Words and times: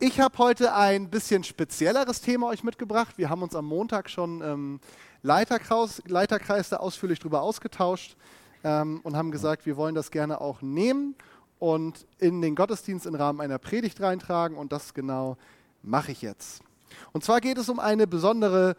Ich 0.00 0.20
habe 0.20 0.38
heute 0.38 0.72
ein 0.74 1.10
bisschen 1.10 1.42
spezielleres 1.42 2.20
Thema 2.20 2.46
euch 2.46 2.62
mitgebracht. 2.62 3.18
Wir 3.18 3.30
haben 3.30 3.42
uns 3.42 3.56
am 3.56 3.64
Montag 3.66 4.08
schon 4.08 4.40
im 4.42 4.80
Leiterkreis, 5.22 6.68
da 6.68 6.76
ausführlich 6.76 7.18
darüber 7.18 7.42
ausgetauscht 7.42 8.16
ähm, 8.62 9.00
und 9.02 9.16
haben 9.16 9.32
gesagt, 9.32 9.66
wir 9.66 9.76
wollen 9.76 9.96
das 9.96 10.12
gerne 10.12 10.40
auch 10.40 10.62
nehmen 10.62 11.16
und 11.58 12.06
in 12.18 12.40
den 12.42 12.54
Gottesdienst 12.54 13.06
im 13.06 13.16
Rahmen 13.16 13.40
einer 13.40 13.58
Predigt 13.58 14.00
reintragen 14.00 14.56
und 14.56 14.70
das 14.70 14.94
genau 14.94 15.36
mache 15.82 16.12
ich 16.12 16.22
jetzt. 16.22 16.62
Und 17.10 17.24
zwar 17.24 17.40
geht 17.40 17.58
es 17.58 17.68
um 17.68 17.80
eine 17.80 18.06
besondere 18.06 18.76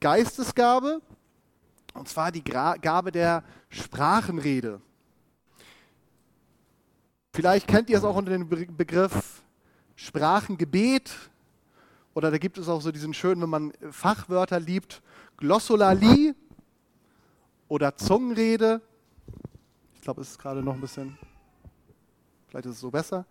Geistesgabe, 0.00 1.02
und 1.92 2.08
zwar 2.08 2.32
die 2.32 2.44
Gabe 2.44 3.12
der 3.12 3.44
Sprachenrede. 3.68 4.80
Vielleicht 7.34 7.66
kennt 7.66 7.90
ihr 7.90 7.98
es 7.98 8.04
auch 8.04 8.16
unter 8.16 8.30
dem 8.30 8.48
Begriff 8.48 9.42
Sprachengebet 9.96 11.12
oder 12.14 12.30
da 12.30 12.38
gibt 12.38 12.58
es 12.58 12.68
auch 12.68 12.80
so 12.80 12.92
diesen 12.92 13.14
schönen, 13.14 13.40
wenn 13.42 13.48
man 13.48 13.72
Fachwörter 13.90 14.60
liebt, 14.60 15.02
Glossolalie 15.38 16.34
oder 17.68 17.96
Zungenrede. 17.96 18.82
Ich 19.94 20.02
glaube, 20.02 20.20
es 20.20 20.30
ist 20.30 20.38
gerade 20.38 20.62
noch 20.62 20.74
ein 20.74 20.80
bisschen, 20.80 21.16
vielleicht 22.48 22.66
ist 22.66 22.72
es 22.72 22.80
so 22.80 22.90
besser. 22.90 23.24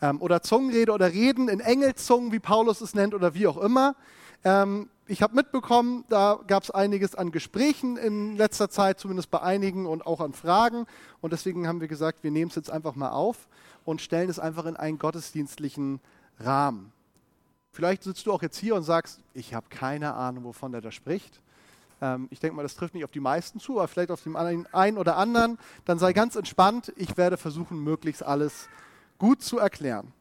Ähm, 0.00 0.20
oder 0.22 0.42
Zungenrede 0.42 0.92
oder 0.92 1.12
Reden 1.12 1.48
in 1.48 1.60
Engelzungen, 1.60 2.32
wie 2.32 2.40
Paulus 2.40 2.80
es 2.80 2.94
nennt, 2.94 3.14
oder 3.14 3.34
wie 3.34 3.46
auch 3.46 3.58
immer. 3.58 3.94
Ähm, 4.42 4.88
ich 5.06 5.20
habe 5.20 5.34
mitbekommen, 5.34 6.04
da 6.08 6.40
gab 6.46 6.62
es 6.62 6.70
einiges 6.70 7.14
an 7.14 7.30
Gesprächen 7.30 7.98
in 7.98 8.36
letzter 8.36 8.70
Zeit, 8.70 8.98
zumindest 8.98 9.30
bei 9.30 9.42
einigen 9.42 9.84
und 9.84 10.06
auch 10.06 10.20
an 10.20 10.32
Fragen. 10.32 10.86
Und 11.20 11.34
deswegen 11.34 11.68
haben 11.68 11.82
wir 11.82 11.88
gesagt, 11.88 12.22
wir 12.22 12.30
nehmen 12.30 12.48
es 12.48 12.54
jetzt 12.54 12.70
einfach 12.70 12.94
mal 12.94 13.10
auf 13.10 13.46
und 13.84 14.00
stellen 14.00 14.30
es 14.30 14.38
einfach 14.38 14.64
in 14.66 14.76
einen 14.76 14.98
gottesdienstlichen 14.98 16.00
Rahmen. 16.40 16.92
Vielleicht 17.70 18.04
sitzt 18.04 18.26
du 18.26 18.32
auch 18.32 18.42
jetzt 18.42 18.58
hier 18.58 18.74
und 18.76 18.84
sagst, 18.84 19.20
ich 19.34 19.54
habe 19.54 19.66
keine 19.68 20.14
Ahnung, 20.14 20.44
wovon 20.44 20.72
der 20.72 20.80
da 20.80 20.92
spricht. 20.92 21.40
Ähm, 22.00 22.28
ich 22.30 22.40
denke 22.40 22.56
mal, 22.56 22.62
das 22.62 22.76
trifft 22.76 22.94
nicht 22.94 23.04
auf 23.04 23.10
die 23.10 23.20
meisten 23.20 23.58
zu, 23.58 23.78
aber 23.78 23.88
vielleicht 23.88 24.10
auf 24.10 24.22
den 24.22 24.36
einen 24.36 24.98
oder 24.98 25.16
anderen. 25.16 25.58
Dann 25.84 25.98
sei 25.98 26.12
ganz 26.12 26.36
entspannt. 26.36 26.92
Ich 26.96 27.16
werde 27.16 27.36
versuchen, 27.36 27.78
möglichst 27.82 28.22
alles 28.22 28.68
gut 29.18 29.42
zu 29.42 29.58
erklären. 29.58 30.12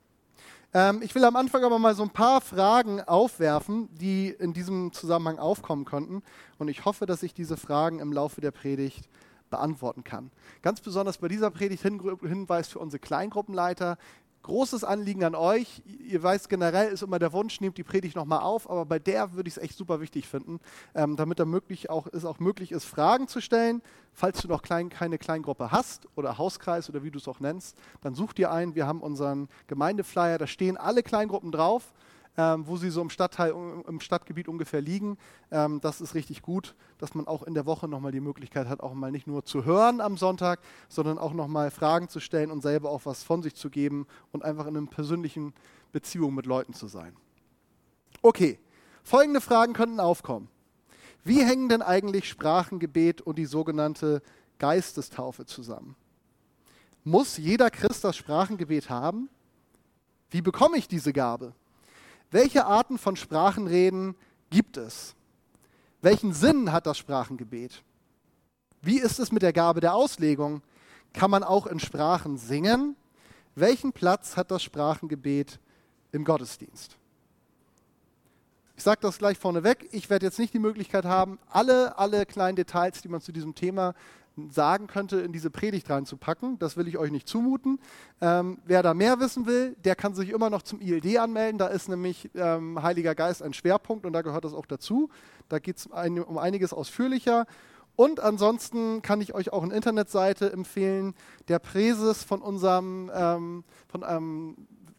Ähm, 0.73 1.01
ich 1.03 1.13
will 1.13 1.23
am 1.23 1.35
Anfang 1.35 1.63
aber 1.63 1.77
mal 1.77 1.93
so 1.93 2.01
ein 2.01 2.09
paar 2.09 2.41
Fragen 2.41 3.01
aufwerfen, 3.01 3.89
die 3.97 4.29
in 4.29 4.53
diesem 4.53 4.91
Zusammenhang 4.91 5.37
aufkommen 5.37 5.85
könnten. 5.85 6.23
Und 6.57 6.69
ich 6.69 6.85
hoffe, 6.85 7.05
dass 7.05 7.21
ich 7.21 7.33
diese 7.33 7.57
Fragen 7.57 7.99
im 7.99 8.11
Laufe 8.11 8.41
der 8.41 8.51
Predigt 8.51 9.07
beantworten 9.53 10.03
kann. 10.03 10.31
Ganz 10.63 10.81
besonders 10.81 11.19
bei 11.19 11.27
dieser 11.27 11.51
Predigt 11.51 11.83
Hinweis 11.83 12.67
für 12.69 12.79
unsere 12.79 12.99
Kleingruppenleiter. 12.99 13.99
Großes 14.41 14.83
Anliegen 14.83 15.23
an 15.23 15.35
euch. 15.35 15.83
Ihr 15.85 16.23
weißt, 16.23 16.49
generell 16.49 16.91
ist 16.91 17.03
immer 17.03 17.19
der 17.19 17.31
Wunsch, 17.33 17.61
nehmt 17.61 17.77
die 17.77 17.83
Predigt 17.83 18.15
nochmal 18.15 18.39
auf, 18.39 18.67
aber 18.67 18.83
bei 18.83 18.97
der 18.97 19.33
würde 19.33 19.47
ich 19.47 19.57
es 19.57 19.63
echt 19.63 19.77
super 19.77 20.01
wichtig 20.01 20.27
finden, 20.27 20.59
ähm, 20.95 21.15
damit 21.17 21.39
da 21.39 21.45
möglich 21.45 21.91
auch, 21.91 22.07
es 22.11 22.25
auch 22.25 22.39
möglich 22.39 22.71
ist, 22.71 22.85
Fragen 22.85 23.27
zu 23.27 23.41
stellen. 23.41 23.83
Falls 24.11 24.41
du 24.41 24.47
noch 24.47 24.63
klein, 24.63 24.89
keine 24.89 25.19
Kleingruppe 25.19 25.71
hast 25.71 26.07
oder 26.15 26.39
Hauskreis 26.39 26.89
oder 26.89 27.03
wie 27.03 27.11
du 27.11 27.19
es 27.19 27.27
auch 27.27 27.39
nennst, 27.39 27.77
dann 28.01 28.15
such 28.15 28.33
dir 28.33 28.51
einen. 28.51 28.73
Wir 28.73 28.87
haben 28.87 29.01
unseren 29.01 29.49
Gemeindeflyer, 29.67 30.39
da 30.39 30.47
stehen 30.47 30.77
alle 30.77 31.03
Kleingruppen 31.03 31.51
drauf 31.51 31.93
ähm, 32.37 32.65
wo 32.67 32.77
sie 32.77 32.89
so 32.89 33.01
im 33.01 33.09
Stadtteil, 33.09 33.53
im 33.87 33.99
Stadtgebiet 33.99 34.47
ungefähr 34.47 34.81
liegen. 34.81 35.17
Ähm, 35.51 35.79
das 35.81 36.01
ist 36.01 36.15
richtig 36.15 36.41
gut, 36.41 36.75
dass 36.97 37.13
man 37.13 37.27
auch 37.27 37.43
in 37.43 37.53
der 37.53 37.65
Woche 37.65 37.87
nochmal 37.87 38.11
die 38.11 38.21
Möglichkeit 38.21 38.67
hat, 38.67 38.81
auch 38.81 38.93
mal 38.93 39.11
nicht 39.11 39.27
nur 39.27 39.45
zu 39.45 39.65
hören 39.65 40.01
am 40.01 40.17
Sonntag, 40.17 40.59
sondern 40.89 41.17
auch 41.17 41.33
nochmal 41.33 41.71
Fragen 41.71 42.09
zu 42.09 42.19
stellen 42.19 42.51
und 42.51 42.61
selber 42.61 42.89
auch 42.89 43.05
was 43.05 43.23
von 43.23 43.43
sich 43.43 43.55
zu 43.55 43.69
geben 43.69 44.07
und 44.31 44.43
einfach 44.43 44.65
in 44.65 44.75
einer 44.75 44.87
persönlichen 44.87 45.53
Beziehung 45.91 46.33
mit 46.33 46.45
Leuten 46.45 46.73
zu 46.73 46.87
sein. 46.87 47.15
Okay, 48.21 48.59
folgende 49.03 49.41
Fragen 49.41 49.73
könnten 49.73 49.99
aufkommen. 49.99 50.49
Wie 51.23 51.43
hängen 51.43 51.69
denn 51.69 51.81
eigentlich 51.81 52.27
Sprachengebet 52.27 53.21
und 53.21 53.37
die 53.37 53.45
sogenannte 53.45 54.21
Geistestaufe 54.59 55.45
zusammen? 55.45 55.95
Muss 57.03 57.37
jeder 57.37 57.69
Christ 57.69 58.03
das 58.03 58.17
Sprachengebet 58.17 58.89
haben? 58.89 59.29
Wie 60.29 60.41
bekomme 60.41 60.77
ich 60.77 60.87
diese 60.87 61.13
Gabe? 61.13 61.53
Welche 62.33 62.65
Arten 62.65 62.97
von 62.97 63.15
Sprachenreden 63.15 64.15
gibt 64.49 64.77
es? 64.77 65.13
Welchen 66.01 66.33
Sinn 66.33 66.71
hat 66.71 66.87
das 66.87 66.97
Sprachengebet? 66.97 67.83
Wie 68.81 68.99
ist 68.99 69.19
es 69.19 69.31
mit 69.31 69.43
der 69.43 69.53
Gabe 69.53 69.81
der 69.81 69.93
Auslegung? 69.93 70.63
Kann 71.13 71.29
man 71.29 71.43
auch 71.43 71.67
in 71.67 71.79
Sprachen 71.79 72.39
singen? 72.39 72.95
Welchen 73.53 73.93
Platz 73.93 74.35
hat 74.35 74.49
das 74.49 74.63
Sprachengebet 74.63 75.59
im 76.11 76.25
Gottesdienst? 76.25 76.97
Ich 78.75 78.81
sage 78.81 79.01
das 79.01 79.19
gleich 79.19 79.37
vorneweg. 79.37 79.87
Ich 79.91 80.09
werde 80.09 80.25
jetzt 80.25 80.39
nicht 80.39 80.55
die 80.55 80.59
Möglichkeit 80.59 81.05
haben, 81.05 81.37
alle, 81.51 81.99
alle 81.99 82.25
kleinen 82.25 82.55
Details, 82.55 83.03
die 83.03 83.09
man 83.09 83.21
zu 83.21 83.31
diesem 83.31 83.53
Thema 83.53 83.93
sagen 84.49 84.87
könnte, 84.87 85.19
in 85.19 85.31
diese 85.31 85.49
Predigt 85.49 85.89
reinzupacken. 85.89 86.57
Das 86.59 86.77
will 86.77 86.87
ich 86.87 86.97
euch 86.97 87.11
nicht 87.11 87.27
zumuten. 87.27 87.79
Ähm, 88.21 88.59
wer 88.65 88.81
da 88.81 88.93
mehr 88.93 89.19
wissen 89.19 89.45
will, 89.45 89.75
der 89.83 89.95
kann 89.95 90.13
sich 90.15 90.29
immer 90.29 90.49
noch 90.49 90.63
zum 90.63 90.81
ILD 90.81 91.17
anmelden. 91.17 91.57
Da 91.57 91.67
ist 91.67 91.89
nämlich 91.89 92.29
ähm, 92.35 92.81
Heiliger 92.81 93.15
Geist 93.15 93.43
ein 93.43 93.53
Schwerpunkt 93.53 94.05
und 94.05 94.13
da 94.13 94.21
gehört 94.21 94.45
das 94.45 94.53
auch 94.53 94.65
dazu. 94.65 95.09
Da 95.49 95.59
geht 95.59 95.77
es 95.77 95.91
ein, 95.91 96.19
um 96.19 96.37
einiges 96.37 96.73
ausführlicher. 96.73 97.45
Und 97.95 98.19
ansonsten 98.19 99.03
kann 99.03 99.21
ich 99.21 99.35
euch 99.35 99.53
auch 99.53 99.63
eine 99.63 99.75
Internetseite 99.75 100.51
empfehlen, 100.51 101.13
der 101.47 101.59
Präses 101.59 102.23
von 102.23 102.41
unserem, 102.41 103.11
ähm, 103.13 103.63
von, 103.87 104.03
ähm, 104.07 104.55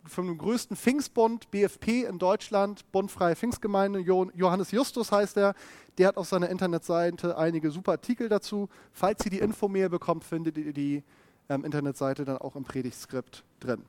von 0.07 0.27
dem 0.27 0.39
größten 0.39 0.77
Pfingstbund, 0.77 1.51
BFP 1.51 2.05
in 2.05 2.19
Deutschland, 2.19 2.91
Bundfreie 2.93 3.37
Pfingstgemeinde, 3.37 4.01
Johannes 4.01 4.71
Justus 4.71 5.11
heißt 5.11 5.37
er, 5.37 5.55
der 5.99 6.09
hat 6.09 6.17
auf 6.17 6.29
seiner 6.29 6.51
Internetseite 6.51 7.39
einige 7.39 7.71
super 7.71 7.93
Artikel 7.93 8.29
dazu. 8.29 8.69
Falls 8.93 9.25
ihr 9.25 9.31
die 9.31 9.39
Infomail 9.39 9.89
bekommt, 9.89 10.25
findet 10.25 10.59
ihr 10.59 10.73
die 10.73 11.03
ähm, 11.49 11.65
Internetseite 11.65 12.25
dann 12.25 12.39
auch 12.39 12.57
im 12.57 12.65
Predigtskript 12.65 13.45
drin. 13.61 13.85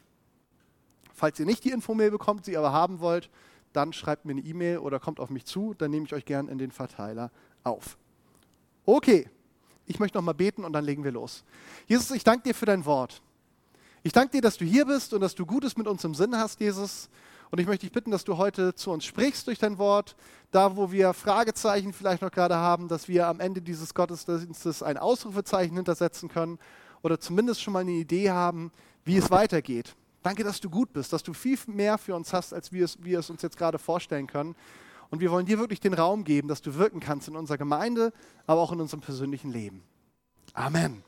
Falls 1.14 1.40
ihr 1.40 1.46
nicht 1.46 1.64
die 1.64 1.72
Infomail 1.72 2.12
bekommt, 2.12 2.46
sie 2.46 2.58
aber 2.58 2.72
haben 2.72 3.00
wollt, 3.00 3.30
dann 3.74 3.94
schreibt 3.94 4.26
mir 4.26 4.32
eine 4.32 4.42
E-Mail 4.42 4.80
oder 4.80 5.00
kommt 5.00 5.20
auf 5.20 5.30
mich 5.30 5.46
zu, 5.46 5.74
dann 5.74 5.92
nehme 5.92 6.06
ich 6.06 6.14
euch 6.14 6.26
gern 6.26 6.47
in 6.47 6.58
den 6.58 6.72
Verteiler 6.72 7.32
auf. 7.64 7.97
Okay, 8.86 9.30
ich 9.86 10.00
möchte 10.00 10.18
noch 10.18 10.24
mal 10.24 10.34
beten 10.34 10.64
und 10.64 10.74
dann 10.74 10.86
legen 10.86 11.03
wir 11.03 11.12
los. 11.12 11.44
Jesus, 11.88 12.12
ich 12.12 12.24
danke 12.24 12.44
dir 12.44 12.56
für 12.56 12.66
dein 12.66 12.86
Wort. 12.86 13.22
Ich 14.05 14.11
danke 14.11 14.33
dir, 14.33 14.41
dass 14.41 14.55
du 14.57 14.66
hier 14.66 14.85
bist 14.85 15.16
und 15.16 15.21
dass 15.21 15.33
du 15.33 15.47
Gutes 15.47 15.77
mit 15.77 15.88
uns 15.88 16.03
im 16.03 16.13
Sinn 16.13 16.38
hast, 16.38 16.59
Jesus. 16.59 17.09
Und 17.49 17.59
ich 17.59 17.66
möchte 17.66 17.88
dich 17.88 17.91
bitten, 17.91 18.11
dass 18.11 18.23
du 18.23 18.38
heute 18.38 18.75
zu 18.75 18.91
uns 18.91 19.03
sprichst 19.03 19.47
durch 19.47 19.57
dein 19.57 19.79
Wort. 19.79 20.16
Da, 20.51 20.77
wo 20.77 20.91
wir 20.91 21.11
Fragezeichen 21.16 21.91
vielleicht 21.91 22.21
noch 22.21 22.29
gerade 22.29 22.55
haben, 22.55 22.88
dass 22.88 23.07
wir 23.07 23.25
am 23.25 23.39
Ende 23.39 23.63
dieses 23.63 23.95
Gottesdienstes 23.95 24.83
ein 24.83 24.99
Ausrufezeichen 24.99 25.75
hintersetzen 25.75 26.29
können 26.29 26.59
oder 27.01 27.19
zumindest 27.19 27.63
schon 27.63 27.73
mal 27.73 27.79
eine 27.79 27.93
Idee 27.93 28.29
haben, 28.29 28.71
wie 29.05 29.17
es 29.17 29.31
weitergeht. 29.31 29.95
Danke, 30.22 30.43
dass 30.43 30.61
du 30.61 30.69
gut 30.69 30.93
bist, 30.93 31.11
dass 31.11 31.23
du 31.23 31.33
viel 31.33 31.57
mehr 31.66 31.97
für 31.97 32.13
uns 32.13 32.31
hast, 32.31 32.53
als 32.53 32.72
wir 32.72 32.85
es, 32.85 33.03
wir 33.03 33.17
es 33.17 33.31
uns 33.31 33.41
jetzt 33.41 33.57
gerade 33.57 33.79
vorstellen 33.79 34.27
können. 34.27 34.55
Und 35.09 35.19
wir 35.19 35.31
wollen 35.31 35.47
dir 35.47 35.57
wirklich 35.57 35.79
den 35.79 35.95
Raum 35.95 36.25
geben, 36.25 36.47
dass 36.47 36.61
du 36.61 36.75
wirken 36.75 36.99
kannst 36.99 37.27
in 37.27 37.35
unserer 37.35 37.57
Gemeinde, 37.57 38.13
aber 38.45 38.61
auch 38.61 38.72
in 38.72 38.81
unserem 38.81 39.01
persönlichen 39.01 39.51
Leben. 39.51 39.81
Amen. 40.53 41.03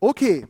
Okay, 0.00 0.46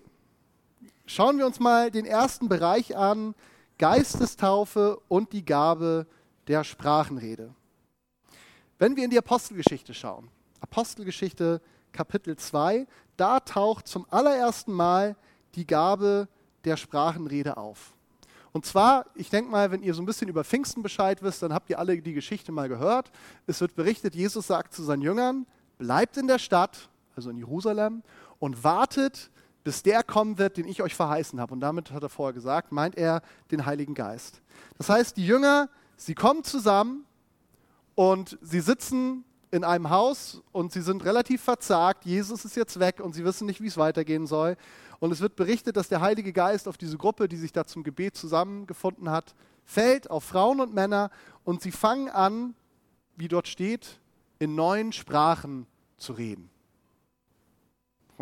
schauen 1.07 1.39
wir 1.39 1.47
uns 1.47 1.61
mal 1.61 1.91
den 1.91 2.05
ersten 2.05 2.49
Bereich 2.49 2.97
an, 2.97 3.35
Geistestaufe 3.79 4.99
und 5.09 5.33
die 5.33 5.45
Gabe 5.45 6.07
der 6.49 6.65
Sprachenrede. 6.65 7.55
Wenn 8.79 8.97
wir 8.97 9.05
in 9.05 9.11
die 9.11 9.19
Apostelgeschichte 9.19 9.95
schauen, 9.95 10.29
Apostelgeschichte 10.61 11.61
Kapitel 11.93 12.37
2, 12.37 12.87
da 13.17 13.41
taucht 13.41 13.89
zum 13.89 14.07
allerersten 14.11 14.73
Mal 14.73 15.17
die 15.55 15.67
Gabe 15.67 16.29
der 16.65 16.77
Sprachenrede 16.77 17.57
auf. 17.57 17.95
Und 18.53 18.65
zwar, 18.65 19.07
ich 19.15 19.29
denke 19.29 19.51
mal, 19.51 19.71
wenn 19.71 19.83
ihr 19.83 19.95
so 19.95 20.03
ein 20.03 20.07
bisschen 20.07 20.29
über 20.29 20.43
Pfingsten 20.43 20.83
Bescheid 20.83 21.23
wisst, 21.23 21.43
dann 21.43 21.53
habt 21.53 21.69
ihr 21.69 21.79
alle 21.79 22.01
die 22.01 22.15
Geschichte 22.15 22.53
mal 22.53 22.69
gehört. 22.69 23.11
Es 23.47 23.61
wird 23.61 23.75
berichtet, 23.75 24.15
Jesus 24.15 24.47
sagt 24.47 24.73
zu 24.73 24.83
seinen 24.83 25.03
Jüngern, 25.03 25.47
bleibt 25.79 26.17
in 26.17 26.27
der 26.27 26.39
Stadt, 26.39 26.89
also 27.15 27.31
in 27.31 27.37
Jerusalem, 27.37 28.03
und 28.39 28.65
wartet, 28.65 29.31
bis 29.67 29.83
der 29.83 30.05
kommen 30.05 30.39
wird, 30.39 30.59
den 30.59 30.69
ich 30.69 30.81
euch 30.81 30.95
verheißen 30.95 31.41
habe. 31.41 31.53
Und 31.53 31.59
damit 31.59 31.91
hat 31.91 32.05
er 32.05 32.09
vorher 32.09 32.33
gesagt, 32.33 32.71
meint 32.71 32.97
er 32.97 33.21
den 33.51 33.67
Heiligen 33.67 33.95
Geist. 33.95 34.41
Das 34.79 34.89
heißt, 34.89 35.17
die 35.17 35.27
Jünger, 35.27 35.69
sie 35.97 36.15
kommen 36.15 36.45
zusammen 36.45 37.05
und 37.97 38.39
sie 38.43 38.61
sitzen 38.61 39.25
in 39.51 39.65
einem 39.65 39.91
Haus 39.91 40.41
und 40.53 40.71
sie 40.71 40.83
sind 40.83 41.05
relativ 41.05 41.43
verzagt. 41.43 42.05
Jesus 42.05 42.45
ist 42.45 42.55
jetzt 42.55 42.79
weg 42.79 43.01
und 43.01 43.17
sie 43.17 43.25
wissen 43.25 43.45
nicht, 43.45 43.61
wie 43.61 43.67
es 43.67 43.77
weitergehen 43.77 44.29
soll. 44.29 44.57
Und 45.01 45.11
es 45.11 45.21
wird 45.21 45.35
berichtet, 45.35 45.77
dass 45.77 45.89
der 45.89 46.01
Heilige 46.01 46.33
Geist 46.33 46.69
auf 46.69 46.79
diese 46.79 46.97
Gruppe, 46.97 47.27
die 47.27 47.37
sich 47.37 47.51
da 47.51 47.65
zum 47.65 47.83
Gebet 47.83 48.17
zusammengefunden 48.17 49.11
hat, 49.11 49.35
fällt, 49.65 50.13
auf 50.13 50.23
Frauen 50.23 50.61
und 50.61 50.75
Männer 50.75 51.11
und 51.43 51.61
sie 51.61 51.73
fangen 51.73 52.09
an, 52.09 52.55
wie 53.17 53.27
dort 53.27 53.49
steht, 53.49 53.99
in 54.39 54.55
neuen 54.55 54.93
Sprachen 54.93 55.67
zu 55.97 56.13
reden 56.13 56.51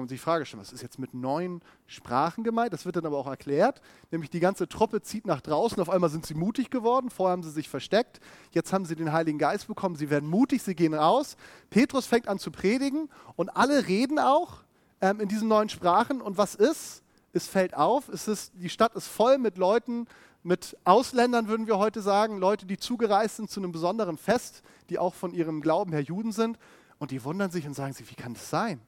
man 0.02 0.08
sich 0.08 0.18
die 0.18 0.24
Frage 0.24 0.44
stellen, 0.44 0.60
was 0.60 0.72
ist 0.72 0.82
jetzt 0.82 0.98
mit 0.98 1.14
neuen 1.14 1.60
Sprachen 1.86 2.44
gemeint? 2.44 2.72
Das 2.72 2.84
wird 2.84 2.96
dann 2.96 3.06
aber 3.06 3.18
auch 3.18 3.26
erklärt. 3.26 3.80
Nämlich 4.10 4.30
die 4.30 4.40
ganze 4.40 4.68
Truppe 4.68 5.02
zieht 5.02 5.26
nach 5.26 5.40
draußen. 5.40 5.80
Auf 5.80 5.90
einmal 5.90 6.10
sind 6.10 6.26
sie 6.26 6.34
mutig 6.34 6.70
geworden. 6.70 7.10
Vorher 7.10 7.32
haben 7.32 7.42
sie 7.42 7.50
sich 7.50 7.68
versteckt. 7.68 8.20
Jetzt 8.52 8.72
haben 8.72 8.84
sie 8.84 8.96
den 8.96 9.12
Heiligen 9.12 9.38
Geist 9.38 9.66
bekommen. 9.66 9.96
Sie 9.96 10.10
werden 10.10 10.28
mutig, 10.28 10.62
sie 10.62 10.74
gehen 10.74 10.94
raus. 10.94 11.36
Petrus 11.70 12.06
fängt 12.06 12.28
an 12.28 12.38
zu 12.38 12.50
predigen 12.50 13.08
und 13.36 13.56
alle 13.56 13.86
reden 13.86 14.18
auch 14.18 14.64
ähm, 15.00 15.20
in 15.20 15.28
diesen 15.28 15.48
neuen 15.48 15.68
Sprachen. 15.68 16.20
Und 16.20 16.38
was 16.38 16.54
ist? 16.54 17.02
Es 17.32 17.48
fällt 17.48 17.74
auf, 17.74 18.08
es 18.08 18.28
ist, 18.28 18.52
die 18.54 18.68
Stadt 18.68 18.94
ist 18.94 19.08
voll 19.08 19.38
mit 19.38 19.58
Leuten, 19.58 20.06
mit 20.44 20.76
Ausländern 20.84 21.48
würden 21.48 21.66
wir 21.66 21.78
heute 21.78 22.02
sagen, 22.02 22.38
Leute, 22.38 22.66
die 22.66 22.76
zugereist 22.76 23.36
sind 23.36 23.50
zu 23.50 23.60
einem 23.60 23.72
besonderen 23.72 24.18
Fest, 24.18 24.62
die 24.90 24.98
auch 24.98 25.14
von 25.14 25.32
ihrem 25.32 25.62
Glauben 25.62 25.90
her 25.92 26.02
Juden 26.02 26.32
sind. 26.32 26.58
Und 26.98 27.10
die 27.10 27.24
wundern 27.24 27.50
sich 27.50 27.66
und 27.66 27.74
sagen 27.74 27.92
sich, 27.94 28.08
wie 28.10 28.14
kann 28.14 28.34
das 28.34 28.50
sein? 28.50 28.80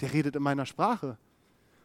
Der 0.00 0.12
redet 0.12 0.36
in 0.36 0.42
meiner 0.42 0.66
Sprache. 0.66 1.16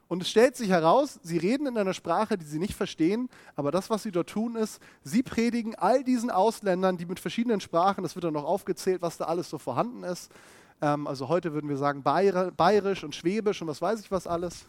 Und 0.08 0.22
es 0.22 0.30
stellt 0.30 0.56
sich 0.56 0.70
heraus, 0.70 1.20
sie 1.24 1.38
reden 1.38 1.66
in 1.66 1.78
einer 1.78 1.96
Sprache, 1.96 2.38
die 2.38 2.46
sie 2.46 2.60
nicht 2.60 2.76
verstehen, 2.76 3.28
aber 3.56 3.72
das, 3.72 3.90
was 3.90 4.04
sie 4.04 4.12
dort 4.12 4.30
tun, 4.30 4.56
ist, 4.56 4.80
sie 5.04 5.24
predigen 5.24 5.74
all 5.74 6.04
diesen 6.04 6.30
Ausländern, 6.30 6.98
die 6.98 7.08
mit 7.08 7.20
verschiedenen 7.20 7.60
Sprachen, 7.60 8.04
das 8.04 8.16
wird 8.16 8.24
dann 8.24 8.34
noch 8.34 8.46
aufgezählt, 8.46 9.02
was 9.02 9.18
da 9.18 9.26
alles 9.26 9.50
so 9.50 9.58
vorhanden 9.58 10.04
ist. 10.04 10.32
Ähm, 10.82 11.08
also 11.08 11.28
heute 11.28 11.54
würden 11.54 11.70
wir 11.70 11.78
sagen 11.78 12.04
Bayerisch 12.04 13.04
und 13.04 13.16
Schwäbisch 13.16 13.62
und 13.62 13.68
was 13.68 13.82
weiß 13.82 14.02
ich 14.02 14.12
was 14.12 14.28
alles. 14.28 14.66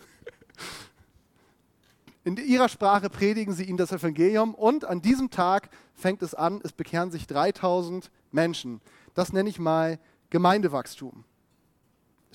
In 2.24 2.38
ihrer 2.38 2.68
Sprache 2.68 3.10
predigen 3.10 3.52
sie 3.52 3.64
ihnen 3.64 3.76
das 3.76 3.92
Evangelium 3.92 4.54
und 4.54 4.84
an 4.84 5.02
diesem 5.02 5.30
Tag 5.30 5.68
fängt 5.94 6.22
es 6.22 6.34
an, 6.34 6.60
es 6.64 6.72
bekehren 6.72 7.10
sich 7.10 7.26
3000 7.26 8.10
Menschen. 8.32 8.80
Das 9.14 9.32
nenne 9.32 9.48
ich 9.48 9.58
mal 9.60 10.00
Gemeindewachstum. 10.30 11.24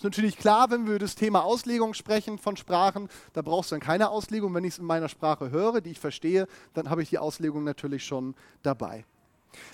Ist 0.02 0.06
natürlich 0.06 0.36
klar, 0.40 0.72
wenn 0.72 0.86
wir 0.86 0.96
über 0.96 1.00
das 1.00 1.14
Thema 1.14 1.44
Auslegung 1.44 1.94
sprechen 1.94 2.40
von 2.40 2.58
Sprachen, 2.58 3.08
da 3.34 3.44
brauchst 3.44 3.70
du 3.70 3.76
dann 3.76 3.82
keine 3.82 4.10
Auslegung. 4.10 4.52
Wenn 4.52 4.64
ich 4.64 4.74
es 4.74 4.80
in 4.80 4.86
meiner 4.86 5.10
Sprache 5.10 5.52
höre, 5.52 5.80
die 5.80 5.92
ich 5.92 6.00
verstehe, 6.00 6.48
dann 6.74 6.90
habe 6.90 7.04
ich 7.04 7.12
die 7.12 7.20
Auslegung 7.20 7.64
natürlich 7.64 8.04
schon 8.04 8.34
dabei. 8.64 9.06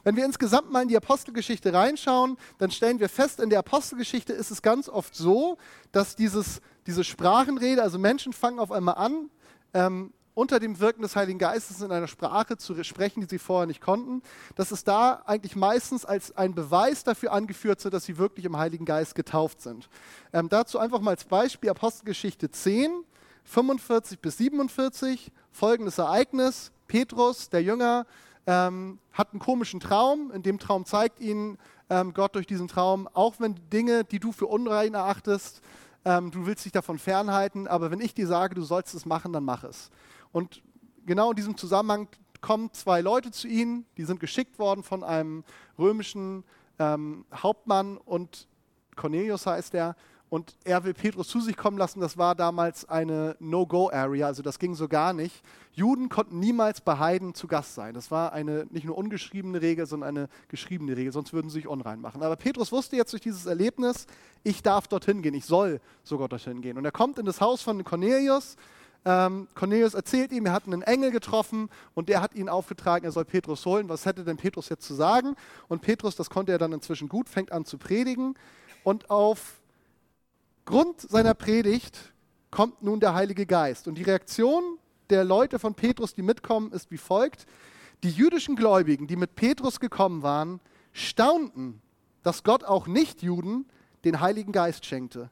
Wenn 0.04 0.18
wir 0.18 0.26
insgesamt 0.26 0.70
mal 0.70 0.82
in 0.82 0.90
die 0.90 0.98
Apostelgeschichte 0.98 1.72
reinschauen, 1.72 2.36
dann 2.58 2.72
stellen 2.72 3.00
wir 3.00 3.08
fest, 3.08 3.40
in 3.40 3.50
der 3.50 3.60
Apostelgeschichte 3.60 4.34
ist 4.34 4.52
es 4.52 4.62
ganz 4.62 4.90
oft 4.90 5.16
so, 5.16 5.58
dass 5.94 6.18
dieses, 6.18 6.60
diese 6.88 7.06
Sprachenrede, 7.06 7.82
also 7.82 7.98
Menschen 7.98 8.34
fangen 8.34 8.60
auf 8.60 8.74
einmal 8.74 8.96
an, 8.96 9.30
ähm, 9.74 10.12
unter 10.38 10.60
dem 10.60 10.80
Wirken 10.80 11.02
des 11.02 11.16
Heiligen 11.16 11.40
Geistes 11.40 11.82
in 11.82 11.92
einer 11.92 12.08
Sprache 12.08 12.58
zu 12.58 12.84
sprechen, 12.84 13.22
die 13.22 13.28
sie 13.28 13.40
vorher 13.40 13.66
nicht 13.66 13.82
konnten, 13.82 14.22
dass 14.56 14.70
es 14.70 14.84
da 14.84 15.24
eigentlich 15.26 15.56
meistens 15.56 16.06
als 16.06 16.38
ein 16.38 16.54
Beweis 16.54 17.04
dafür 17.04 17.34
angeführt 17.34 17.84
wird, 17.84 17.96
dass 17.96 18.06
sie 18.06 18.20
wirklich 18.20 18.46
im 18.46 18.56
Heiligen 18.56 18.86
Geist 18.86 19.16
getauft 19.16 19.62
sind. 19.62 19.90
Ähm, 20.32 20.48
dazu 20.48 20.78
einfach 20.78 21.02
mal 21.02 21.12
als 21.12 21.24
Beispiel 21.24 21.72
Apostelgeschichte 21.72 22.52
10, 22.52 23.04
45 23.46 24.20
bis 24.20 24.38
47, 24.38 25.32
folgendes 25.52 25.98
Ereignis. 25.98 26.72
Petrus, 26.86 27.50
der 27.50 27.64
Jünger, 27.64 28.06
ähm, 28.46 29.00
hat 29.14 29.32
einen 29.32 29.40
komischen 29.40 29.80
Traum. 29.80 30.30
In 30.32 30.44
dem 30.44 30.60
Traum 30.60 30.86
zeigt 30.86 31.20
ihn 31.20 31.58
ähm, 31.90 32.14
Gott 32.14 32.36
durch 32.36 32.46
diesen 32.46 32.68
Traum, 32.68 33.10
auch 33.12 33.40
wenn 33.40 33.56
Dinge, 33.74 34.04
die 34.04 34.20
du 34.20 34.32
für 34.32 34.46
unrein 34.46 34.94
erachtest, 34.94 35.62
ähm, 36.06 36.30
du 36.30 36.46
willst 36.46 36.64
dich 36.64 36.72
davon 36.72 37.00
fernhalten, 37.00 37.68
aber 37.68 37.90
wenn 37.90 38.00
ich 38.00 38.14
dir 38.14 38.28
sage, 38.28 38.56
du 38.56 38.62
sollst 38.62 38.94
es 38.94 39.06
machen, 39.06 39.34
dann 39.34 39.44
mach 39.44 39.64
es. 39.64 39.90
Und 40.32 40.62
genau 41.06 41.32
in 41.32 41.36
diesem 41.36 41.58
Zusammenhang 41.58 42.08
kommen 42.42 42.72
zwei 42.74 43.02
Leute 43.02 43.32
zu 43.32 43.48
ihnen, 43.48 43.86
die 43.98 44.04
sind 44.04 44.20
geschickt 44.20 44.60
worden 44.60 44.84
von 44.84 45.04
einem 45.04 45.44
römischen 45.78 46.44
ähm, 46.80 47.26
Hauptmann 47.34 47.98
und 47.98 48.48
Cornelius 48.96 49.46
heißt 49.46 49.74
er. 49.74 49.96
Und 50.30 50.58
er 50.66 50.84
will 50.84 50.94
Petrus 50.94 51.30
zu 51.30 51.40
sich 51.40 51.56
kommen 51.56 51.78
lassen. 51.78 52.02
Das 52.02 52.18
war 52.18 52.36
damals 52.36 52.84
eine 52.90 53.38
No-Go-Area, 53.40 54.28
also 54.28 54.44
das 54.44 54.60
ging 54.60 54.76
so 54.76 54.90
gar 54.90 55.14
nicht. 55.14 55.42
Juden 55.72 56.10
konnten 56.10 56.40
niemals 56.40 56.82
bei 56.82 56.98
Heiden 56.98 57.34
zu 57.34 57.48
Gast 57.48 57.76
sein. 57.76 57.94
Das 57.94 58.12
war 58.12 58.34
eine 58.34 58.66
nicht 58.70 58.86
nur 58.86 58.98
ungeschriebene 58.98 59.62
Regel, 59.62 59.86
sondern 59.86 60.10
eine 60.10 60.30
geschriebene 60.50 60.98
Regel, 60.98 61.14
sonst 61.14 61.32
würden 61.32 61.50
sie 61.50 61.60
sich 61.60 61.68
unrein 61.68 62.02
machen. 62.02 62.24
Aber 62.24 62.36
Petrus 62.36 62.74
wusste 62.74 62.98
jetzt 62.98 63.14
durch 63.14 63.22
dieses 63.22 63.46
Erlebnis, 63.46 64.06
ich 64.44 64.62
darf 64.62 64.90
dorthin 64.90 65.22
gehen, 65.22 65.34
ich 65.34 65.46
soll 65.46 65.80
sogar 66.04 66.28
dorthin 66.28 66.62
gehen. 66.62 66.78
Und 66.78 66.84
er 66.84 66.92
kommt 66.92 67.20
in 67.20 67.26
das 67.26 67.40
Haus 67.40 67.62
von 67.62 67.82
Cornelius. 67.86 68.58
Ähm, 69.06 69.48
Cornelius 69.56 69.94
erzählt 69.94 70.32
ihm, 70.32 70.46
er 70.46 70.54
hat 70.54 70.66
einen 70.66 70.82
Engel 70.82 71.12
getroffen 71.12 71.70
und 71.94 72.10
der 72.10 72.22
hat 72.22 72.36
ihn 72.36 72.50
aufgetragen, 72.50 73.06
er 73.06 73.12
soll 73.12 73.26
Petrus 73.26 73.66
holen. 73.66 73.90
Was 73.90 74.06
hätte 74.06 74.24
denn 74.24 74.38
Petrus 74.38 74.70
jetzt 74.70 74.86
zu 74.86 74.94
sagen? 74.94 75.36
Und 75.68 75.82
Petrus, 75.82 76.16
das 76.16 76.30
konnte 76.30 76.52
er 76.52 76.58
dann 76.58 76.74
inzwischen 76.74 77.08
gut, 77.08 77.30
fängt 77.30 77.52
an 77.52 77.66
zu 77.66 77.78
predigen. 77.78 78.36
Und 78.84 79.10
auf 79.10 79.62
Grund 80.66 81.02
seiner 81.02 81.34
Predigt 81.34 82.14
kommt 82.52 82.84
nun 82.84 83.00
der 83.00 83.14
Heilige 83.14 83.46
Geist. 83.46 83.88
Und 83.88 83.96
die 83.96 84.04
Reaktion 84.04 84.78
der 85.10 85.24
Leute 85.24 85.60
von 85.60 85.74
Petrus, 85.76 86.14
die 86.14 86.22
mitkommen, 86.22 86.72
ist 86.72 86.92
wie 86.92 86.98
folgt. 86.98 87.46
Die 88.04 88.12
jüdischen 88.12 88.56
Gläubigen, 88.56 89.08
die 89.08 89.16
mit 89.16 89.36
Petrus 89.36 89.80
gekommen 89.80 90.24
waren, 90.24 90.60
staunten, 90.92 91.82
dass 92.24 92.44
Gott 92.44 92.64
auch 92.64 92.88
Nichtjuden 92.88 93.66
den 94.04 94.20
Heiligen 94.20 94.52
Geist 94.52 94.86
schenkte. 94.86 95.30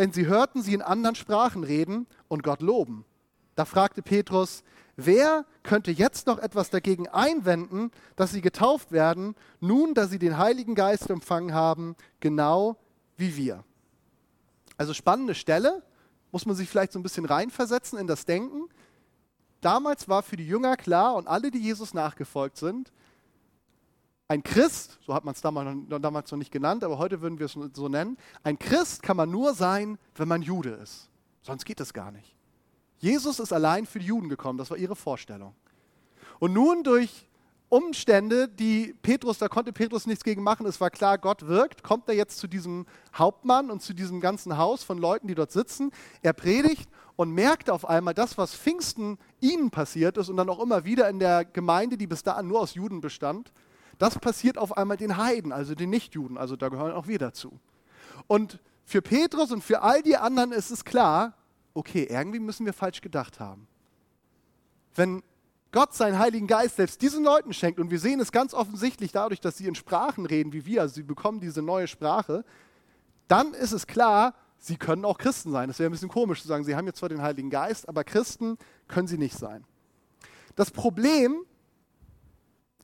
Denn 0.00 0.14
sie 0.14 0.26
hörten 0.26 0.62
sie 0.62 0.72
in 0.72 0.80
anderen 0.80 1.14
Sprachen 1.14 1.62
reden 1.62 2.06
und 2.26 2.42
Gott 2.42 2.62
loben. 2.62 3.04
Da 3.54 3.66
fragte 3.66 4.00
Petrus, 4.00 4.64
wer 4.96 5.44
könnte 5.62 5.90
jetzt 5.90 6.26
noch 6.26 6.38
etwas 6.38 6.70
dagegen 6.70 7.06
einwenden, 7.06 7.90
dass 8.16 8.30
sie 8.30 8.40
getauft 8.40 8.92
werden, 8.92 9.34
nun 9.60 9.92
da 9.92 10.06
sie 10.06 10.18
den 10.18 10.38
Heiligen 10.38 10.74
Geist 10.74 11.10
empfangen 11.10 11.52
haben, 11.52 11.96
genau 12.18 12.78
wie 13.18 13.36
wir. 13.36 13.62
Also 14.78 14.94
spannende 14.94 15.34
Stelle, 15.34 15.82
muss 16.32 16.46
man 16.46 16.56
sich 16.56 16.70
vielleicht 16.70 16.92
so 16.92 16.98
ein 16.98 17.02
bisschen 17.02 17.26
reinversetzen 17.26 17.98
in 17.98 18.06
das 18.06 18.24
Denken. 18.24 18.70
Damals 19.60 20.08
war 20.08 20.22
für 20.22 20.38
die 20.38 20.48
Jünger 20.48 20.78
klar 20.78 21.14
und 21.14 21.28
alle, 21.28 21.50
die 21.50 21.60
Jesus 21.60 21.92
nachgefolgt 21.92 22.56
sind, 22.56 22.90
ein 24.30 24.44
Christ, 24.44 25.00
so 25.04 25.12
hat 25.12 25.24
man 25.24 25.34
es 25.34 25.40
damals, 25.40 25.76
damals 25.88 26.30
noch 26.30 26.38
nicht 26.38 26.52
genannt, 26.52 26.84
aber 26.84 26.98
heute 26.98 27.20
würden 27.20 27.40
wir 27.40 27.46
es 27.46 27.58
so 27.74 27.88
nennen, 27.88 28.16
ein 28.44 28.60
Christ 28.60 29.02
kann 29.02 29.16
man 29.16 29.28
nur 29.28 29.54
sein, 29.54 29.98
wenn 30.14 30.28
man 30.28 30.40
Jude 30.40 30.70
ist. 30.70 31.10
Sonst 31.42 31.64
geht 31.64 31.80
das 31.80 31.92
gar 31.92 32.12
nicht. 32.12 32.36
Jesus 33.00 33.40
ist 33.40 33.52
allein 33.52 33.86
für 33.86 33.98
die 33.98 34.06
Juden 34.06 34.28
gekommen, 34.28 34.56
das 34.56 34.70
war 34.70 34.76
ihre 34.76 34.94
Vorstellung. 34.94 35.52
Und 36.38 36.52
nun 36.52 36.84
durch 36.84 37.26
Umstände, 37.70 38.46
die 38.46 38.94
Petrus, 39.02 39.38
da 39.38 39.48
konnte 39.48 39.72
Petrus 39.72 40.06
nichts 40.06 40.22
gegen 40.22 40.44
machen. 40.44 40.64
Es 40.64 40.80
war 40.80 40.90
klar, 40.90 41.18
Gott 41.18 41.48
wirkt. 41.48 41.82
Kommt 41.82 42.08
er 42.08 42.14
jetzt 42.14 42.38
zu 42.38 42.46
diesem 42.46 42.86
Hauptmann 43.16 43.68
und 43.68 43.82
zu 43.82 43.94
diesem 43.94 44.20
ganzen 44.20 44.56
Haus 44.56 44.84
von 44.84 44.98
Leuten, 44.98 45.26
die 45.26 45.34
dort 45.34 45.50
sitzen. 45.50 45.90
Er 46.22 46.34
predigt 46.34 46.88
und 47.16 47.32
merkt 47.32 47.68
auf 47.68 47.84
einmal, 47.84 48.14
das, 48.14 48.38
was 48.38 48.54
Pfingsten 48.54 49.18
ihnen 49.40 49.70
passiert 49.70 50.16
ist 50.18 50.28
und 50.28 50.36
dann 50.36 50.48
auch 50.48 50.60
immer 50.60 50.84
wieder 50.84 51.08
in 51.08 51.18
der 51.18 51.44
Gemeinde, 51.44 51.96
die 51.96 52.06
bis 52.06 52.22
dahin 52.22 52.46
nur 52.46 52.60
aus 52.60 52.74
Juden 52.74 53.00
bestand, 53.00 53.52
das 54.00 54.18
passiert 54.18 54.56
auf 54.56 54.76
einmal 54.76 54.96
den 54.96 55.18
Heiden, 55.18 55.52
also 55.52 55.74
den 55.74 55.90
Nichtjuden. 55.90 56.38
Also 56.38 56.56
da 56.56 56.70
gehören 56.70 56.92
auch 56.92 57.06
wir 57.06 57.18
dazu. 57.18 57.60
Und 58.26 58.58
für 58.84 59.02
Petrus 59.02 59.52
und 59.52 59.62
für 59.62 59.82
all 59.82 60.02
die 60.02 60.16
anderen 60.16 60.52
ist 60.52 60.70
es 60.70 60.84
klar, 60.84 61.34
okay, 61.74 62.08
irgendwie 62.10 62.40
müssen 62.40 62.64
wir 62.64 62.72
falsch 62.72 63.02
gedacht 63.02 63.40
haben. 63.40 63.68
Wenn 64.94 65.22
Gott 65.70 65.94
seinen 65.94 66.18
Heiligen 66.18 66.46
Geist 66.46 66.76
selbst 66.76 67.00
diesen 67.00 67.22
Leuten 67.22 67.52
schenkt. 67.52 67.78
Und 67.78 67.90
wir 67.90 68.00
sehen 68.00 68.20
es 68.20 68.32
ganz 68.32 68.54
offensichtlich 68.54 69.12
dadurch, 69.12 69.40
dass 69.40 69.56
sie 69.56 69.66
in 69.66 69.74
Sprachen 69.74 70.26
reden 70.26 70.52
wie 70.52 70.66
wir, 70.66 70.80
also 70.80 70.94
sie 70.94 71.02
bekommen 71.02 71.40
diese 71.40 71.62
neue 71.62 71.86
Sprache, 71.86 72.44
dann 73.28 73.54
ist 73.54 73.72
es 73.72 73.86
klar, 73.86 74.34
sie 74.58 74.76
können 74.76 75.04
auch 75.04 75.18
Christen 75.18 75.52
sein. 75.52 75.68
Das 75.68 75.78
wäre 75.78 75.88
ein 75.88 75.92
bisschen 75.92 76.08
komisch 76.08 76.42
zu 76.42 76.48
sagen, 76.48 76.64
sie 76.64 76.74
haben 76.74 76.86
jetzt 76.86 76.98
zwar 76.98 77.08
den 77.08 77.22
Heiligen 77.22 77.50
Geist, 77.50 77.88
aber 77.88 78.02
Christen 78.02 78.56
können 78.88 79.06
sie 79.06 79.18
nicht 79.18 79.36
sein. 79.36 79.64
Das 80.56 80.70
Problem, 80.72 81.44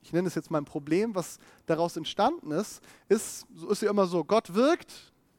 ich 0.06 0.12
nenne 0.12 0.28
es 0.28 0.36
jetzt 0.36 0.52
mal 0.52 0.58
ein 0.58 0.64
Problem, 0.64 1.16
was 1.16 1.40
daraus 1.66 1.96
entstanden 1.96 2.52
ist, 2.52 2.80
ist, 3.08 3.44
so 3.56 3.68
ist 3.70 3.82
ja 3.82 3.90
immer 3.90 4.06
so, 4.06 4.22
Gott 4.22 4.54
wirkt, 4.54 4.92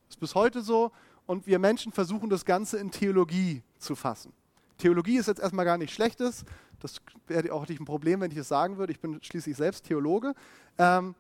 ist 0.09 0.19
bis 0.19 0.35
heute 0.35 0.61
so, 0.61 0.91
und 1.25 1.47
wir 1.47 1.57
Menschen 1.57 1.93
versuchen 1.93 2.29
das 2.29 2.43
Ganze 2.43 2.77
in 2.77 2.91
Theologie 2.91 3.63
zu 3.77 3.95
fassen. 3.95 4.33
Theologie 4.77 5.17
ist 5.17 5.27
jetzt 5.27 5.39
erstmal 5.39 5.63
gar 5.63 5.77
nichts 5.77 5.95
Schlechtes, 5.95 6.43
das 6.81 6.97
wäre 7.27 7.53
auch 7.53 7.65
nicht 7.67 7.79
ein 7.79 7.85
Problem, 7.85 8.19
wenn 8.19 8.29
ich 8.29 8.37
es 8.37 8.49
sagen 8.49 8.77
würde. 8.77 8.91
Ich 8.91 8.99
bin 8.99 9.19
schließlich 9.23 9.55
selbst 9.55 9.85
Theologe. 9.85 10.35
Ähm, 10.77 11.15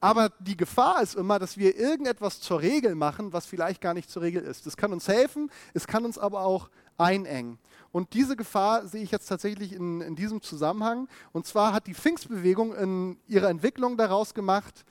aber 0.00 0.30
die 0.40 0.56
Gefahr 0.56 1.00
ist 1.00 1.14
immer, 1.14 1.38
dass 1.38 1.56
wir 1.56 1.76
irgendetwas 1.76 2.40
zur 2.40 2.60
Regel 2.60 2.96
machen, 2.96 3.32
was 3.32 3.46
vielleicht 3.46 3.80
gar 3.80 3.94
nicht 3.94 4.10
zur 4.10 4.22
Regel 4.22 4.42
ist. 4.42 4.66
Das 4.66 4.76
kann 4.76 4.92
uns 4.92 5.06
helfen, 5.06 5.50
es 5.72 5.86
kann 5.86 6.04
uns 6.04 6.18
aber 6.18 6.40
auch 6.40 6.68
einengen. 6.98 7.58
Und 7.94 8.12
diese 8.12 8.34
Gefahr 8.34 8.88
sehe 8.88 9.04
ich 9.04 9.12
jetzt 9.12 9.28
tatsächlich 9.28 9.72
in, 9.72 10.00
in 10.00 10.16
diesem 10.16 10.42
Zusammenhang. 10.42 11.06
Und 11.30 11.46
zwar 11.46 11.72
hat 11.72 11.86
die 11.86 11.94
Pfingstbewegung 11.94 12.74
in 12.74 13.18
ihrer 13.28 13.48
Entwicklung 13.48 13.96
daraus 13.96 14.34
gemacht, 14.34 14.84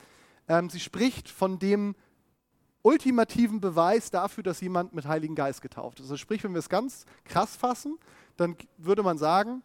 ähm, 0.48 0.70
sie 0.70 0.80
spricht 0.80 1.28
von 1.28 1.60
dem 1.60 1.96
ultimativen 2.82 3.60
Beweis 3.60 4.10
dafür, 4.10 4.42
dass 4.42 4.62
jemand 4.62 4.94
mit 4.94 5.06
Heiligen 5.06 5.36
Geist 5.36 5.62
getauft 5.62 6.00
ist. 6.00 6.06
Also 6.06 6.16
sprich, 6.16 6.46
wenn 6.46 6.54
wir 6.54 6.60
es 6.60 6.70
ganz 6.70 7.06
krass 7.26 7.58
fassen, 7.58 7.98
dann 8.38 8.56
würde 8.78 9.04
man 9.04 9.18
sagen, 9.18 9.64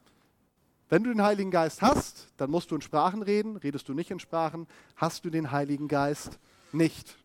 wenn 0.88 1.04
du 1.04 1.10
den 1.10 1.22
Heiligen 1.22 1.52
Geist 1.52 1.80
hast, 1.80 2.32
dann 2.38 2.50
musst 2.50 2.72
du 2.72 2.74
in 2.74 2.82
Sprachen 2.82 3.22
reden. 3.22 3.56
Redest 3.56 3.88
du 3.88 3.94
nicht 3.94 4.10
in 4.10 4.18
Sprachen, 4.18 4.66
hast 4.96 5.24
du 5.24 5.30
den 5.30 5.52
Heiligen 5.52 5.86
Geist 5.86 6.40
nicht. 6.72 7.16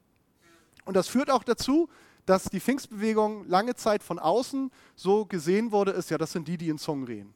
Und 0.85 0.95
das 0.95 1.07
führt 1.07 1.31
auch 1.31 1.43
dazu, 1.43 1.89
dass 2.25 2.45
die 2.45 2.59
Pfingstbewegung 2.59 3.47
lange 3.47 3.75
Zeit 3.75 4.03
von 4.03 4.19
außen 4.19 4.71
so 4.95 5.25
gesehen 5.25 5.71
wurde, 5.71 5.91
ist 5.91 6.09
ja, 6.09 6.17
das 6.17 6.31
sind 6.31 6.47
die, 6.47 6.57
die 6.57 6.69
in 6.69 6.77
Zungen 6.77 7.05
reden. 7.05 7.33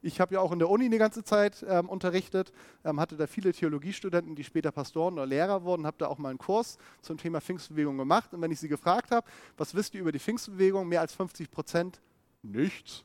Ich 0.00 0.20
habe 0.20 0.34
ja 0.34 0.40
auch 0.40 0.52
in 0.52 0.60
der 0.60 0.70
Uni 0.70 0.84
eine 0.84 0.98
ganze 0.98 1.24
Zeit 1.24 1.64
ähm, 1.68 1.88
unterrichtet, 1.88 2.52
ähm, 2.84 3.00
hatte 3.00 3.16
da 3.16 3.26
viele 3.26 3.52
Theologiestudenten, 3.52 4.36
die 4.36 4.44
später 4.44 4.70
Pastoren 4.70 5.14
oder 5.14 5.26
Lehrer 5.26 5.64
wurden, 5.64 5.86
habe 5.86 5.96
da 5.98 6.06
auch 6.06 6.18
mal 6.18 6.28
einen 6.28 6.38
Kurs 6.38 6.78
zum 7.02 7.18
Thema 7.18 7.40
Pfingstbewegung 7.40 7.98
gemacht. 7.98 8.32
Und 8.32 8.40
wenn 8.40 8.52
ich 8.52 8.60
sie 8.60 8.68
gefragt 8.68 9.10
habe, 9.10 9.26
was 9.56 9.74
wisst 9.74 9.94
ihr 9.94 10.00
über 10.02 10.12
die 10.12 10.20
Pfingstbewegung, 10.20 10.86
mehr 10.86 11.00
als 11.00 11.14
50 11.14 11.50
Prozent, 11.50 12.00
nichts. 12.42 13.02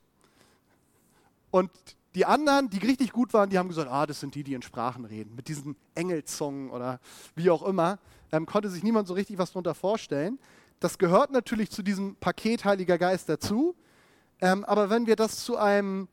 Und 1.49 1.71
die 2.15 2.25
anderen, 2.25 2.69
die 2.69 2.77
richtig 2.77 3.11
gut 3.11 3.33
waren, 3.33 3.49
die 3.49 3.57
haben 3.57 3.69
gesagt, 3.69 3.89
ah, 3.89 4.05
das 4.05 4.19
sind 4.19 4.35
die, 4.35 4.43
die 4.43 4.53
in 4.53 4.61
Sprachen 4.61 5.05
reden, 5.05 5.35
mit 5.35 5.47
diesen 5.47 5.75
Engelzungen 5.95 6.69
oder 6.69 6.99
wie 7.35 7.49
auch 7.49 7.63
immer. 7.63 7.99
Ähm, 8.31 8.45
konnte 8.45 8.69
sich 8.69 8.83
niemand 8.83 9.07
so 9.07 9.13
richtig 9.13 9.37
was 9.37 9.51
darunter 9.51 9.73
vorstellen. 9.73 10.39
Das 10.79 10.97
gehört 10.97 11.31
natürlich 11.31 11.71
zu 11.71 11.81
diesem 11.81 12.15
Paket 12.15 12.65
Heiliger 12.65 12.97
Geist 12.97 13.29
dazu. 13.29 13.75
Ähm, 14.41 14.63
aber 14.65 14.89
wenn 14.89 15.07
wir 15.07 15.15
das 15.15 15.43
zu 15.43 15.57
einem 15.57 16.07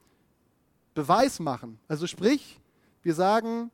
Beweis 0.94 1.40
machen, 1.40 1.78
also 1.88 2.06
sprich, 2.06 2.60
wir 3.02 3.14
sagen, 3.14 3.70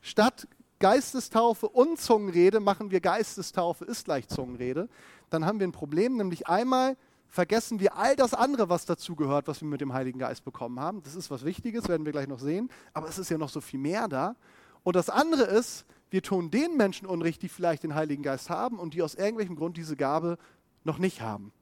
statt 0.00 0.48
Geistestaufe 0.78 1.68
und 1.68 2.00
Zungenrede 2.00 2.60
machen 2.60 2.90
wir 2.90 3.00
Geistestaufe 3.00 3.84
ist 3.84 4.04
gleich 4.04 4.28
Zungenrede, 4.28 4.88
dann 5.30 5.44
haben 5.44 5.60
wir 5.60 5.66
ein 5.66 5.72
Problem, 5.72 6.16
nämlich 6.16 6.46
einmal 6.46 6.96
vergessen 7.28 7.78
wir 7.80 7.96
all 7.96 8.16
das 8.16 8.34
andere, 8.34 8.68
was 8.68 8.86
dazu 8.86 9.14
gehört, 9.14 9.48
was 9.48 9.60
wir 9.60 9.68
mit 9.68 9.80
dem 9.80 9.92
Heiligen 9.92 10.18
Geist 10.18 10.44
bekommen 10.44 10.80
haben. 10.80 11.02
Das 11.02 11.14
ist 11.14 11.30
was 11.30 11.44
Wichtiges, 11.44 11.88
werden 11.88 12.04
wir 12.04 12.12
gleich 12.12 12.28
noch 12.28 12.38
sehen. 12.38 12.70
Aber 12.94 13.08
es 13.08 13.18
ist 13.18 13.30
ja 13.30 13.38
noch 13.38 13.50
so 13.50 13.60
viel 13.60 13.78
mehr 13.78 14.08
da. 14.08 14.34
Und 14.82 14.96
das 14.96 15.10
andere 15.10 15.42
ist, 15.42 15.84
wir 16.10 16.22
tun 16.22 16.50
den 16.50 16.76
Menschen 16.76 17.06
Unrecht, 17.06 17.42
die 17.42 17.48
vielleicht 17.48 17.82
den 17.82 17.94
Heiligen 17.94 18.22
Geist 18.22 18.48
haben 18.48 18.78
und 18.78 18.94
die 18.94 19.02
aus 19.02 19.14
irgendwelchem 19.14 19.56
Grund 19.56 19.76
diese 19.76 19.96
Gabe 19.96 20.38
noch 20.84 20.98
nicht 20.98 21.20
haben. 21.20 21.52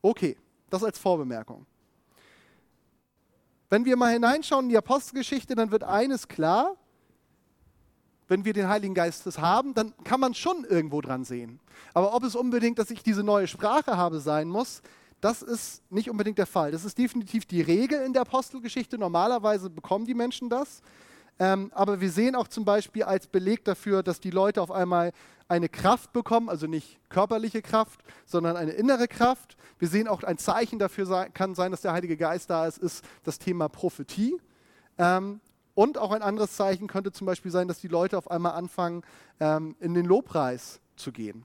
Okay, 0.00 0.36
das 0.70 0.84
als 0.84 0.98
Vorbemerkung. 0.98 1.66
Wenn 3.70 3.84
wir 3.84 3.96
mal 3.96 4.12
hineinschauen 4.12 4.66
in 4.66 4.68
die 4.68 4.78
Apostelgeschichte, 4.78 5.54
dann 5.54 5.70
wird 5.72 5.82
eines 5.82 6.28
klar, 6.28 6.76
wenn 8.28 8.44
wir 8.44 8.52
den 8.52 8.68
Heiligen 8.68 8.94
Geist 8.94 9.38
haben, 9.38 9.74
dann 9.74 9.92
kann 10.04 10.20
man 10.20 10.34
schon 10.34 10.64
irgendwo 10.64 11.00
dran 11.00 11.24
sehen. 11.24 11.60
Aber 11.92 12.14
ob 12.14 12.24
es 12.24 12.34
unbedingt, 12.34 12.78
dass 12.78 12.90
ich 12.90 13.02
diese 13.02 13.22
neue 13.22 13.46
Sprache 13.46 13.96
habe, 13.96 14.20
sein 14.20 14.48
muss, 14.48 14.82
das 15.20 15.42
ist 15.42 15.82
nicht 15.90 16.10
unbedingt 16.10 16.38
der 16.38 16.46
Fall. 16.46 16.70
Das 16.70 16.84
ist 16.84 16.98
definitiv 16.98 17.46
die 17.46 17.62
Regel 17.62 18.02
in 18.02 18.12
der 18.12 18.22
Apostelgeschichte. 18.22 18.98
Normalerweise 18.98 19.70
bekommen 19.70 20.04
die 20.04 20.14
Menschen 20.14 20.50
das. 20.50 20.82
Ähm, 21.38 21.72
aber 21.74 22.00
wir 22.00 22.10
sehen 22.10 22.36
auch 22.36 22.46
zum 22.46 22.64
Beispiel 22.64 23.04
als 23.04 23.26
Beleg 23.26 23.64
dafür, 23.64 24.02
dass 24.02 24.20
die 24.20 24.30
Leute 24.30 24.60
auf 24.60 24.70
einmal 24.70 25.12
eine 25.48 25.68
Kraft 25.68 26.12
bekommen, 26.12 26.48
also 26.48 26.66
nicht 26.66 26.98
körperliche 27.08 27.60
Kraft, 27.62 28.00
sondern 28.24 28.56
eine 28.56 28.72
innere 28.72 29.08
Kraft. 29.08 29.56
Wir 29.78 29.88
sehen 29.88 30.08
auch 30.08 30.22
ein 30.22 30.38
Zeichen 30.38 30.78
dafür 30.78 31.06
sein, 31.06 31.34
kann 31.34 31.54
sein, 31.54 31.70
dass 31.70 31.82
der 31.82 31.92
Heilige 31.92 32.16
Geist 32.16 32.50
da 32.50 32.66
ist, 32.66 32.78
ist 32.78 33.04
das 33.24 33.38
Thema 33.38 33.68
Prophetie. 33.68 34.36
Ähm, 34.98 35.40
und 35.74 35.98
auch 35.98 36.12
ein 36.12 36.22
anderes 36.22 36.56
Zeichen 36.56 36.86
könnte 36.86 37.12
zum 37.12 37.26
Beispiel 37.26 37.50
sein, 37.50 37.68
dass 37.68 37.80
die 37.80 37.88
Leute 37.88 38.16
auf 38.16 38.30
einmal 38.30 38.52
anfangen, 38.52 39.02
ähm, 39.40 39.76
in 39.80 39.94
den 39.94 40.06
Lobpreis 40.06 40.80
zu 40.96 41.12
gehen. 41.12 41.44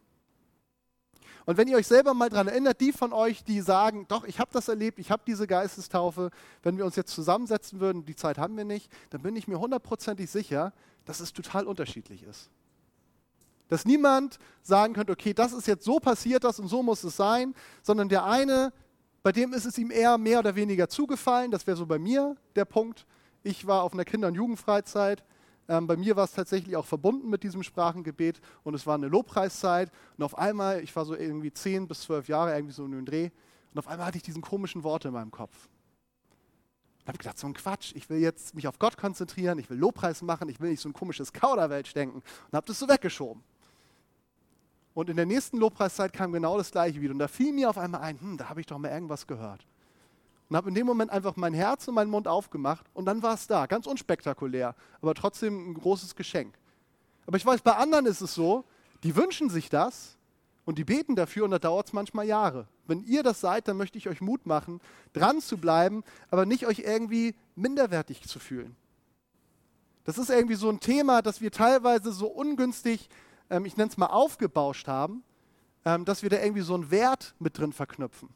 Und 1.46 1.58
wenn 1.58 1.68
ihr 1.68 1.78
euch 1.78 1.88
selber 1.88 2.14
mal 2.14 2.30
daran 2.30 2.48
erinnert, 2.48 2.80
die 2.80 2.92
von 2.92 3.12
euch, 3.12 3.44
die 3.44 3.62
sagen, 3.62 4.06
doch, 4.08 4.24
ich 4.24 4.40
habe 4.40 4.52
das 4.54 4.68
erlebt, 4.68 5.00
ich 5.00 5.10
habe 5.10 5.24
diese 5.26 5.48
Geistestaufe, 5.48 6.30
wenn 6.62 6.78
wir 6.78 6.86
uns 6.86 6.96
jetzt 6.96 7.12
zusammensetzen 7.12 7.80
würden, 7.80 8.06
die 8.06 8.16
Zeit 8.16 8.38
haben 8.38 8.56
wir 8.56 8.66
nicht, 8.66 8.92
dann 9.10 9.24
bin 9.24 9.36
ich 9.36 9.48
mir 9.48 9.60
hundertprozentig 9.60 10.30
sicher, 10.30 10.74
dass 11.06 11.20
es 11.20 11.34
total 11.34 11.66
unterschiedlich 11.66 12.22
ist. 12.22 12.52
Dass 13.68 13.84
niemand 13.84 14.38
sagen 14.62 14.94
könnte, 14.94 15.12
okay, 15.12 15.34
das 15.34 15.54
ist 15.54 15.66
jetzt 15.66 15.86
so 15.86 16.00
passiert, 16.00 16.44
das 16.44 16.60
und 16.60 16.68
so 16.68 16.84
muss 16.84 17.04
es 17.04 17.16
sein, 17.16 17.56
sondern 17.82 18.10
der 18.10 18.26
eine, 18.26 18.72
bei 19.24 19.32
dem 19.32 19.54
ist 19.54 19.66
es 19.66 19.76
ihm 19.80 19.90
eher 19.90 20.20
mehr 20.20 20.40
oder 20.40 20.54
weniger 20.56 20.88
zugefallen, 20.88 21.50
das 21.50 21.66
wäre 21.66 21.78
so 21.78 21.88
bei 21.88 21.98
mir 21.98 22.36
der 22.56 22.66
Punkt, 22.66 23.08
ich 23.44 23.68
war 23.68 23.84
auf 23.84 23.94
einer 23.94 24.06
Kinder- 24.06 24.28
und 24.28 24.36
Jugendfreizeit. 24.36 25.24
Ähm, 25.68 25.88
bei 25.88 25.96
mir 25.96 26.16
war 26.16 26.26
es 26.26 26.32
tatsächlich 26.32 26.76
auch 26.76 26.86
verbunden 26.86 27.30
mit 27.30 27.44
diesem 27.44 27.64
Sprachengebet 27.64 28.42
und 28.64 28.74
es 28.74 28.88
war 28.88 28.96
eine 28.96 29.08
Lobpreiszeit. 29.08 29.92
Und 30.18 30.24
auf 30.24 30.38
einmal, 30.38 30.84
ich 30.84 30.96
war 30.96 31.06
so 31.06 31.16
irgendwie 31.16 31.54
zehn 31.54 31.88
bis 31.88 32.02
zwölf 32.02 32.28
Jahre, 32.28 32.54
irgendwie 32.54 32.74
so 32.74 32.86
in 32.86 32.92
den 32.92 33.06
Dreh, 33.06 33.30
und 33.72 33.78
auf 33.78 33.88
einmal 33.88 34.08
hatte 34.08 34.18
ich 34.18 34.24
diesen 34.24 34.42
komischen 34.42 34.84
Worte 34.84 35.10
in 35.10 35.14
meinem 35.14 35.30
Kopf. 35.30 35.70
Und 37.02 37.08
habe 37.08 37.18
gedacht, 37.20 37.38
so 37.38 37.48
ein 37.48 37.54
Quatsch, 37.54 37.94
ich 37.96 38.10
will 38.10 38.18
jetzt 38.18 38.56
mich 38.56 38.68
auf 38.68 38.80
Gott 38.80 38.98
konzentrieren, 38.98 39.60
ich 39.60 39.70
will 39.70 39.78
Lobpreis 39.78 40.22
machen, 40.24 40.50
ich 40.50 40.60
will 40.60 40.72
nicht 40.72 40.82
so 40.82 40.90
ein 40.90 40.94
komisches 40.94 41.34
Kauderwelsch 41.34 41.94
denken 41.94 42.18
und 42.18 42.54
habe 42.54 42.66
das 42.66 42.80
so 42.80 42.88
weggeschoben. 42.90 43.44
Und 44.96 45.10
in 45.10 45.16
der 45.16 45.28
nächsten 45.28 45.58
Lobpreiszeit 45.58 46.12
kam 46.14 46.32
genau 46.32 46.58
das 46.58 46.72
gleiche 46.72 47.00
wieder 47.00 47.14
und 47.14 47.20
da 47.20 47.28
fiel 47.28 47.54
mir 47.54 47.70
auf 47.70 47.78
einmal 47.78 48.02
ein, 48.02 48.20
hm, 48.20 48.38
da 48.38 48.50
habe 48.50 48.60
ich 48.60 48.66
doch 48.66 48.80
mal 48.80 48.90
irgendwas 48.90 49.28
gehört 49.28 49.66
und 50.50 50.56
habe 50.56 50.70
in 50.70 50.76
dem 50.76 50.88
Moment 50.88 51.12
einfach 51.12 51.36
mein 51.36 51.54
Herz 51.54 51.88
und 51.88 51.96
meinen 51.96 52.10
Mund 52.10 52.28
aufgemacht 52.28 52.86
und 52.94 53.06
dann 53.06 53.22
war 53.22 53.36
es 53.36 53.48
da, 53.48 53.68
ganz 53.68 53.86
unspektakulär, 53.86 54.76
aber 55.02 55.14
trotzdem 55.14 55.72
ein 55.72 55.74
großes 55.76 56.16
Geschenk. 56.16 56.58
Aber 57.28 57.38
ich 57.38 57.46
weiß, 57.46 57.62
bei 57.62 57.76
anderen 57.76 58.08
ist 58.08 58.22
es 58.22 58.34
so, 58.34 58.66
die 59.04 59.16
wünschen 59.16 59.50
sich 59.50 59.70
das 59.70 60.18
und 60.66 60.80
die 60.80 60.84
beten 60.84 61.16
dafür 61.16 61.46
und 61.46 61.52
da 61.52 61.60
dauert 61.60 61.88
es 61.88 61.94
manchmal 61.94 62.26
Jahre. 62.26 62.68
Wenn 62.88 63.04
ihr 63.04 63.22
das 63.22 63.40
seid, 63.40 63.68
dann 63.68 63.78
möchte 63.78 64.00
ich 64.00 64.10
euch 64.10 64.22
Mut 64.22 64.48
machen, 64.48 64.82
dran 65.14 65.40
zu 65.40 65.58
bleiben, 65.58 66.04
aber 66.32 66.48
nicht 66.48 66.66
euch 66.66 66.80
irgendwie 66.80 67.36
minderwertig 67.56 68.24
zu 68.24 68.40
fühlen. 68.40 68.76
Das 70.06 70.18
ist 70.18 70.32
irgendwie 70.32 70.56
so 70.56 70.70
ein 70.70 70.80
Thema, 70.80 71.22
das 71.22 71.42
wir 71.42 71.52
teilweise 71.52 72.12
so 72.12 72.28
ungünstig, 72.28 73.10
ähm, 73.52 73.66
ich 73.66 73.78
nenne 73.78 73.92
es 73.92 73.98
mal, 73.98 74.08
aufgebauscht 74.08 74.88
haben, 74.88 75.24
ähm, 75.86 76.06
dass 76.06 76.24
wir 76.24 76.32
da 76.32 76.42
irgendwie 76.42 76.64
so 76.64 76.74
einen 76.74 76.90
Wert 76.90 77.36
mit 77.38 77.60
drin 77.60 77.74
verknüpfen 77.74 78.30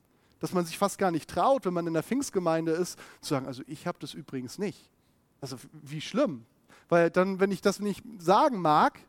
dass 0.44 0.52
man 0.52 0.66
sich 0.66 0.78
fast 0.78 0.98
gar 0.98 1.10
nicht 1.10 1.30
traut, 1.30 1.64
wenn 1.64 1.74
man 1.74 1.88
in 1.88 1.94
der 1.94 2.04
Pfingstgemeinde 2.04 2.74
ist, 2.74 3.00
zu 3.22 3.30
sagen, 3.30 3.46
also 3.48 3.64
ich 3.66 3.88
habe 3.88 3.98
das 4.02 4.14
übrigens 4.14 4.58
nicht. 4.58 4.92
Also 5.40 5.56
wie 5.72 6.02
schlimm. 6.02 6.44
Weil 6.90 7.10
dann, 7.10 7.40
wenn 7.40 7.50
ich 7.50 7.62
das 7.62 7.80
nicht 7.80 8.04
sagen 8.20 8.60
mag, 8.60 9.00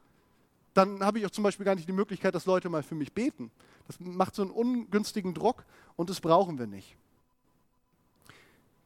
dann 0.74 1.02
habe 1.02 1.18
ich 1.18 1.26
auch 1.26 1.32
zum 1.32 1.42
Beispiel 1.42 1.66
gar 1.66 1.74
nicht 1.74 1.88
die 1.88 1.92
Möglichkeit, 1.92 2.36
dass 2.36 2.46
Leute 2.46 2.68
mal 2.68 2.84
für 2.84 2.94
mich 2.94 3.12
beten. 3.12 3.50
Das 3.88 3.98
macht 3.98 4.36
so 4.36 4.42
einen 4.42 4.52
ungünstigen 4.52 5.34
Druck 5.34 5.64
und 5.96 6.08
das 6.08 6.20
brauchen 6.20 6.56
wir 6.56 6.68
nicht. 6.68 6.96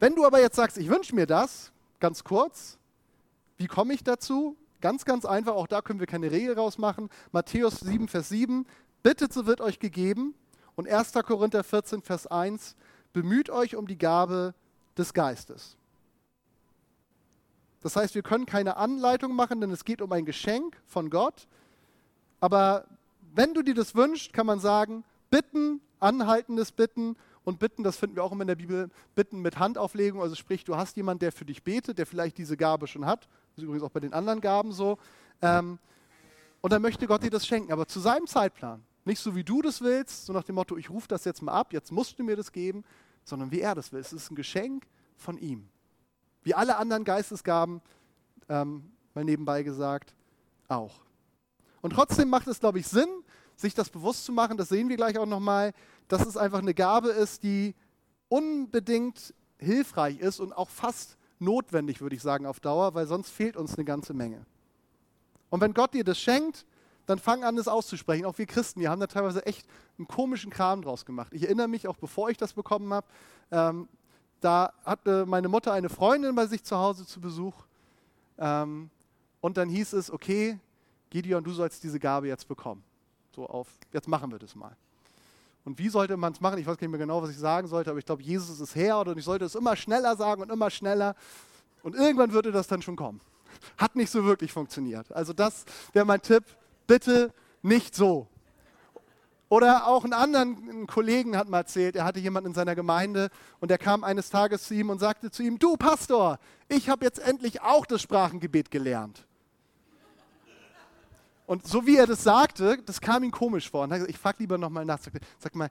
Wenn 0.01 0.15
du 0.15 0.25
aber 0.25 0.41
jetzt 0.41 0.57
sagst, 0.57 0.79
ich 0.79 0.89
wünsche 0.89 1.15
mir 1.15 1.27
das, 1.27 1.71
ganz 2.01 2.25
kurz, 2.25 2.79
wie 3.59 3.67
komme 3.67 3.93
ich 3.93 4.03
dazu? 4.05 4.57
Ganz, 4.81 5.05
ganz 5.05 5.27
einfach, 5.27 5.55
auch 5.55 5.67
da 5.67 5.83
können 5.83 6.01
wir 6.01 6.07
keine 6.07 6.31
Regel 6.31 6.55
rausmachen. 6.55 7.11
Matthäus 7.31 7.81
7, 7.81 8.09
Vers 8.09 8.31
7, 8.31 8.65
bittet, 9.03 9.35
so 9.35 9.45
wird 9.45 9.61
euch 9.61 9.79
gegeben, 9.79 10.35
und 10.79 10.89
1. 10.89 11.13
Korinther 11.27 11.65
14, 11.65 12.03
Vers 12.03 12.29
1, 12.29 12.77
bemüht 13.13 13.51
euch 13.51 13.75
um 13.75 13.89
die 13.89 13.99
Gabe 13.99 14.55
des 14.97 15.13
Geistes. 15.13 15.77
Das 17.81 17.97
heißt, 17.97 18.15
wir 18.15 18.23
können 18.23 18.47
keine 18.47 18.77
Anleitung 18.77 19.35
machen, 19.35 19.61
denn 19.61 19.73
es 19.73 19.85
geht 19.85 20.01
um 20.01 20.13
ein 20.13 20.25
Geschenk 20.25 20.77
von 20.87 21.11
Gott. 21.11 21.49
Aber 22.39 22.85
wenn 23.35 23.55
du 23.55 23.63
dir 23.63 23.75
das 23.75 23.97
wünschst, 23.97 24.33
kann 24.33 24.47
man 24.47 24.61
sagen, 24.61 25.03
bitten, 25.31 25.81
anhaltendes 25.99 26.71
Bitten 26.71 27.17
und 27.43 27.59
Bitten, 27.59 27.83
das 27.83 27.97
finden 27.97 28.15
wir 28.15 28.23
auch 28.23 28.31
immer 28.31 28.43
in 28.43 28.49
der 28.49 28.55
Bibel, 28.55 28.89
Bitten 29.17 29.43
mit 29.43 29.59
Handauflegung. 29.59 30.23
Also 30.23 30.37
sprich, 30.37 30.63
du 30.63 30.77
hast 30.77 30.97
jemanden, 30.97 31.19
der 31.19 31.33
für 31.33 31.45
dich 31.45 31.65
betet, 31.65 31.99
der 31.99 32.07
vielleicht 32.07 32.39
diese 32.39 32.57
Gabe 32.57 32.87
schon 32.87 33.05
hat. 33.05 33.23
Das 33.23 33.59
ist 33.59 33.65
übrigens 33.65 33.83
auch 33.83 33.91
bei 33.91 33.99
den 34.01 34.13
anderen 34.13 34.41
Gaben 34.41 34.71
so. 34.71 34.97
Ähm, 35.43 35.81
und 36.61 36.73
dann 36.73 36.83
möchte 36.83 37.09
Gott 37.09 37.25
dir 37.25 37.31
das 37.31 37.49
schenken, 37.49 37.73
aber 37.73 37.89
zu 37.89 37.99
seinem 37.99 38.29
Zeitplan. 38.29 38.85
Nicht 39.09 39.23
so, 39.23 39.35
wie 39.35 39.43
du 39.43 39.63
das 39.63 39.81
willst, 39.81 40.27
so 40.27 40.35
nach 40.35 40.45
dem 40.45 40.57
Motto, 40.57 40.77
ich 40.77 40.91
rufe 40.91 41.09
das 41.09 41.25
jetzt 41.25 41.41
mal 41.41 41.53
ab, 41.53 41.73
jetzt 41.73 41.91
musst 41.91 42.19
du 42.19 42.25
mir 42.25 42.37
das 42.37 42.53
geben, 42.53 42.85
sondern 43.25 43.51
wie 43.51 43.61
er 43.61 43.75
das 43.75 43.91
will. 43.91 44.01
Es 44.01 44.13
ist 44.13 44.31
ein 44.31 44.35
Geschenk 44.35 44.87
von 45.17 45.39
ihm. 45.39 45.67
Wie 46.43 46.53
alle 46.53 46.77
anderen 46.77 47.05
Geistesgaben, 47.05 47.81
ähm, 48.51 48.93
mal 49.15 49.25
nebenbei 49.25 49.63
gesagt, 49.63 50.15
auch. 50.69 51.01
Und 51.81 51.95
trotzdem 51.95 52.29
macht 52.29 52.49
es, 52.49 52.61
glaube 52.61 52.81
ich, 52.81 52.87
Sinn, 52.87 53.09
sich 53.57 53.73
das 53.73 53.89
bewusst 53.89 54.27
zu 54.27 54.33
machen, 54.33 54.59
das 54.59 54.69
sehen 54.69 54.91
wir 54.91 54.97
gleich 54.97 55.17
auch 55.17 55.25
nochmal, 55.25 55.73
dass 56.09 56.27
es 56.27 56.37
einfach 56.37 56.59
eine 56.59 56.75
Gabe 56.75 57.09
ist, 57.09 57.43
die 57.43 57.75
unbedingt 58.29 59.33
hilfreich 59.57 60.19
ist 60.19 60.39
und 60.39 60.53
auch 60.53 60.69
fast 60.69 61.17
notwendig, 61.39 62.03
würde 62.03 62.15
ich 62.15 62.21
sagen, 62.21 62.45
auf 62.45 62.61
Dauer, 62.61 62.93
weil 62.93 63.07
sonst 63.07 63.31
fehlt 63.31 63.57
uns 63.57 63.75
eine 63.75 63.87
ganze 63.87 64.13
Menge. 64.13 64.45
Und 65.49 65.63
wenn 65.63 65.73
Gott 65.73 65.95
dir 65.95 66.05
das 66.05 66.21
schenkt, 66.21 66.67
dann 67.09 67.19
fang 67.19 67.43
an, 67.43 67.57
es 67.57 67.69
auszusprechen. 67.69 68.27
Auch 68.27 68.37
wir 68.37 68.45
Christen, 68.45 68.81
wir 68.81 68.91
haben 68.91 69.01
da 69.01 69.07
teilweise 69.07 69.45
echt 69.47 69.67
einen 69.97 70.07
komischen 70.07 70.51
Kram 70.51 70.83
draus 70.83 71.07
gemacht. 71.07 71.33
Ich 71.33 71.45
erinnere 71.45 71.67
mich, 71.67 71.89
auch 71.89 71.97
bevor 71.97 72.29
ich 72.29 72.37
das 72.37 72.53
bekommen 72.53 72.93
habe, 72.93 73.07
ähm, 73.51 73.89
da 74.41 74.75
hatte 74.85 75.25
meine 75.25 75.49
Mutter 75.49 75.73
eine 75.73 75.89
Freundin 75.89 76.35
bei 76.35 76.47
sich 76.47 76.63
zu 76.63 76.77
Hause 76.77 77.07
zu 77.07 77.19
Besuch. 77.21 77.55
Ähm, 78.39 78.91
und 79.41 79.57
dann 79.57 79.71
hieß 79.71 79.95
es, 79.95 80.11
okay, 80.11 80.59
Gideon, 81.09 81.43
du 81.43 81.53
sollst 81.53 81.83
diese 81.83 81.99
Gabe 81.99 82.29
jetzt 82.29 82.47
bekommen. 82.47 82.85
So 83.35 83.47
auf, 83.47 83.69
jetzt 83.93 84.07
machen 84.07 84.31
wir 84.31 84.39
das 84.39 84.55
mal. 84.55 84.77
Und 85.65 85.79
wie 85.79 85.89
sollte 85.89 86.17
man 86.19 86.35
es 86.35 86.41
machen? 86.43 86.59
Ich 86.59 86.67
weiß 86.67 86.79
nicht 86.79 86.91
mehr 86.91 86.99
genau, 86.99 87.23
was 87.23 87.31
ich 87.31 87.39
sagen 87.39 87.69
sollte, 87.69 87.89
aber 87.89 87.99
ich 87.99 88.07
glaube, 88.07 88.23
Jesus 88.23 88.61
ist 88.61 88.75
Herr 88.75 89.01
und 89.01 89.17
ich 89.17 89.25
sollte 89.25 89.47
es 89.47 89.55
immer 89.55 89.77
schneller 89.77 90.15
sagen 90.17 90.43
und 90.43 90.53
immer 90.53 90.69
schneller. 90.69 91.17
Und 91.83 91.95
irgendwann 91.95 92.33
würde 92.33 92.53
das 92.53 92.69
dann 92.69 92.83
schon 92.83 92.97
kommen. 92.97 93.21
Hat 93.79 93.97
nicht 93.97 94.11
so 94.11 94.25
wirklich 94.25 94.53
funktioniert. 94.53 95.11
Also 95.11 95.33
das 95.33 95.65
wäre 95.95 96.05
mein 96.05 96.21
Tipp 96.21 96.45
bitte 96.89 97.33
nicht 97.63 97.95
so. 97.95 98.27
Oder 99.49 99.87
auch 99.87 100.05
einen 100.05 100.13
anderen 100.13 100.87
Kollegen 100.87 101.37
hat 101.37 101.49
mal 101.49 101.59
erzählt, 101.59 101.97
er 101.97 102.05
hatte 102.05 102.19
jemanden 102.19 102.49
in 102.49 102.55
seiner 102.55 102.75
Gemeinde 102.75 103.31
und 103.61 103.71
er 103.71 103.79
kam 103.79 104.05
eines 104.05 104.29
Tages 104.29 104.65
zu 104.65 104.75
ihm 104.75 104.91
und 104.91 104.99
sagte 104.99 105.31
zu 105.31 105.43
ihm, 105.43 105.59
du 105.59 105.77
Pastor, 105.77 106.39
ich 106.69 106.91
habe 106.91 107.05
jetzt 107.05 107.19
endlich 107.19 107.63
auch 107.63 107.87
das 107.87 108.03
Sprachengebet 108.03 108.71
gelernt. 108.71 109.25
Und 111.47 111.67
so 111.67 111.87
wie 111.87 111.97
er 111.97 112.07
das 112.07 112.23
sagte, 112.23 112.77
das 112.85 113.01
kam 113.01 113.23
ihm 113.23 113.31
komisch 113.31 113.71
vor. 113.71 113.85
Und 113.85 113.91
er 113.91 113.99
gesagt, 113.99 114.15
ich 114.15 114.21
frage 114.21 114.37
lieber 114.41 114.59
nochmal 114.59 114.85
nach. 114.85 115.01
Sag, 115.01 115.15
sag, 115.39 115.55
mal, 115.55 115.71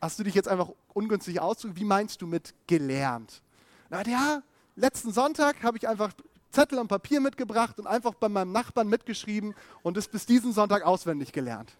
hast 0.00 0.18
du 0.18 0.22
dich 0.22 0.34
jetzt 0.34 0.48
einfach 0.48 0.70
ungünstig 0.94 1.40
ausgedrückt? 1.40 1.78
Wie 1.78 1.84
meinst 1.84 2.22
du 2.22 2.26
mit 2.26 2.54
gelernt? 2.66 3.42
Na 3.90 4.02
ja, 4.06 4.42
letzten 4.76 5.12
Sonntag 5.12 5.62
habe 5.62 5.76
ich 5.76 5.86
einfach 5.86 6.10
Zettel 6.54 6.78
und 6.78 6.88
Papier 6.88 7.20
mitgebracht 7.20 7.78
und 7.78 7.86
einfach 7.86 8.14
bei 8.14 8.28
meinem 8.28 8.52
Nachbarn 8.52 8.88
mitgeschrieben 8.88 9.54
und 9.82 9.96
es 9.96 10.08
bis 10.08 10.24
diesen 10.24 10.52
Sonntag 10.52 10.84
auswendig 10.84 11.32
gelernt. 11.32 11.72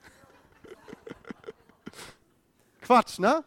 Quatsch, 2.83 3.19
ne? 3.19 3.45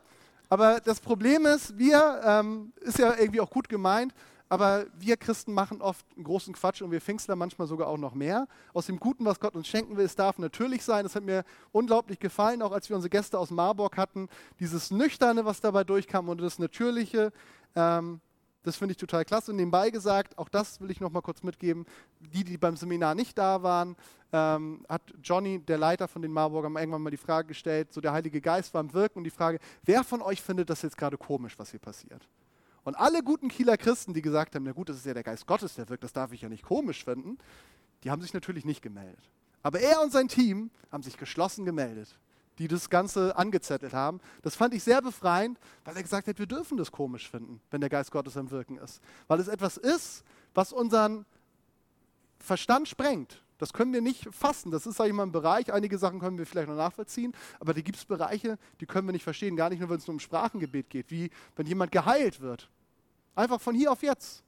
Aber 0.50 0.80
das 0.80 1.02
Problem 1.02 1.46
ist, 1.46 1.78
wir, 1.78 2.22
ähm, 2.24 2.72
ist 2.80 2.98
ja 2.98 3.16
irgendwie 3.18 3.42
auch 3.42 3.50
gut 3.50 3.68
gemeint, 3.68 4.14
aber 4.50 4.86
wir 4.98 5.18
Christen 5.18 5.54
machen 5.54 5.82
oft 5.82 6.06
einen 6.16 6.24
großen 6.24 6.54
Quatsch 6.54 6.82
und 6.82 6.92
wir 6.92 7.02
Pfingstler 7.02 7.36
manchmal 7.36 7.68
sogar 7.68 7.88
auch 7.88 7.98
noch 7.98 8.14
mehr. 8.14 8.48
Aus 8.74 8.86
dem 8.86 8.98
Guten, 8.98 9.26
was 9.26 9.42
Gott 9.42 9.56
uns 9.56 9.68
schenken 9.68 9.98
will, 9.98 10.06
es 10.06 10.16
darf 10.16 10.40
natürlich 10.40 10.86
sein. 10.86 11.04
Das 11.04 11.16
hat 11.16 11.24
mir 11.24 11.44
unglaublich 11.74 12.20
gefallen, 12.20 12.62
auch 12.62 12.72
als 12.72 12.88
wir 12.88 12.96
unsere 12.96 13.10
Gäste 13.10 13.38
aus 13.38 13.52
Marburg 13.52 13.98
hatten. 13.98 14.30
Dieses 14.62 14.90
Nüchterne, 14.90 15.44
was 15.44 15.60
dabei 15.60 15.84
durchkam 15.84 16.30
und 16.30 16.40
das 16.40 16.60
Natürliche. 16.60 17.34
Ähm, 17.76 18.22
das 18.68 18.76
finde 18.76 18.92
ich 18.92 18.98
total 18.98 19.26
klasse. 19.26 19.52
Und 19.52 19.58
nebenbei 19.58 19.90
gesagt, 19.90 20.38
auch 20.38 20.50
das 20.50 20.82
will 20.82 20.92
ich 20.92 21.00
noch 21.00 21.12
mal 21.12 21.22
kurz 21.22 21.42
mitgeben, 21.44 21.86
die, 22.20 22.44
die 22.44 22.58
beim 22.58 22.76
Seminar 22.76 23.16
nicht 23.16 23.38
da 23.38 23.64
waren, 23.64 23.96
ähm, 24.34 24.86
hat 24.90 25.02
Johnny, 25.24 25.60
der 25.60 25.78
Leiter 25.78 26.08
von 26.08 26.22
den 26.22 26.32
Marburgern, 26.32 26.76
irgendwann 26.76 27.02
mal 27.02 27.10
die 27.10 27.18
Frage 27.18 27.48
gestellt, 27.48 27.94
so 27.94 28.02
der 28.02 28.12
Heilige 28.12 28.42
Geist 28.42 28.74
war 28.74 28.82
am 28.82 28.94
Wirken 28.94 29.20
und 29.20 29.24
die 29.24 29.32
Frage, 29.32 29.60
wer 29.84 30.04
von 30.04 30.22
euch 30.22 30.42
findet 30.42 30.70
das 30.70 30.82
jetzt 30.82 30.98
gerade 30.98 31.18
komisch, 31.18 31.58
was 31.58 31.72
hier 31.72 31.80
passiert? 31.80 32.28
Und 32.84 32.96
alle 32.96 33.24
guten 33.24 33.48
Kieler 33.48 33.78
Christen, 33.78 34.14
die 34.14 34.22
gesagt 34.22 34.56
haben, 34.56 34.64
na 34.64 34.72
gut, 34.72 34.90
das 34.90 34.98
ist 34.98 35.06
ja 35.06 35.14
der 35.14 35.24
Geist 35.24 35.46
Gottes, 35.46 35.76
der 35.76 35.90
wirkt, 35.90 36.04
das 36.04 36.14
darf 36.14 36.32
ich 36.32 36.42
ja 36.42 36.50
nicht 36.50 36.64
komisch 36.64 37.04
finden, 37.04 37.38
die 38.04 38.12
haben 38.12 38.22
sich 38.22 38.34
natürlich 38.34 38.66
nicht 38.66 38.82
gemeldet. 38.82 39.32
Aber 39.64 39.80
er 39.80 40.02
und 40.02 40.12
sein 40.12 40.28
Team 40.28 40.72
haben 40.92 41.04
sich 41.04 41.18
geschlossen 41.18 41.66
gemeldet 41.66 42.18
die 42.60 42.68
das 42.68 42.90
Ganze 42.90 43.36
angezettelt 43.38 43.94
haben. 43.94 44.20
Das 44.42 44.56
fand 44.56 44.74
ich 44.74 44.84
sehr 44.84 45.02
befreiend, 45.02 45.60
weil 45.86 45.96
er 45.96 46.04
gesagt 46.04 46.28
hat, 46.28 46.40
wir 46.40 46.48
dürfen 46.48 46.78
das 46.78 46.92
komisch 46.92 47.30
finden, 47.30 47.62
wenn 47.72 47.82
der 47.82 47.90
Geist 47.90 48.12
Gottes 48.12 48.38
am 48.38 48.52
Wirken 48.52 48.78
ist. 48.78 49.02
Weil 49.28 49.40
es 49.40 49.48
etwas 49.48 49.78
ist, 49.78 50.24
was 50.54 50.74
unseren 50.74 51.26
Verstand 52.40 52.88
sprengt. 52.88 53.44
Das 53.58 53.74
können 53.74 53.92
wir 53.92 54.02
nicht 54.02 54.28
fassen. 54.34 54.72
Das 54.72 54.86
ist, 54.86 54.98
sage 54.98 55.10
ich 55.10 55.16
mal, 55.16 55.24
ein 55.24 55.32
Bereich. 55.32 55.74
Einige 55.74 55.98
Sachen 55.98 56.20
können 56.20 56.38
wir 56.38 56.46
vielleicht 56.46 56.68
noch 56.68 56.76
nachvollziehen, 56.76 57.34
aber 57.60 57.74
da 57.74 57.82
gibt 57.82 57.98
es 57.98 58.06
Bereiche, 58.06 58.58
die 58.80 58.86
können 58.86 59.08
wir 59.08 59.14
nicht 59.14 59.24
verstehen. 59.24 59.56
Gar 59.56 59.70
nicht 59.70 59.80
nur, 59.80 59.90
wenn 59.90 59.98
es 59.98 60.08
nur 60.08 60.14
um 60.14 60.20
Sprachengebet 60.20 60.90
geht, 60.90 61.10
wie 61.10 61.32
wenn 61.56 61.66
jemand 61.66 61.92
geheilt 61.92 62.40
wird. 62.40 62.70
Einfach 63.36 63.60
von 63.60 63.76
hier 63.76 63.92
auf 63.92 64.04
jetzt. 64.04 64.44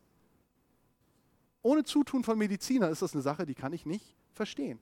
Ohne 1.62 1.84
Zutun 1.84 2.24
von 2.24 2.38
Mediziner 2.38 2.90
ist 2.90 3.02
das 3.02 3.14
eine 3.14 3.22
Sache, 3.22 3.46
die 3.46 3.56
kann 3.56 3.74
ich 3.74 3.86
nicht 3.86 4.16
verstehen. 4.34 4.80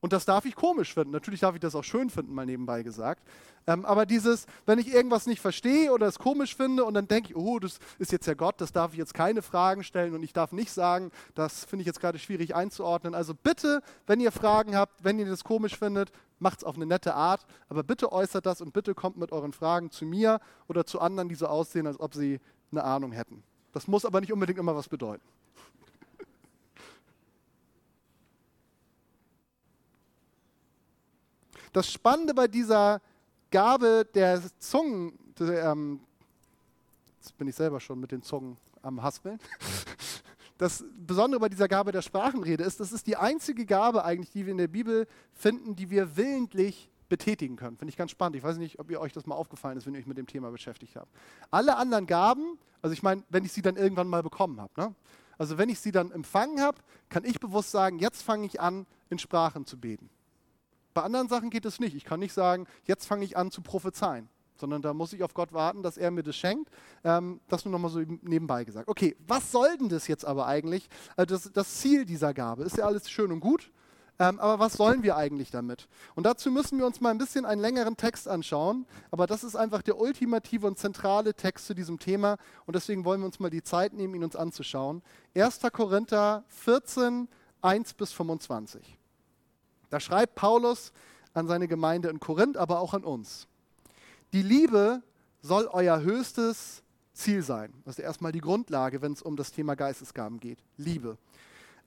Und 0.00 0.14
das 0.14 0.24
darf 0.24 0.46
ich 0.46 0.54
komisch 0.54 0.94
finden. 0.94 1.10
Natürlich 1.10 1.40
darf 1.40 1.54
ich 1.54 1.60
das 1.60 1.74
auch 1.74 1.84
schön 1.84 2.08
finden, 2.08 2.34
mal 2.34 2.46
nebenbei 2.46 2.82
gesagt. 2.82 3.22
Ähm, 3.66 3.84
aber 3.84 4.06
dieses, 4.06 4.46
wenn 4.64 4.78
ich 4.78 4.92
irgendwas 4.92 5.26
nicht 5.26 5.40
verstehe 5.40 5.92
oder 5.92 6.06
es 6.06 6.18
komisch 6.18 6.56
finde 6.56 6.84
und 6.84 6.94
dann 6.94 7.06
denke 7.06 7.30
ich, 7.30 7.36
oh, 7.36 7.58
das 7.58 7.78
ist 7.98 8.10
jetzt 8.10 8.26
ja 8.26 8.32
Gott, 8.32 8.60
das 8.60 8.72
darf 8.72 8.92
ich 8.92 8.98
jetzt 8.98 9.12
keine 9.12 9.42
Fragen 9.42 9.84
stellen 9.84 10.14
und 10.14 10.22
ich 10.22 10.32
darf 10.32 10.52
nicht 10.52 10.72
sagen, 10.72 11.10
das 11.34 11.64
finde 11.64 11.82
ich 11.82 11.86
jetzt 11.86 12.00
gerade 12.00 12.18
schwierig 12.18 12.54
einzuordnen. 12.54 13.14
Also 13.14 13.34
bitte, 13.34 13.82
wenn 14.06 14.20
ihr 14.20 14.32
Fragen 14.32 14.74
habt, 14.74 15.04
wenn 15.04 15.18
ihr 15.18 15.26
das 15.26 15.44
komisch 15.44 15.76
findet, 15.76 16.10
macht 16.38 16.60
es 16.60 16.64
auf 16.64 16.76
eine 16.76 16.86
nette 16.86 17.14
Art, 17.14 17.44
aber 17.68 17.82
bitte 17.82 18.10
äußert 18.10 18.46
das 18.46 18.62
und 18.62 18.72
bitte 18.72 18.94
kommt 18.94 19.18
mit 19.18 19.32
euren 19.32 19.52
Fragen 19.52 19.90
zu 19.90 20.06
mir 20.06 20.40
oder 20.66 20.86
zu 20.86 20.98
anderen, 20.98 21.28
die 21.28 21.34
so 21.34 21.46
aussehen, 21.46 21.86
als 21.86 22.00
ob 22.00 22.14
sie 22.14 22.40
eine 22.72 22.84
Ahnung 22.84 23.12
hätten. 23.12 23.42
Das 23.72 23.86
muss 23.86 24.06
aber 24.06 24.20
nicht 24.20 24.32
unbedingt 24.32 24.58
immer 24.58 24.74
was 24.74 24.88
bedeuten. 24.88 25.22
Das 31.72 31.90
Spannende 31.90 32.34
bei 32.34 32.48
dieser 32.48 33.00
Gabe 33.50 34.06
der 34.14 34.42
Zungen, 34.58 35.18
ähm, 35.40 36.00
jetzt 37.18 37.36
bin 37.38 37.48
ich 37.48 37.54
selber 37.54 37.80
schon 37.80 38.00
mit 38.00 38.12
den 38.12 38.22
Zungen 38.22 38.56
am 38.82 39.02
Haspeln. 39.02 39.38
Das 40.58 40.84
Besondere 40.94 41.40
bei 41.40 41.48
dieser 41.48 41.68
Gabe 41.68 41.90
der 41.90 42.02
Sprachenrede 42.02 42.62
ist, 42.62 42.80
das 42.80 42.92
ist 42.92 43.06
die 43.06 43.16
einzige 43.16 43.64
Gabe 43.64 44.04
eigentlich, 44.04 44.30
die 44.30 44.44
wir 44.44 44.52
in 44.52 44.58
der 44.58 44.68
Bibel 44.68 45.06
finden, 45.32 45.74
die 45.74 45.88
wir 45.88 46.18
willentlich 46.18 46.90
betätigen 47.08 47.56
können. 47.56 47.78
Finde 47.78 47.88
ich 47.88 47.96
ganz 47.96 48.10
spannend. 48.10 48.36
Ich 48.36 48.42
weiß 48.42 48.58
nicht, 48.58 48.78
ob 48.78 48.90
ihr 48.90 49.00
euch 49.00 49.14
das 49.14 49.24
mal 49.24 49.36
aufgefallen 49.36 49.78
ist, 49.78 49.86
wenn 49.86 49.94
ihr 49.94 50.00
euch 50.00 50.06
mit 50.06 50.18
dem 50.18 50.26
Thema 50.26 50.50
beschäftigt 50.50 50.96
habt. 50.96 51.08
Alle 51.50 51.78
anderen 51.78 52.06
Gaben, 52.06 52.58
also 52.82 52.92
ich 52.92 53.02
meine, 53.02 53.22
wenn 53.30 53.42
ich 53.46 53.52
sie 53.52 53.62
dann 53.62 53.76
irgendwann 53.76 54.06
mal 54.06 54.22
bekommen 54.22 54.60
habe, 54.60 54.70
ne? 54.76 54.94
also 55.38 55.56
wenn 55.56 55.70
ich 55.70 55.80
sie 55.80 55.92
dann 55.92 56.12
empfangen 56.12 56.60
habe, 56.60 56.76
kann 57.08 57.24
ich 57.24 57.40
bewusst 57.40 57.70
sagen, 57.70 57.98
jetzt 57.98 58.20
fange 58.20 58.44
ich 58.44 58.60
an, 58.60 58.84
in 59.08 59.18
Sprachen 59.18 59.64
zu 59.64 59.78
beten. 59.78 60.10
Bei 60.94 61.02
anderen 61.02 61.28
Sachen 61.28 61.50
geht 61.50 61.64
es 61.64 61.80
nicht. 61.80 61.94
Ich 61.94 62.04
kann 62.04 62.20
nicht 62.20 62.32
sagen, 62.32 62.66
jetzt 62.84 63.06
fange 63.06 63.24
ich 63.24 63.36
an 63.36 63.50
zu 63.50 63.62
prophezeien, 63.62 64.28
sondern 64.56 64.82
da 64.82 64.92
muss 64.92 65.12
ich 65.12 65.22
auf 65.22 65.34
Gott 65.34 65.52
warten, 65.52 65.82
dass 65.82 65.96
er 65.96 66.10
mir 66.10 66.22
das 66.22 66.36
schenkt. 66.36 66.70
Ähm, 67.04 67.40
das 67.48 67.64
nur 67.64 67.72
nochmal 67.72 67.90
so 67.90 68.00
nebenbei 68.22 68.64
gesagt. 68.64 68.88
Okay, 68.88 69.16
was 69.26 69.52
soll 69.52 69.76
denn 69.78 69.88
das 69.88 70.08
jetzt 70.08 70.24
aber 70.24 70.46
eigentlich? 70.46 70.88
Also 71.16 71.34
das, 71.34 71.52
das 71.52 71.76
Ziel 71.76 72.04
dieser 72.04 72.34
Gabe 72.34 72.64
ist 72.64 72.76
ja 72.76 72.86
alles 72.86 73.10
schön 73.10 73.30
und 73.32 73.40
gut, 73.40 73.70
ähm, 74.18 74.38
aber 74.38 74.58
was 74.58 74.74
sollen 74.74 75.02
wir 75.02 75.16
eigentlich 75.16 75.50
damit? 75.50 75.88
Und 76.14 76.24
dazu 76.26 76.50
müssen 76.50 76.78
wir 76.78 76.86
uns 76.86 77.00
mal 77.00 77.10
ein 77.10 77.18
bisschen 77.18 77.46
einen 77.46 77.60
längeren 77.60 77.96
Text 77.96 78.28
anschauen, 78.28 78.86
aber 79.10 79.26
das 79.26 79.44
ist 79.44 79.56
einfach 79.56 79.80
der 79.80 79.98
ultimative 79.98 80.66
und 80.66 80.78
zentrale 80.78 81.34
Text 81.34 81.66
zu 81.66 81.74
diesem 81.74 81.98
Thema 81.98 82.36
und 82.66 82.76
deswegen 82.76 83.06
wollen 83.06 83.20
wir 83.22 83.26
uns 83.26 83.40
mal 83.40 83.48
die 83.48 83.62
Zeit 83.62 83.94
nehmen, 83.94 84.14
ihn 84.14 84.24
uns 84.24 84.36
anzuschauen. 84.36 85.02
1. 85.34 85.60
Korinther 85.72 86.44
14, 86.48 87.28
1 87.62 87.94
bis 87.94 88.12
25. 88.12 88.99
Da 89.90 90.00
schreibt 90.00 90.36
Paulus 90.36 90.92
an 91.34 91.46
seine 91.46 91.68
Gemeinde 91.68 92.08
in 92.08 92.20
Korinth, 92.20 92.56
aber 92.56 92.80
auch 92.80 92.94
an 92.94 93.04
uns. 93.04 93.46
Die 94.32 94.42
Liebe 94.42 95.02
soll 95.42 95.68
euer 95.72 96.00
höchstes 96.00 96.82
Ziel 97.12 97.42
sein. 97.42 97.72
Das 97.84 97.98
ist 97.98 98.04
erstmal 98.04 98.32
die 98.32 98.40
Grundlage, 98.40 99.02
wenn 99.02 99.12
es 99.12 99.22
um 99.22 99.36
das 99.36 99.52
Thema 99.52 99.74
Geistesgaben 99.74 100.40
geht. 100.40 100.58
Liebe. 100.76 101.18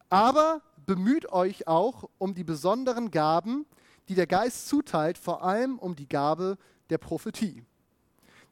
Aber 0.10 0.62
bemüht 0.86 1.32
euch 1.32 1.68
auch 1.68 2.10
um 2.18 2.36
die 2.36 2.44
besonderen 2.44 3.10
Gaben, 3.10 3.66
die 4.10 4.16
der 4.16 4.28
Geist 4.28 4.68
zuteilt, 4.68 5.18
vor 5.18 5.44
allem 5.44 5.80
um 5.80 5.96
die 5.96 6.08
Gabe 6.08 6.58
der 6.90 6.98
Prophetie. 6.98 7.64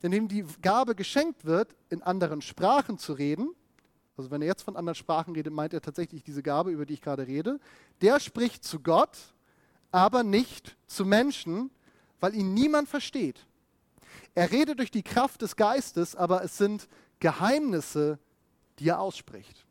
Denn 0.02 0.12
dem 0.12 0.28
die 0.28 0.46
Gabe 0.62 0.96
geschenkt 0.96 1.46
wird, 1.46 1.76
in 1.90 2.02
anderen 2.02 2.42
Sprachen 2.42 2.98
zu 2.98 3.14
reden, 3.14 3.54
also 4.18 4.32
wenn 4.32 4.42
er 4.42 4.48
jetzt 4.48 4.64
von 4.64 4.76
anderen 4.76 4.96
Sprachen 4.96 5.34
redet, 5.36 5.54
meint 5.54 5.74
er 5.74 5.82
tatsächlich 5.82 6.24
diese 6.24 6.44
Gabe, 6.44 6.72
über 6.72 6.86
die 6.86 6.94
ich 6.94 7.02
gerade 7.02 7.28
rede, 7.28 7.60
der 8.02 8.20
spricht 8.20 8.64
zu 8.64 8.80
Gott 8.80 9.31
aber 9.92 10.24
nicht 10.24 10.78
zu 10.88 11.06
Menschen, 11.06 11.70
weil 12.20 12.36
ihn 12.36 12.54
niemand 12.54 12.88
versteht. 12.88 13.46
Er 14.36 14.52
redet 14.52 14.80
durch 14.80 14.92
die 14.92 15.04
Kraft 15.04 15.42
des 15.42 15.56
Geistes, 15.56 16.16
aber 16.16 16.44
es 16.44 16.58
sind 16.58 16.88
Geheimnisse, 17.20 18.20
die 18.80 18.90
er 18.90 19.00
ausspricht. 19.00 19.66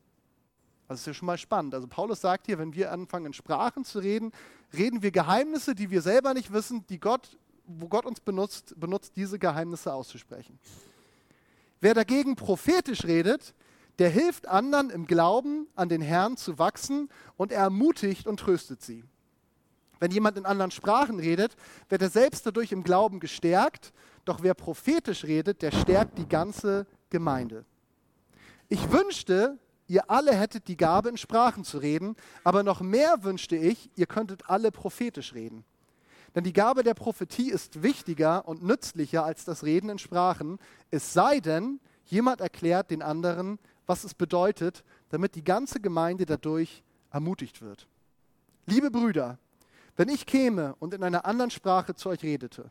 Das 0.88 1.00
ist 1.00 1.06
ja 1.06 1.14
schon 1.14 1.26
mal 1.26 1.38
spannend. 1.38 1.74
Also 1.74 1.86
Paulus 1.86 2.20
sagt 2.20 2.46
hier, 2.46 2.58
wenn 2.58 2.74
wir 2.74 2.92
anfangen 2.92 3.26
in 3.26 3.32
Sprachen 3.32 3.84
zu 3.84 4.00
reden, 4.00 4.32
reden 4.76 5.02
wir 5.02 5.12
Geheimnisse, 5.12 5.74
die 5.74 5.90
wir 5.90 6.02
selber 6.02 6.34
nicht 6.34 6.52
wissen, 6.52 6.84
die 6.88 6.98
Gott, 6.98 7.38
wo 7.64 7.88
Gott 7.88 8.04
uns 8.04 8.20
benutzt, 8.20 8.74
benutzt, 8.78 9.12
diese 9.16 9.38
Geheimnisse 9.38 9.92
auszusprechen. 9.92 10.58
Wer 11.80 11.94
dagegen 11.94 12.36
prophetisch 12.36 13.04
redet, 13.04 13.54
der 14.00 14.10
hilft 14.10 14.48
anderen 14.48 14.90
im 14.90 15.06
Glauben 15.06 15.68
an 15.76 15.88
den 15.88 16.02
Herrn 16.02 16.36
zu 16.36 16.58
wachsen 16.58 17.08
und 17.36 17.52
er 17.52 17.62
ermutigt 17.62 18.26
und 18.26 18.40
tröstet 18.40 18.82
sie. 18.82 19.04
Wenn 20.00 20.10
jemand 20.10 20.38
in 20.38 20.46
anderen 20.46 20.70
Sprachen 20.70 21.20
redet, 21.20 21.54
wird 21.90 22.02
er 22.02 22.10
selbst 22.10 22.44
dadurch 22.46 22.72
im 22.72 22.82
Glauben 22.82 23.20
gestärkt, 23.20 23.92
doch 24.24 24.42
wer 24.42 24.54
prophetisch 24.54 25.24
redet, 25.24 25.62
der 25.62 25.70
stärkt 25.70 26.18
die 26.18 26.28
ganze 26.28 26.86
Gemeinde. 27.10 27.64
Ich 28.68 28.90
wünschte, 28.90 29.58
ihr 29.88 30.10
alle 30.10 30.34
hättet 30.34 30.68
die 30.68 30.76
Gabe, 30.76 31.10
in 31.10 31.18
Sprachen 31.18 31.64
zu 31.64 31.78
reden, 31.78 32.16
aber 32.44 32.62
noch 32.62 32.80
mehr 32.80 33.24
wünschte 33.24 33.56
ich, 33.56 33.90
ihr 33.94 34.06
könntet 34.06 34.48
alle 34.48 34.72
prophetisch 34.72 35.34
reden. 35.34 35.64
Denn 36.34 36.44
die 36.44 36.52
Gabe 36.52 36.82
der 36.82 36.94
Prophetie 36.94 37.50
ist 37.50 37.82
wichtiger 37.82 38.46
und 38.48 38.62
nützlicher 38.62 39.24
als 39.24 39.44
das 39.44 39.64
Reden 39.64 39.90
in 39.90 39.98
Sprachen, 39.98 40.58
es 40.90 41.12
sei 41.12 41.40
denn, 41.40 41.80
jemand 42.06 42.40
erklärt 42.40 42.90
den 42.90 43.02
anderen, 43.02 43.58
was 43.86 44.04
es 44.04 44.14
bedeutet, 44.14 44.84
damit 45.10 45.34
die 45.34 45.44
ganze 45.44 45.80
Gemeinde 45.80 46.24
dadurch 46.24 46.84
ermutigt 47.10 47.60
wird. 47.60 47.88
Liebe 48.66 48.90
Brüder, 48.90 49.38
wenn 50.00 50.08
ich 50.08 50.24
käme 50.24 50.76
und 50.78 50.94
in 50.94 51.04
einer 51.04 51.26
anderen 51.26 51.50
Sprache 51.50 51.94
zu 51.94 52.08
euch 52.08 52.22
redete, 52.22 52.70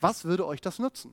was 0.00 0.24
würde 0.24 0.46
euch 0.46 0.62
das 0.62 0.78
nützen? 0.78 1.12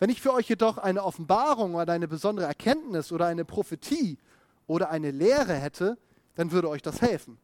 Wenn 0.00 0.10
ich 0.10 0.20
für 0.20 0.32
euch 0.32 0.48
jedoch 0.48 0.78
eine 0.78 1.04
Offenbarung 1.04 1.76
oder 1.76 1.92
eine 1.92 2.08
besondere 2.08 2.46
Erkenntnis 2.46 3.12
oder 3.12 3.26
eine 3.26 3.44
Prophetie 3.44 4.18
oder 4.66 4.90
eine 4.90 5.12
Lehre 5.12 5.54
hätte, 5.54 5.96
dann 6.34 6.50
würde 6.50 6.70
euch 6.70 6.82
das 6.82 7.00
helfen. 7.00 7.38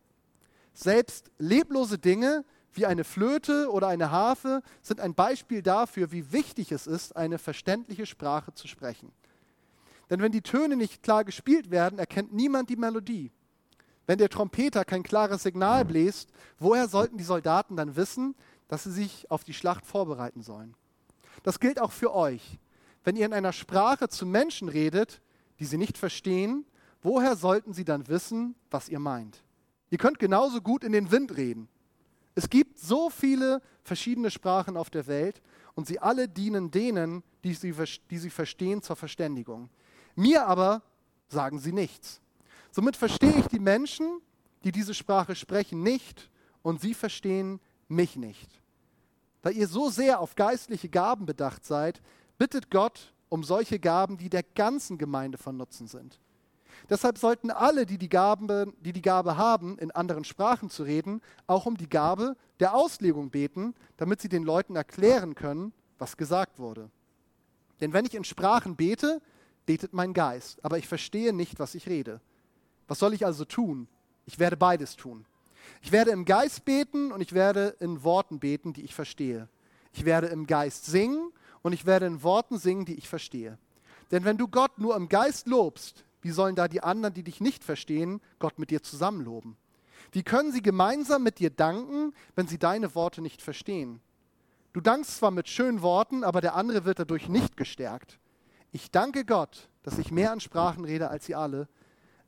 Selbst 0.75 1.31
leblose 1.39 1.99
Dinge 1.99 2.45
wie 2.73 2.85
eine 2.85 3.05
Flöte 3.05 3.71
oder 3.71 3.87
eine 3.87 4.11
Harfe 4.11 4.61
sind 4.83 5.01
ein 5.01 5.15
Beispiel 5.15 5.63
dafür, 5.63 6.11
wie 6.11 6.33
wichtig 6.33 6.73
es 6.73 6.89
ist, 6.89 7.17
eine 7.17 7.39
verständliche 7.39 8.07
Sprache 8.07 8.55
zu 8.55 8.67
sprechen. 8.67 9.13
Denn 10.11 10.21
wenn 10.21 10.33
die 10.33 10.43
Töne 10.43 10.75
nicht 10.75 11.05
klar 11.05 11.23
gespielt 11.23 11.71
werden, 11.71 12.01
erkennt 12.01 12.33
niemand 12.33 12.71
die 12.71 12.77
Melodie. 12.77 13.31
Wenn 14.09 14.16
der 14.16 14.31
Trompeter 14.31 14.87
kein 14.87 15.03
klares 15.03 15.42
Signal 15.42 15.85
bläst, 15.85 16.31
woher 16.59 16.88
sollten 16.88 17.18
die 17.18 17.25
Soldaten 17.25 17.77
dann 17.77 17.94
wissen, 17.94 18.35
dass 18.66 18.85
sie 18.85 18.90
sich 18.90 19.31
auf 19.31 19.44
die 19.44 19.53
Schlacht 19.53 19.85
vorbereiten 19.85 20.40
sollen? 20.40 20.75
Das 21.42 21.61
gilt 21.61 21.79
auch 21.79 21.92
für 21.92 22.14
euch. 22.14 22.59
Wenn 23.05 23.16
ihr 23.16 23.27
in 23.27 23.35
einer 23.35 23.53
Sprache 23.53 24.09
zu 24.09 24.25
Menschen 24.25 24.71
redet, 24.71 25.21
die 25.61 25.66
sie 25.66 25.77
nicht 25.77 25.99
verstehen, 25.99 26.64
woher 27.03 27.37
sollten 27.37 27.75
sie 27.75 27.85
dann 27.85 28.09
wissen, 28.09 28.55
was 28.71 28.88
ihr 28.88 28.99
meint? 28.99 29.42
Ihr 29.90 29.99
könnt 29.99 30.18
genauso 30.18 30.62
gut 30.62 30.85
in 30.85 30.92
den 30.92 31.11
Wind 31.11 31.37
reden. 31.37 31.68
Es 32.35 32.49
gibt 32.49 32.79
so 32.79 33.11
viele 33.11 33.61
verschiedene 33.85 34.31
Sprachen 34.31 34.79
auf 34.79 34.88
der 34.88 35.07
Welt 35.07 35.42
und 35.75 35.87
sie 35.87 35.99
alle 35.99 36.31
dienen 36.31 36.71
denen, 36.71 37.23
die 37.44 37.53
sie, 37.53 37.75
die 38.11 38.18
sie 38.18 38.31
verstehen, 38.31 38.81
zur 38.81 38.97
Verständigung. 38.97 39.68
Mir 40.16 40.47
aber 40.47 40.81
sagen 41.29 41.59
sie 41.59 41.73
nichts. 41.73 42.23
Somit 42.71 42.97
verstehe 42.97 43.35
ich 43.39 43.47
die 43.47 43.59
Menschen, 43.59 44.21
die 44.65 44.73
diese 44.73 44.95
Sprache 44.95 45.35
sprechen, 45.35 45.83
nicht 45.83 46.31
und 46.63 46.81
sie 46.81 46.95
verstehen 46.95 47.61
mich 47.89 48.17
nicht. 48.17 48.61
Da 49.43 49.51
ihr 49.51 49.69
so 49.69 49.89
sehr 49.89 50.21
auf 50.21 50.35
geistliche 50.35 50.89
Gaben 50.89 51.27
bedacht 51.27 51.65
seid, 51.65 52.03
bittet 52.39 52.71
Gott 52.71 53.13
um 53.29 53.45
solche 53.45 53.79
Gaben, 53.79 54.17
die 54.17 54.31
der 54.31 54.43
ganzen 54.43 54.99
Gemeinde 54.99 55.39
von 55.39 55.57
Nutzen 55.57 55.87
sind. 55.87 56.19
Deshalb 56.89 57.19
sollten 57.19 57.51
alle, 57.51 57.87
die 57.87 57.99
die, 57.99 58.09
Gabe, 58.09 58.73
die 58.81 58.93
die 58.93 59.03
Gabe 59.03 59.37
haben, 59.37 59.79
in 59.79 59.91
anderen 59.91 60.25
Sprachen 60.25 60.71
zu 60.71 60.85
reden, 60.85 61.21
auch 61.47 61.67
um 61.67 61.77
die 61.77 61.89
Gabe 61.89 62.37
der 62.61 62.75
Auslegung 62.75 63.31
beten, 63.31 63.75
damit 63.97 64.21
sie 64.21 64.29
den 64.29 64.45
Leuten 64.45 64.77
erklären 64.77 65.35
können, 65.35 65.73
was 65.99 66.17
gesagt 66.17 66.59
wurde. 66.59 66.91
Denn 67.81 67.93
wenn 67.93 68.07
ich 68.07 68.15
in 68.15 68.25
Sprachen 68.25 68.77
bete, 68.77 69.21
betet 69.67 69.93
mein 69.93 70.15
Geist, 70.15 70.65
aber 70.65 70.79
ich 70.79 70.89
verstehe 70.89 71.33
nicht, 71.33 71.59
was 71.59 71.75
ich 71.75 71.89
rede. 71.89 72.21
Was 72.88 72.98
soll 72.98 73.14
ich 73.14 73.24
also 73.24 73.44
tun? 73.44 73.87
Ich 74.27 74.38
werde 74.38 74.57
beides 74.57 74.96
tun. 74.96 75.24
Ich 75.83 75.92
werde 75.92 76.11
im 76.11 76.24
Geist 76.24 76.64
beten 76.64 77.12
und 77.12 77.20
ich 77.20 77.33
werde 77.33 77.77
in 77.81 78.03
Worten 78.03 78.40
beten, 78.40 78.72
die 78.72 78.83
ich 78.83 78.94
verstehe. 78.94 79.48
Ich 79.92 80.05
werde 80.05 80.29
im 80.29 80.46
Geist 80.46 80.87
singen 80.87 81.31
und 81.62 81.72
ich 81.72 81.87
werde 81.87 82.07
in 82.07 82.22
Worten 82.22 82.59
singen, 82.59 82.85
die 82.85 82.94
ich 82.94 83.09
verstehe. 83.09 83.59
Denn 84.11 84.24
wenn 84.24 84.38
du 84.38 84.48
Gott 84.48 84.79
nur 84.79 84.96
im 84.96 85.09
Geist 85.09 85.46
lobst, 85.46 86.05
wie 86.22 86.31
sollen 86.31 86.57
da 86.57 86.66
die 86.66 86.83
anderen, 86.83 87.14
die 87.14 87.22
dich 87.22 87.40
nicht 87.40 87.62
verstehen, 87.62 88.20
Gott 88.38 88.59
mit 88.59 88.70
dir 88.70 88.83
zusammen 88.83 89.24
loben? 89.24 89.57
Wie 90.12 90.22
können 90.22 90.53
sie 90.53 90.62
gemeinsam 90.62 91.22
mit 91.22 91.38
dir 91.38 91.51
danken, 91.51 92.14
wenn 92.35 92.48
sie 92.48 92.59
deine 92.59 92.94
Worte 92.94 93.20
nicht 93.20 93.42
verstehen? 93.42 94.01
Du 94.72 94.81
dankst 94.81 95.16
zwar 95.16 95.31
mit 95.31 95.48
schönen 95.48 95.83
Worten, 95.83 96.24
aber 96.24 96.40
der 96.40 96.55
andere 96.55 96.85
wird 96.85 96.98
dadurch 96.98 97.29
nicht 97.29 97.57
gestärkt. 97.57 98.18
Ich 98.72 98.90
danke 98.90 99.24
Gott, 99.24 99.68
dass 99.83 99.98
ich 99.98 100.11
mehr 100.11 100.33
an 100.33 100.40
Sprachen 100.40 100.85
rede 100.85 101.09
als 101.09 101.27
sie 101.27 101.35
alle, 101.35 101.68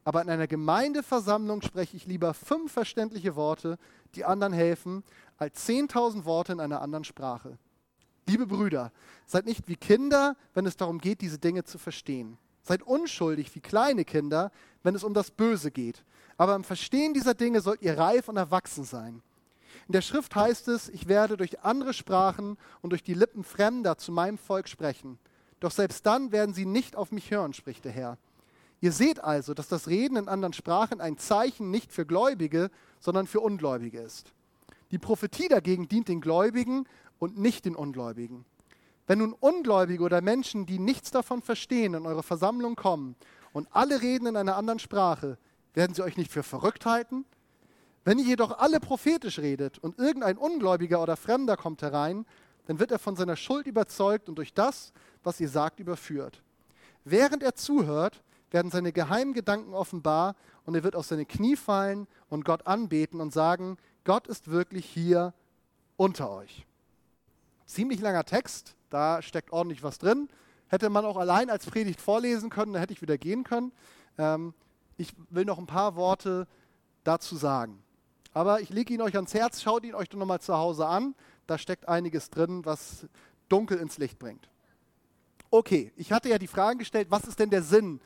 aber 0.04 0.22
in 0.22 0.30
einer 0.30 0.46
Gemeindeversammlung 0.46 1.62
spreche 1.62 1.96
ich 1.96 2.06
lieber 2.06 2.34
fünf 2.34 2.72
verständliche 2.72 3.36
Worte, 3.36 3.78
die 4.14 4.24
anderen 4.24 4.52
helfen, 4.52 5.04
als 5.36 5.64
zehntausend 5.64 6.24
Worte 6.24 6.52
in 6.52 6.60
einer 6.60 6.80
anderen 6.80 7.04
Sprache. 7.04 7.58
Liebe 8.26 8.46
Brüder, 8.46 8.92
seid 9.26 9.46
nicht 9.46 9.68
wie 9.68 9.76
Kinder, 9.76 10.36
wenn 10.54 10.66
es 10.66 10.76
darum 10.76 10.98
geht, 10.98 11.20
diese 11.20 11.38
Dinge 11.38 11.64
zu 11.64 11.78
verstehen. 11.78 12.38
Seid 12.62 12.82
unschuldig 12.82 13.54
wie 13.54 13.60
kleine 13.60 14.04
Kinder, 14.04 14.52
wenn 14.82 14.94
es 14.94 15.04
um 15.04 15.14
das 15.14 15.30
Böse 15.30 15.70
geht. 15.70 16.04
Aber 16.36 16.54
im 16.54 16.64
Verstehen 16.64 17.14
dieser 17.14 17.34
Dinge 17.34 17.60
sollt 17.60 17.82
ihr 17.82 17.98
reif 17.98 18.28
und 18.28 18.36
erwachsen 18.36 18.84
sein. 18.84 19.22
In 19.88 19.92
der 19.92 20.02
Schrift 20.02 20.34
heißt 20.34 20.68
es, 20.68 20.88
ich 20.88 21.08
werde 21.08 21.36
durch 21.36 21.60
andere 21.60 21.92
Sprachen 21.92 22.56
und 22.80 22.90
durch 22.90 23.02
die 23.02 23.14
Lippen 23.14 23.44
Fremder 23.44 23.98
zu 23.98 24.12
meinem 24.12 24.38
Volk 24.38 24.68
sprechen. 24.68 25.18
Doch 25.58 25.70
selbst 25.70 26.06
dann 26.06 26.32
werden 26.32 26.54
sie 26.54 26.66
nicht 26.66 26.96
auf 26.96 27.12
mich 27.12 27.30
hören, 27.30 27.52
spricht 27.52 27.84
der 27.84 27.92
Herr. 27.92 28.18
Ihr 28.80 28.92
seht 28.92 29.22
also, 29.22 29.52
dass 29.52 29.68
das 29.68 29.88
Reden 29.88 30.16
in 30.16 30.28
anderen 30.28 30.54
Sprachen 30.54 31.00
ein 31.00 31.18
Zeichen 31.18 31.70
nicht 31.70 31.92
für 31.92 32.06
Gläubige, 32.06 32.70
sondern 32.98 33.26
für 33.26 33.40
Ungläubige 33.40 34.00
ist. 34.00 34.32
Die 34.90 34.98
Prophetie 34.98 35.48
dagegen 35.48 35.88
dient 35.88 36.08
den 36.08 36.20
Gläubigen 36.20 36.86
und 37.18 37.38
nicht 37.38 37.66
den 37.66 37.76
Ungläubigen. 37.76 38.44
Wenn 39.06 39.18
nun 39.18 39.34
Ungläubige 39.34 40.02
oder 40.02 40.20
Menschen, 40.20 40.66
die 40.66 40.78
nichts 40.78 41.10
davon 41.10 41.42
verstehen, 41.42 41.94
in 41.94 42.06
eure 42.06 42.22
Versammlung 42.22 42.74
kommen 42.74 43.16
und 43.52 43.68
alle 43.72 44.00
reden 44.00 44.26
in 44.26 44.36
einer 44.36 44.56
anderen 44.56 44.78
Sprache, 44.78 45.36
werden 45.74 45.94
sie 45.94 46.02
euch 46.02 46.16
nicht 46.16 46.32
für 46.32 46.42
verrückt 46.42 46.86
halten? 46.86 47.24
Wenn 48.04 48.18
ihr 48.18 48.24
jedoch 48.24 48.58
alle 48.58 48.80
prophetisch 48.80 49.40
redet 49.40 49.78
und 49.78 49.98
irgendein 49.98 50.38
Ungläubiger 50.38 51.02
oder 51.02 51.16
Fremder 51.16 51.56
kommt 51.56 51.82
herein, 51.82 52.24
dann 52.66 52.78
wird 52.78 52.92
er 52.92 52.98
von 52.98 53.16
seiner 53.16 53.36
Schuld 53.36 53.66
überzeugt 53.66 54.28
und 54.28 54.36
durch 54.36 54.54
das, 54.54 54.92
was 55.22 55.38
ihr 55.40 55.48
sagt, 55.48 55.80
überführt. 55.80 56.42
Während 57.04 57.42
er 57.42 57.54
zuhört, 57.54 58.22
werden 58.50 58.70
seine 58.70 58.92
geheimen 58.92 59.32
Gedanken 59.32 59.74
offenbar 59.74 60.34
und 60.64 60.74
er 60.74 60.82
wird 60.82 60.96
auf 60.96 61.06
seine 61.06 61.26
Knie 61.26 61.56
fallen 61.56 62.06
und 62.28 62.44
Gott 62.44 62.66
anbeten 62.66 63.20
und 63.20 63.32
sagen, 63.32 63.78
Gott 64.04 64.26
ist 64.26 64.50
wirklich 64.50 64.86
hier 64.86 65.34
unter 65.96 66.30
euch. 66.30 66.66
Ziemlich 67.66 68.00
langer 68.00 68.24
Text, 68.24 68.74
da 68.88 69.22
steckt 69.22 69.52
ordentlich 69.52 69.82
was 69.82 69.98
drin. 69.98 70.28
Hätte 70.68 70.90
man 70.90 71.04
auch 71.04 71.16
allein 71.16 71.50
als 71.50 71.66
Predigt 71.66 72.00
vorlesen 72.00 72.50
können, 72.50 72.72
dann 72.72 72.80
hätte 72.80 72.92
ich 72.92 73.02
wieder 73.02 73.18
gehen 73.18 73.44
können. 73.44 73.72
Ähm, 74.18 74.54
ich 74.96 75.12
will 75.30 75.44
noch 75.44 75.58
ein 75.58 75.66
paar 75.66 75.96
Worte 75.96 76.46
dazu 77.04 77.36
sagen. 77.36 77.82
Aber 78.32 78.60
ich 78.60 78.70
lege 78.70 78.94
ihn 78.94 79.02
euch 79.02 79.16
ans 79.16 79.34
Herz, 79.34 79.62
schaut 79.62 79.84
ihn 79.84 79.94
euch 79.94 80.08
doch 80.08 80.18
nochmal 80.18 80.40
zu 80.40 80.56
Hause 80.56 80.86
an. 80.86 81.14
Da 81.46 81.58
steckt 81.58 81.88
einiges 81.88 82.30
drin, 82.30 82.64
was 82.64 83.06
dunkel 83.48 83.78
ins 83.78 83.98
Licht 83.98 84.18
bringt. 84.18 84.48
Okay, 85.50 85.92
ich 85.96 86.12
hatte 86.12 86.28
ja 86.28 86.38
die 86.38 86.46
Frage 86.46 86.78
gestellt, 86.78 87.08
was 87.10 87.24
ist 87.24 87.40
denn 87.40 87.50
der 87.50 87.62
Sinn 87.62 88.00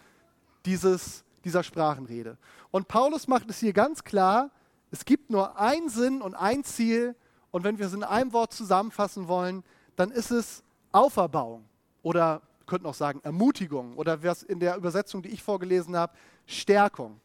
dieses, 0.65 1.25
dieser 1.45 1.63
Sprachenrede. 1.63 2.39
Und 2.71 2.89
Paulus 2.89 3.29
macht 3.29 3.51
es 3.51 3.59
hier 3.59 3.73
ganz 3.73 4.05
klar, 4.05 4.51
es 4.91 5.05
gibt 5.05 5.31
nur 5.31 5.59
einen 5.59 5.89
Sinn 5.89 6.23
und 6.23 6.35
ein 6.35 6.63
Ziel. 6.65 7.17
Und 7.51 7.65
wenn 7.65 7.79
wir 7.79 7.87
es 7.87 7.93
in 7.93 8.05
einem 8.05 8.33
Wort 8.33 8.53
zusammenfassen 8.53 9.29
wollen, 9.29 9.65
dann 9.97 10.11
ist 10.11 10.31
es 10.31 10.63
Auferbauung 10.93 11.65
oder 12.03 12.43
könnten 12.67 12.87
auch 12.87 12.95
sagen 12.95 13.21
Ermutigung 13.25 13.97
oder 13.97 14.23
was 14.23 14.43
in 14.43 14.61
der 14.61 14.77
Übersetzung, 14.77 15.23
die 15.23 15.31
ich 15.31 15.43
vorgelesen 15.43 15.97
habe, 15.97 16.15
Stärkung. 16.47 17.21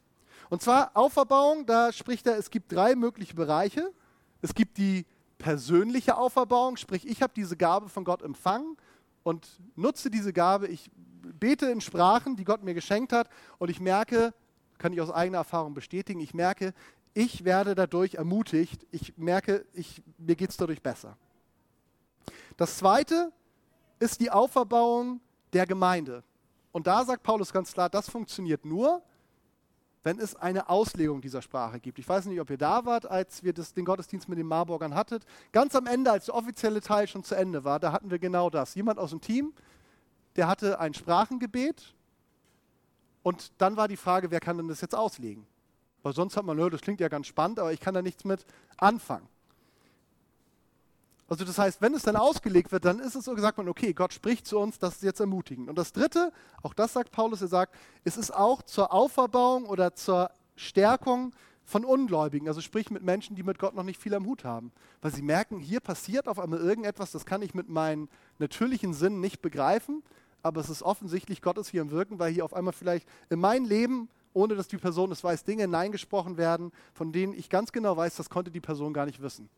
Und 0.50 0.62
zwar 0.62 0.92
Auferbauung, 0.96 1.66
da 1.66 1.94
spricht 1.94 2.26
er, 2.28 2.38
es 2.38 2.50
gibt 2.50 2.72
drei 2.72 2.96
mögliche 2.96 3.36
Bereiche. 3.36 3.92
Es 4.42 4.54
gibt 4.54 4.78
die 4.78 5.06
persönliche 5.38 6.18
Auferbauung, 6.18 6.78
sprich 6.78 7.08
ich 7.08 7.22
habe 7.22 7.34
diese 7.36 7.56
Gabe 7.56 7.88
von 7.88 8.04
Gott 8.04 8.22
empfangen 8.22 8.78
und 9.24 9.48
nutze 9.76 10.10
diese 10.10 10.34
Gabe, 10.34 10.68
ich 10.68 10.90
bete 11.22 11.68
in 11.68 11.82
Sprachen, 11.82 12.36
die 12.36 12.44
Gott 12.44 12.64
mir 12.64 12.74
geschenkt 12.74 13.14
hat 13.14 13.30
und 13.58 13.70
ich 13.70 13.80
merke, 13.80 14.34
kann 14.78 14.94
ich 14.94 15.02
aus 15.02 15.12
eigener 15.12 15.40
Erfahrung 15.40 15.74
bestätigen, 15.74 16.20
ich 16.20 16.34
merke, 16.34 16.74
ich 17.14 17.44
werde 17.44 17.76
dadurch 17.76 18.16
ermutigt, 18.16 18.86
ich 18.92 19.18
merke, 19.18 19.66
ich, 19.74 20.02
mir 20.18 20.36
geht 20.36 20.52
es 20.52 20.58
dadurch 20.58 20.82
besser. 20.82 21.18
Das 22.58 22.78
Zweite 22.78 23.32
ist 24.00 24.22
die 24.22 24.32
Auferbauung 24.32 25.20
der 25.54 25.66
Gemeinde. 25.66 26.24
Und 26.72 26.88
da 26.88 27.04
sagt 27.04 27.24
Paulus 27.24 27.52
ganz 27.52 27.74
klar, 27.74 27.90
das 27.90 28.10
funktioniert 28.10 28.64
nur, 28.64 29.02
wenn 30.04 30.20
es 30.20 30.36
eine 30.36 30.70
Auslegung 30.70 31.20
dieser 31.20 31.42
Sprache 31.42 31.80
gibt. 31.80 32.00
Ich 32.00 32.08
weiß 32.08 32.26
nicht, 32.26 32.40
ob 32.40 32.50
ihr 32.50 32.58
da 32.58 32.86
wart, 32.86 33.06
als 33.06 33.44
wir 33.44 33.54
das, 33.54 33.74
den 33.74 33.86
Gottesdienst 33.86 34.30
mit 34.30 34.38
den 34.38 34.48
Marburgern 34.48 34.96
hattet. 34.96 35.26
Ganz 35.52 35.76
am 35.76 35.88
Ende, 35.88 36.12
als 36.12 36.26
der 36.26 36.36
offizielle 36.36 36.80
Teil 36.80 37.08
schon 37.08 37.24
zu 37.24 37.36
Ende 37.36 37.64
war, 37.64 37.80
da 37.80 37.92
hatten 37.92 38.10
wir 38.10 38.20
genau 38.20 38.50
das. 38.50 38.76
Jemand 38.76 38.98
aus 38.98 39.10
dem 39.10 39.20
Team 39.20 39.54
der 40.40 40.48
hatte 40.48 40.80
ein 40.80 40.94
Sprachengebet 40.94 41.94
und 43.24 43.52
dann 43.58 43.76
war 43.76 43.90
die 43.90 43.98
Frage, 43.98 44.32
wer 44.32 44.40
kann 44.40 44.56
denn 44.56 44.70
das 44.70 44.80
jetzt 44.80 44.96
auslegen? 44.96 45.46
Weil 46.02 46.14
sonst 46.14 46.38
hat 46.38 46.46
man, 46.46 46.58
das 46.70 46.80
klingt 46.80 47.02
ja 47.02 47.10
ganz 47.10 47.28
spannend, 47.28 47.60
aber 47.60 47.74
ich 47.74 47.82
kann 47.82 47.94
da 47.94 48.02
nichts 48.02 48.24
mit 48.24 48.46
anfangen. 48.78 49.28
Also 51.28 51.44
das 51.44 51.58
heißt, 51.58 51.82
wenn 51.82 51.94
es 51.94 52.04
dann 52.04 52.16
ausgelegt 52.16 52.72
wird, 52.72 52.86
dann 52.86 53.00
ist 53.00 53.16
es 53.16 53.26
so 53.26 53.36
gesagt 53.36 53.58
man, 53.58 53.68
okay, 53.68 53.92
Gott 53.92 54.14
spricht 54.14 54.48
zu 54.48 54.58
uns, 54.60 54.80
das 54.80 54.96
ist 54.96 55.04
jetzt 55.04 55.20
ermutigend. 55.20 55.68
Und 55.68 55.78
das 55.78 55.92
Dritte, 55.92 56.32
auch 56.64 56.74
das 56.74 56.94
sagt 56.94 57.12
Paulus, 57.12 57.42
er 57.42 57.50
sagt, 57.50 57.76
es 58.06 58.16
ist 58.16 58.34
auch 58.34 58.62
zur 58.62 58.94
Auferbauung 58.94 59.66
oder 59.66 59.94
zur 59.94 60.32
Stärkung 60.56 61.34
von 61.66 61.84
Ungläubigen, 61.84 62.48
also 62.48 62.62
sprich 62.62 62.92
mit 62.92 63.04
Menschen, 63.04 63.36
die 63.36 63.44
mit 63.44 63.60
Gott 63.60 63.76
noch 63.76 63.84
nicht 63.84 64.02
viel 64.02 64.16
am 64.16 64.26
Hut 64.26 64.46
haben. 64.46 64.72
Weil 65.02 65.14
sie 65.14 65.22
merken, 65.22 65.60
hier 65.60 65.82
passiert 65.82 66.30
auf 66.30 66.40
einmal 66.40 66.60
irgendetwas, 66.60 67.12
das 67.12 67.26
kann 67.26 67.42
ich 67.42 67.54
mit 67.54 67.68
meinen 67.68 68.08
natürlichen 68.40 68.94
Sinnen 68.94 69.20
nicht 69.20 69.42
begreifen 69.42 70.02
aber 70.42 70.62
es 70.62 70.70
ist 70.70 70.84
offensichtlich 70.84 71.42
Gottes 71.42 71.70
hier 71.70 71.82
im 71.82 71.92
Wirken, 71.92 72.20
weil 72.20 72.32
hier 72.32 72.46
auf 72.46 72.54
einmal 72.54 72.74
vielleicht 72.74 73.08
in 73.30 73.40
mein 73.40 73.66
Leben, 73.66 74.10
ohne 74.34 74.56
dass 74.56 74.68
die 74.68 74.78
Person 74.78 75.12
es 75.12 75.24
weiß, 75.24 75.44
Dinge 75.44 75.64
hineingesprochen 75.64 76.38
werden, 76.38 76.72
von 76.94 77.12
denen 77.12 77.34
ich 77.34 77.50
ganz 77.50 77.72
genau 77.72 77.98
weiß, 77.98 78.16
das 78.16 78.30
konnte 78.30 78.52
die 78.52 78.62
Person 78.62 78.94
gar 78.94 79.06
nicht 79.06 79.22
wissen. 79.22 79.50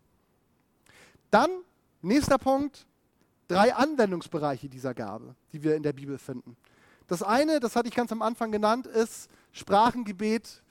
Dann, 1.30 1.50
nächster 2.02 2.38
Punkt, 2.38 2.86
drei 3.48 3.74
Anwendungsbereiche 3.74 4.70
dieser 4.70 4.94
Gabe, 4.94 5.36
die 5.54 5.64
wir 5.64 5.76
in 5.76 5.84
der 5.84 5.94
Bibel 5.94 6.18
finden. 6.18 6.56
Das 7.08 7.22
eine, 7.22 7.60
das 7.60 7.76
hatte 7.76 7.90
ich 7.90 7.96
ganz 7.96 8.12
am 8.12 8.22
Anfang 8.22 8.52
genannt, 8.52 8.88
ist 8.88 9.30
Sprachengebet 9.52 10.62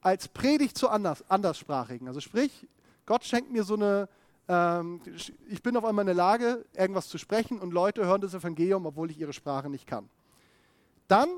als 0.00 0.28
Predigt 0.28 0.78
zu 0.78 0.88
Anders, 0.88 1.22
Anderssprachigen. 1.28 2.08
Also 2.08 2.20
sprich, 2.20 2.66
Gott 3.04 3.24
schenkt 3.24 3.52
mir 3.52 3.64
so 3.64 3.74
eine 3.74 4.08
ähm, 4.50 5.00
ich 5.48 5.62
bin 5.62 5.76
auf 5.76 5.84
einmal 5.84 6.02
in 6.02 6.06
der 6.06 6.16
Lage, 6.16 6.64
irgendwas 6.74 7.08
zu 7.08 7.18
sprechen 7.18 7.60
und 7.60 7.72
Leute 7.72 8.04
hören 8.04 8.20
das 8.20 8.34
Evangelium, 8.34 8.84
obwohl 8.84 9.08
ich 9.08 9.18
ihre 9.18 9.32
Sprache 9.32 9.70
nicht 9.70 9.86
kann. 9.86 10.08
Dann 11.06 11.28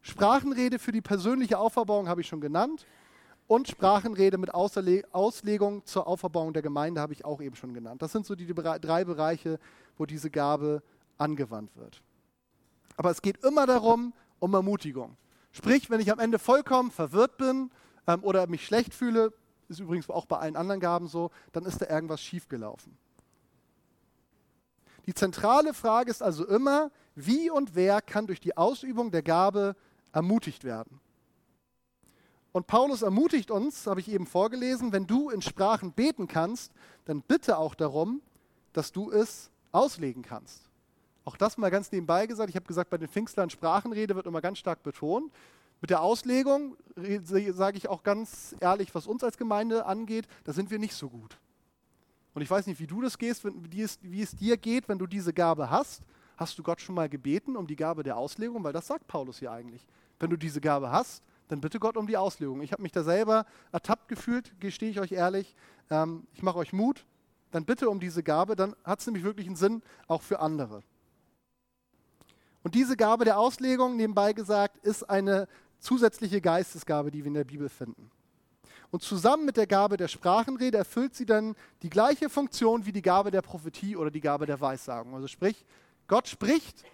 Sprachenrede 0.00 0.78
für 0.78 0.90
die 0.90 1.02
persönliche 1.02 1.58
Auferbauung 1.58 2.08
habe 2.08 2.22
ich 2.22 2.26
schon 2.26 2.40
genannt 2.40 2.86
und 3.46 3.68
Sprachenrede 3.68 4.38
mit 4.38 4.54
Ausle 4.54 5.04
Auslegung 5.12 5.84
zur 5.84 6.06
Auferbauung 6.06 6.54
der 6.54 6.62
Gemeinde 6.62 7.02
habe 7.02 7.12
ich 7.12 7.26
auch 7.26 7.42
eben 7.42 7.56
schon 7.56 7.74
genannt. 7.74 8.00
Das 8.00 8.12
sind 8.12 8.24
so 8.24 8.34
die, 8.34 8.46
die 8.46 8.54
drei 8.54 9.04
Bereiche, 9.04 9.58
wo 9.98 10.06
diese 10.06 10.30
Gabe 10.30 10.82
angewandt 11.18 11.76
wird. 11.76 12.02
Aber 12.96 13.10
es 13.10 13.20
geht 13.20 13.44
immer 13.44 13.66
darum, 13.66 14.14
um 14.38 14.54
Ermutigung. 14.54 15.18
Sprich, 15.52 15.90
wenn 15.90 16.00
ich 16.00 16.10
am 16.10 16.18
Ende 16.18 16.38
vollkommen 16.38 16.90
verwirrt 16.90 17.36
bin 17.36 17.70
ähm, 18.06 18.24
oder 18.24 18.46
mich 18.46 18.64
schlecht 18.64 18.94
fühle, 18.94 19.34
ist 19.72 19.80
übrigens 19.80 20.08
auch 20.10 20.26
bei 20.26 20.38
allen 20.38 20.56
anderen 20.56 20.80
Gaben 20.80 21.08
so, 21.08 21.30
dann 21.52 21.64
ist 21.64 21.80
da 21.80 21.88
irgendwas 21.88 22.20
schiefgelaufen. 22.20 22.96
Die 25.06 25.14
zentrale 25.14 25.74
Frage 25.74 26.10
ist 26.10 26.22
also 26.22 26.46
immer, 26.46 26.90
wie 27.14 27.50
und 27.50 27.74
wer 27.74 28.00
kann 28.00 28.26
durch 28.26 28.40
die 28.40 28.56
Ausübung 28.56 29.10
der 29.10 29.22
Gabe 29.22 29.76
ermutigt 30.12 30.64
werden? 30.64 31.00
Und 32.52 32.66
Paulus 32.66 33.02
ermutigt 33.02 33.50
uns, 33.50 33.86
habe 33.86 34.00
ich 34.00 34.08
eben 34.08 34.26
vorgelesen, 34.26 34.92
wenn 34.92 35.06
du 35.06 35.30
in 35.30 35.42
Sprachen 35.42 35.92
beten 35.92 36.28
kannst, 36.28 36.72
dann 37.06 37.22
bitte 37.22 37.56
auch 37.56 37.74
darum, 37.74 38.20
dass 38.74 38.92
du 38.92 39.10
es 39.10 39.50
auslegen 39.72 40.22
kannst. 40.22 40.70
Auch 41.24 41.36
das 41.36 41.56
mal 41.56 41.70
ganz 41.70 41.90
nebenbei 41.92 42.26
gesagt. 42.26 42.50
Ich 42.50 42.56
habe 42.56 42.66
gesagt, 42.66 42.90
bei 42.90 42.98
den 42.98 43.08
Pfingstlern 43.08 43.48
Sprachenrede 43.48 44.14
wird 44.14 44.26
immer 44.26 44.40
ganz 44.40 44.58
stark 44.58 44.82
betont. 44.82 45.32
Mit 45.82 45.90
der 45.90 46.00
Auslegung 46.00 46.76
sage 47.24 47.76
ich 47.76 47.88
auch 47.88 48.04
ganz 48.04 48.54
ehrlich, 48.60 48.94
was 48.94 49.08
uns 49.08 49.24
als 49.24 49.36
Gemeinde 49.36 49.84
angeht, 49.84 50.28
da 50.44 50.52
sind 50.52 50.70
wir 50.70 50.78
nicht 50.78 50.94
so 50.94 51.10
gut. 51.10 51.36
Und 52.34 52.40
ich 52.40 52.50
weiß 52.50 52.68
nicht, 52.68 52.80
wie 52.80 52.86
du 52.86 53.02
das 53.02 53.18
gehst, 53.18 53.44
wie 53.44 53.82
es, 54.22 54.36
dir 54.36 54.56
geht, 54.56 54.88
wenn 54.88 54.98
du 54.98 55.08
diese 55.08 55.32
Gabe 55.32 55.70
hast. 55.70 56.02
Hast 56.36 56.56
du 56.56 56.62
Gott 56.62 56.80
schon 56.80 56.94
mal 56.94 57.08
gebeten 57.08 57.56
um 57.56 57.66
die 57.66 57.74
Gabe 57.74 58.04
der 58.04 58.16
Auslegung? 58.16 58.62
Weil 58.62 58.72
das 58.72 58.86
sagt 58.86 59.08
Paulus 59.08 59.40
hier 59.40 59.50
eigentlich. 59.50 59.84
Wenn 60.20 60.30
du 60.30 60.36
diese 60.36 60.60
Gabe 60.60 60.92
hast, 60.92 61.24
dann 61.48 61.60
bitte 61.60 61.80
Gott 61.80 61.96
um 61.96 62.06
die 62.06 62.16
Auslegung. 62.16 62.62
Ich 62.62 62.70
habe 62.70 62.82
mich 62.82 62.92
da 62.92 63.02
selber 63.02 63.44
ertappt 63.72 64.06
gefühlt, 64.06 64.58
gestehe 64.60 64.88
ich 64.88 65.00
euch 65.00 65.10
ehrlich. 65.10 65.56
Ähm, 65.90 66.28
ich 66.32 66.44
mache 66.44 66.58
euch 66.58 66.72
Mut. 66.72 67.04
Dann 67.50 67.64
bitte 67.64 67.90
um 67.90 67.98
diese 67.98 68.22
Gabe, 68.22 68.54
dann 68.54 68.76
hat 68.84 69.00
es 69.00 69.06
nämlich 69.06 69.24
wirklich 69.24 69.48
einen 69.48 69.56
Sinn, 69.56 69.82
auch 70.06 70.22
für 70.22 70.38
andere. 70.38 70.84
Und 72.62 72.76
diese 72.76 72.96
Gabe 72.96 73.24
der 73.24 73.38
Auslegung, 73.38 73.96
nebenbei 73.96 74.32
gesagt, 74.32 74.78
ist 74.78 75.10
eine 75.10 75.48
zusätzliche 75.82 76.40
Geistesgabe, 76.40 77.10
die 77.10 77.18
wir 77.18 77.28
in 77.28 77.34
der 77.34 77.44
Bibel 77.44 77.68
finden. 77.68 78.10
Und 78.90 79.02
zusammen 79.02 79.44
mit 79.44 79.56
der 79.56 79.66
Gabe 79.66 79.96
der 79.96 80.08
Sprachenrede 80.08 80.78
erfüllt 80.78 81.14
sie 81.14 81.26
dann 81.26 81.54
die 81.82 81.90
gleiche 81.90 82.28
Funktion 82.28 82.86
wie 82.86 82.92
die 82.92 83.02
Gabe 83.02 83.30
der 83.30 83.42
Prophetie 83.42 83.96
oder 83.96 84.10
die 84.10 84.20
Gabe 84.20 84.46
der 84.46 84.60
Weissagung. 84.60 85.14
Also 85.14 85.26
sprich, 85.26 85.64
Gott 86.08 86.28
spricht 86.28 86.84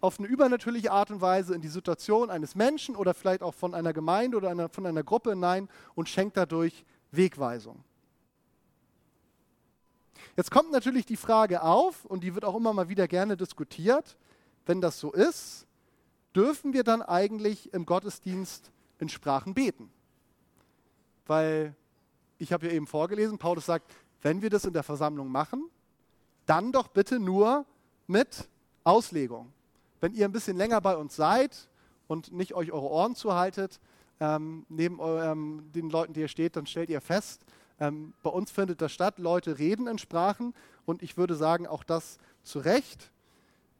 auf 0.00 0.18
eine 0.18 0.28
übernatürliche 0.28 0.90
Art 0.90 1.10
und 1.10 1.20
Weise 1.20 1.54
in 1.54 1.62
die 1.62 1.68
Situation 1.68 2.28
eines 2.28 2.54
Menschen 2.54 2.96
oder 2.96 3.14
vielleicht 3.14 3.42
auch 3.42 3.54
von 3.54 3.72
einer 3.74 3.92
Gemeinde 3.92 4.36
oder 4.36 4.50
einer, 4.50 4.68
von 4.68 4.84
einer 4.84 5.02
Gruppe 5.02 5.30
hinein 5.30 5.68
und 5.94 6.08
schenkt 6.08 6.36
dadurch 6.36 6.84
Wegweisung. 7.12 7.82
Jetzt 10.36 10.50
kommt 10.50 10.72
natürlich 10.72 11.06
die 11.06 11.16
Frage 11.16 11.62
auf, 11.62 12.04
und 12.04 12.24
die 12.24 12.34
wird 12.34 12.44
auch 12.44 12.56
immer 12.56 12.72
mal 12.72 12.88
wieder 12.88 13.06
gerne 13.06 13.36
diskutiert, 13.36 14.16
wenn 14.66 14.80
das 14.80 14.98
so 14.98 15.12
ist, 15.12 15.66
dürfen 16.34 16.72
wir 16.72 16.84
dann 16.84 17.02
eigentlich 17.02 17.72
im 17.72 17.86
Gottesdienst 17.86 18.70
in 18.98 19.08
Sprachen 19.08 19.54
beten? 19.54 19.90
Weil 21.26 21.74
ich 22.38 22.52
habe 22.52 22.66
ja 22.66 22.72
eben 22.72 22.86
vorgelesen, 22.86 23.38
Paulus 23.38 23.66
sagt, 23.66 23.90
wenn 24.22 24.42
wir 24.42 24.50
das 24.50 24.64
in 24.64 24.72
der 24.72 24.82
Versammlung 24.82 25.28
machen, 25.28 25.70
dann 26.46 26.72
doch 26.72 26.88
bitte 26.88 27.18
nur 27.18 27.64
mit 28.06 28.48
Auslegung. 28.82 29.52
Wenn 30.00 30.14
ihr 30.14 30.26
ein 30.26 30.32
bisschen 30.32 30.56
länger 30.56 30.80
bei 30.80 30.96
uns 30.96 31.16
seid 31.16 31.68
und 32.06 32.32
nicht 32.32 32.54
euch 32.54 32.72
eure 32.72 32.90
Ohren 32.90 33.14
zuhaltet, 33.14 33.80
ähm, 34.20 34.66
neben 34.68 34.98
ähm, 35.00 35.70
den 35.74 35.90
Leuten, 35.90 36.12
die 36.12 36.20
ihr 36.20 36.28
steht, 36.28 36.56
dann 36.56 36.66
stellt 36.66 36.90
ihr 36.90 37.00
fest, 37.00 37.44
ähm, 37.80 38.12
bei 38.22 38.30
uns 38.30 38.50
findet 38.50 38.80
das 38.80 38.92
statt, 38.92 39.18
Leute 39.18 39.58
reden 39.58 39.86
in 39.86 39.98
Sprachen 39.98 40.54
und 40.84 41.02
ich 41.02 41.16
würde 41.16 41.34
sagen, 41.34 41.66
auch 41.66 41.84
das 41.84 42.18
zu 42.42 42.58
Recht. 42.58 43.10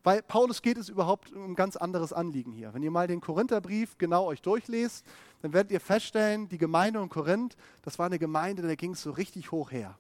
Weil 0.04 0.22
Paulus 0.22 0.60
geht 0.60 0.76
es 0.76 0.90
überhaupt 0.90 1.32
um 1.32 1.52
ein 1.52 1.54
ganz 1.54 1.76
anderes 1.76 2.12
Anliegen 2.12 2.52
hier. 2.52 2.74
Wenn 2.74 2.82
ihr 2.82 2.90
mal 2.90 3.06
den 3.06 3.22
Korintherbrief 3.22 3.96
genau 3.96 4.26
euch 4.26 4.42
durchlest, 4.42 5.04
dann 5.40 5.54
werdet 5.54 5.72
ihr 5.72 5.80
feststellen, 5.80 6.46
die 6.48 6.58
Gemeinde 6.58 7.00
in 7.00 7.08
Korinth, 7.08 7.56
das 7.82 7.98
war 7.98 8.06
eine 8.06 8.18
Gemeinde, 8.18 8.62
da 8.62 8.74
ging 8.74 8.92
es 8.92 9.02
so 9.02 9.10
richtig 9.10 9.50
hoch 9.50 9.72
her. 9.72 9.98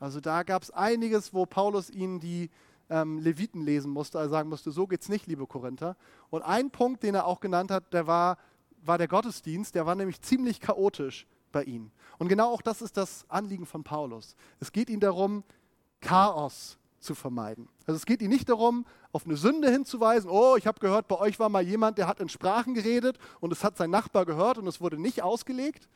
Also 0.00 0.20
da 0.20 0.42
gab 0.42 0.62
es 0.62 0.72
einiges, 0.72 1.32
wo 1.32 1.46
Paulus 1.46 1.90
ihnen 1.90 2.18
die 2.18 2.50
ähm, 2.90 3.20
Leviten 3.20 3.62
lesen 3.62 3.92
musste, 3.92 4.18
also 4.18 4.32
sagen 4.32 4.48
musste, 4.48 4.72
so 4.72 4.88
geht 4.88 5.02
es 5.02 5.08
nicht, 5.08 5.28
liebe 5.28 5.46
Korinther. 5.46 5.96
Und 6.28 6.42
ein 6.42 6.70
Punkt, 6.70 7.04
den 7.04 7.14
er 7.14 7.26
auch 7.26 7.38
genannt 7.38 7.70
hat, 7.70 7.92
der 7.92 8.08
war, 8.08 8.38
war 8.84 8.98
der 8.98 9.08
Gottesdienst, 9.08 9.76
der 9.76 9.86
war 9.86 9.94
nämlich 9.94 10.20
ziemlich 10.22 10.60
chaotisch 10.60 11.24
bei 11.52 11.62
ihnen. 11.62 11.92
Und 12.18 12.26
genau 12.26 12.52
auch 12.52 12.62
das 12.62 12.82
ist 12.82 12.96
das 12.96 13.24
Anliegen 13.28 13.64
von 13.64 13.84
Paulus. 13.84 14.34
Es 14.58 14.72
geht 14.72 14.90
ihm 14.90 15.00
darum, 15.00 15.44
Chaos 16.00 16.78
zu 17.06 17.14
vermeiden. 17.14 17.68
Also 17.86 17.96
es 17.96 18.04
geht 18.04 18.20
ihm 18.20 18.28
nicht 18.28 18.48
darum, 18.48 18.84
auf 19.12 19.24
eine 19.24 19.36
Sünde 19.36 19.70
hinzuweisen, 19.70 20.28
oh, 20.28 20.56
ich 20.56 20.66
habe 20.66 20.80
gehört, 20.80 21.08
bei 21.08 21.18
euch 21.18 21.38
war 21.38 21.48
mal 21.48 21.62
jemand, 21.62 21.96
der 21.96 22.06
hat 22.06 22.20
in 22.20 22.28
Sprachen 22.28 22.74
geredet 22.74 23.18
und 23.40 23.52
es 23.52 23.64
hat 23.64 23.76
sein 23.78 23.90
Nachbar 23.90 24.26
gehört 24.26 24.58
und 24.58 24.66
es 24.66 24.80
wurde 24.80 25.00
nicht 25.00 25.22
ausgelegt, 25.22 25.88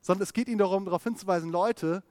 sondern 0.00 0.22
es 0.22 0.32
geht 0.32 0.48
ihm 0.48 0.58
darum, 0.58 0.84
darauf 0.86 1.04
hinzuweisen, 1.04 1.50
Leute, 1.50 2.02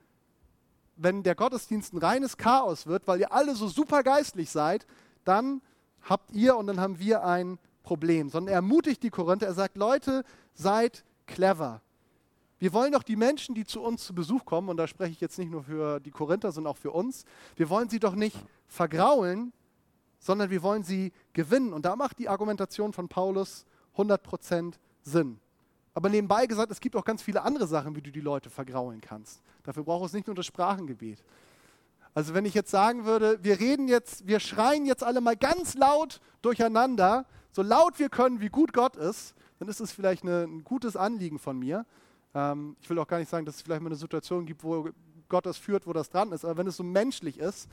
wenn 0.97 1.23
der 1.23 1.35
Gottesdienst 1.35 1.93
ein 1.93 1.99
reines 1.99 2.37
Chaos 2.37 2.87
wird, 2.87 3.07
weil 3.07 3.19
ihr 3.19 3.31
alle 3.31 3.55
so 3.55 3.67
super 3.67 4.03
geistlich 4.03 4.49
seid, 4.49 4.85
dann 5.23 5.61
habt 6.01 6.31
ihr 6.31 6.57
und 6.57 6.67
dann 6.67 6.79
haben 6.79 6.99
wir 6.99 7.23
ein 7.23 7.59
Problem. 7.83 8.29
Sondern 8.29 8.51
er 8.51 8.55
ermutigt 8.55 9.03
die 9.03 9.09
Korinther, 9.09 9.47
er 9.47 9.53
sagt, 9.53 9.77
Leute, 9.77 10.23
seid 10.53 11.03
clever. 11.25 11.81
Wir 12.59 12.73
wollen 12.73 12.91
doch 12.91 13.03
die 13.03 13.15
Menschen, 13.15 13.53
die 13.53 13.65
zu 13.65 13.81
uns 13.81 14.05
zu 14.05 14.15
Besuch 14.15 14.45
kommen, 14.45 14.69
und 14.69 14.77
da 14.77 14.87
spreche 14.87 15.11
ich 15.11 15.21
jetzt 15.21 15.37
nicht 15.37 15.51
nur 15.51 15.63
für 15.63 15.99
die 15.99 16.11
Korinther, 16.11 16.51
sondern 16.51 16.71
auch 16.71 16.77
für 16.77 16.91
uns, 16.91 17.23
wir 17.55 17.69
wollen 17.69 17.89
sie 17.89 17.99
doch 17.99 18.15
nicht 18.15 18.37
vergraulen, 18.67 19.53
sondern 20.19 20.49
wir 20.49 20.63
wollen 20.63 20.83
sie 20.83 21.11
gewinnen. 21.33 21.73
Und 21.73 21.85
da 21.85 21.95
macht 21.95 22.17
die 22.19 22.29
Argumentation 22.29 22.93
von 22.93 23.07
Paulus 23.07 23.65
100% 23.95 24.73
Sinn. 25.03 25.39
Aber 25.93 26.09
nebenbei 26.09 26.45
gesagt, 26.45 26.71
es 26.71 26.79
gibt 26.79 26.95
auch 26.95 27.05
ganz 27.05 27.21
viele 27.21 27.41
andere 27.41 27.67
Sachen, 27.67 27.95
wie 27.95 28.01
du 28.01 28.11
die 28.11 28.21
Leute 28.21 28.49
vergraulen 28.49 29.01
kannst. 29.01 29.41
Dafür 29.63 29.83
braucht 29.83 30.05
es 30.05 30.13
nicht 30.13 30.27
nur 30.27 30.35
das 30.35 30.45
Sprachengebet. 30.45 31.23
Also 32.13 32.33
wenn 32.33 32.45
ich 32.45 32.53
jetzt 32.53 32.71
sagen 32.71 33.05
würde, 33.05 33.43
wir 33.43 33.59
reden 33.59 33.87
jetzt, 33.87 34.25
wir 34.27 34.39
schreien 34.39 34.85
jetzt 34.85 35.03
alle 35.03 35.21
mal 35.21 35.35
ganz 35.35 35.75
laut 35.75 36.19
durcheinander, 36.41 37.25
so 37.51 37.61
laut 37.61 37.99
wir 37.99 38.09
können, 38.09 38.41
wie 38.41 38.49
gut 38.49 38.73
Gott 38.73 38.95
ist, 38.95 39.35
dann 39.59 39.67
ist 39.67 39.79
es 39.79 39.91
vielleicht 39.91 40.23
eine, 40.23 40.43
ein 40.43 40.63
gutes 40.63 40.95
Anliegen 40.95 41.39
von 41.39 41.57
mir. 41.57 41.85
Ähm, 42.37 42.75
ich 42.79 42.89
will 42.89 42.99
auch 42.99 43.07
gar 43.07 43.17
nicht 43.17 43.29
sagen, 43.29 43.47
dass 43.47 43.55
es 43.55 43.61
vielleicht 43.63 43.81
mal 43.81 43.87
eine 43.87 43.95
Situation 43.95 44.45
gibt, 44.45 44.63
wo 44.63 44.89
Gott 45.27 45.47
das 45.47 45.57
führt, 45.57 45.87
wo 45.87 45.93
das 45.93 46.09
dran 46.11 46.31
ist. 46.31 46.45
Aber 46.45 46.57
wenn 46.57 46.67
es 46.67 46.77
so 46.77 46.83
menschlich 46.83 47.39
ist, 47.39 47.67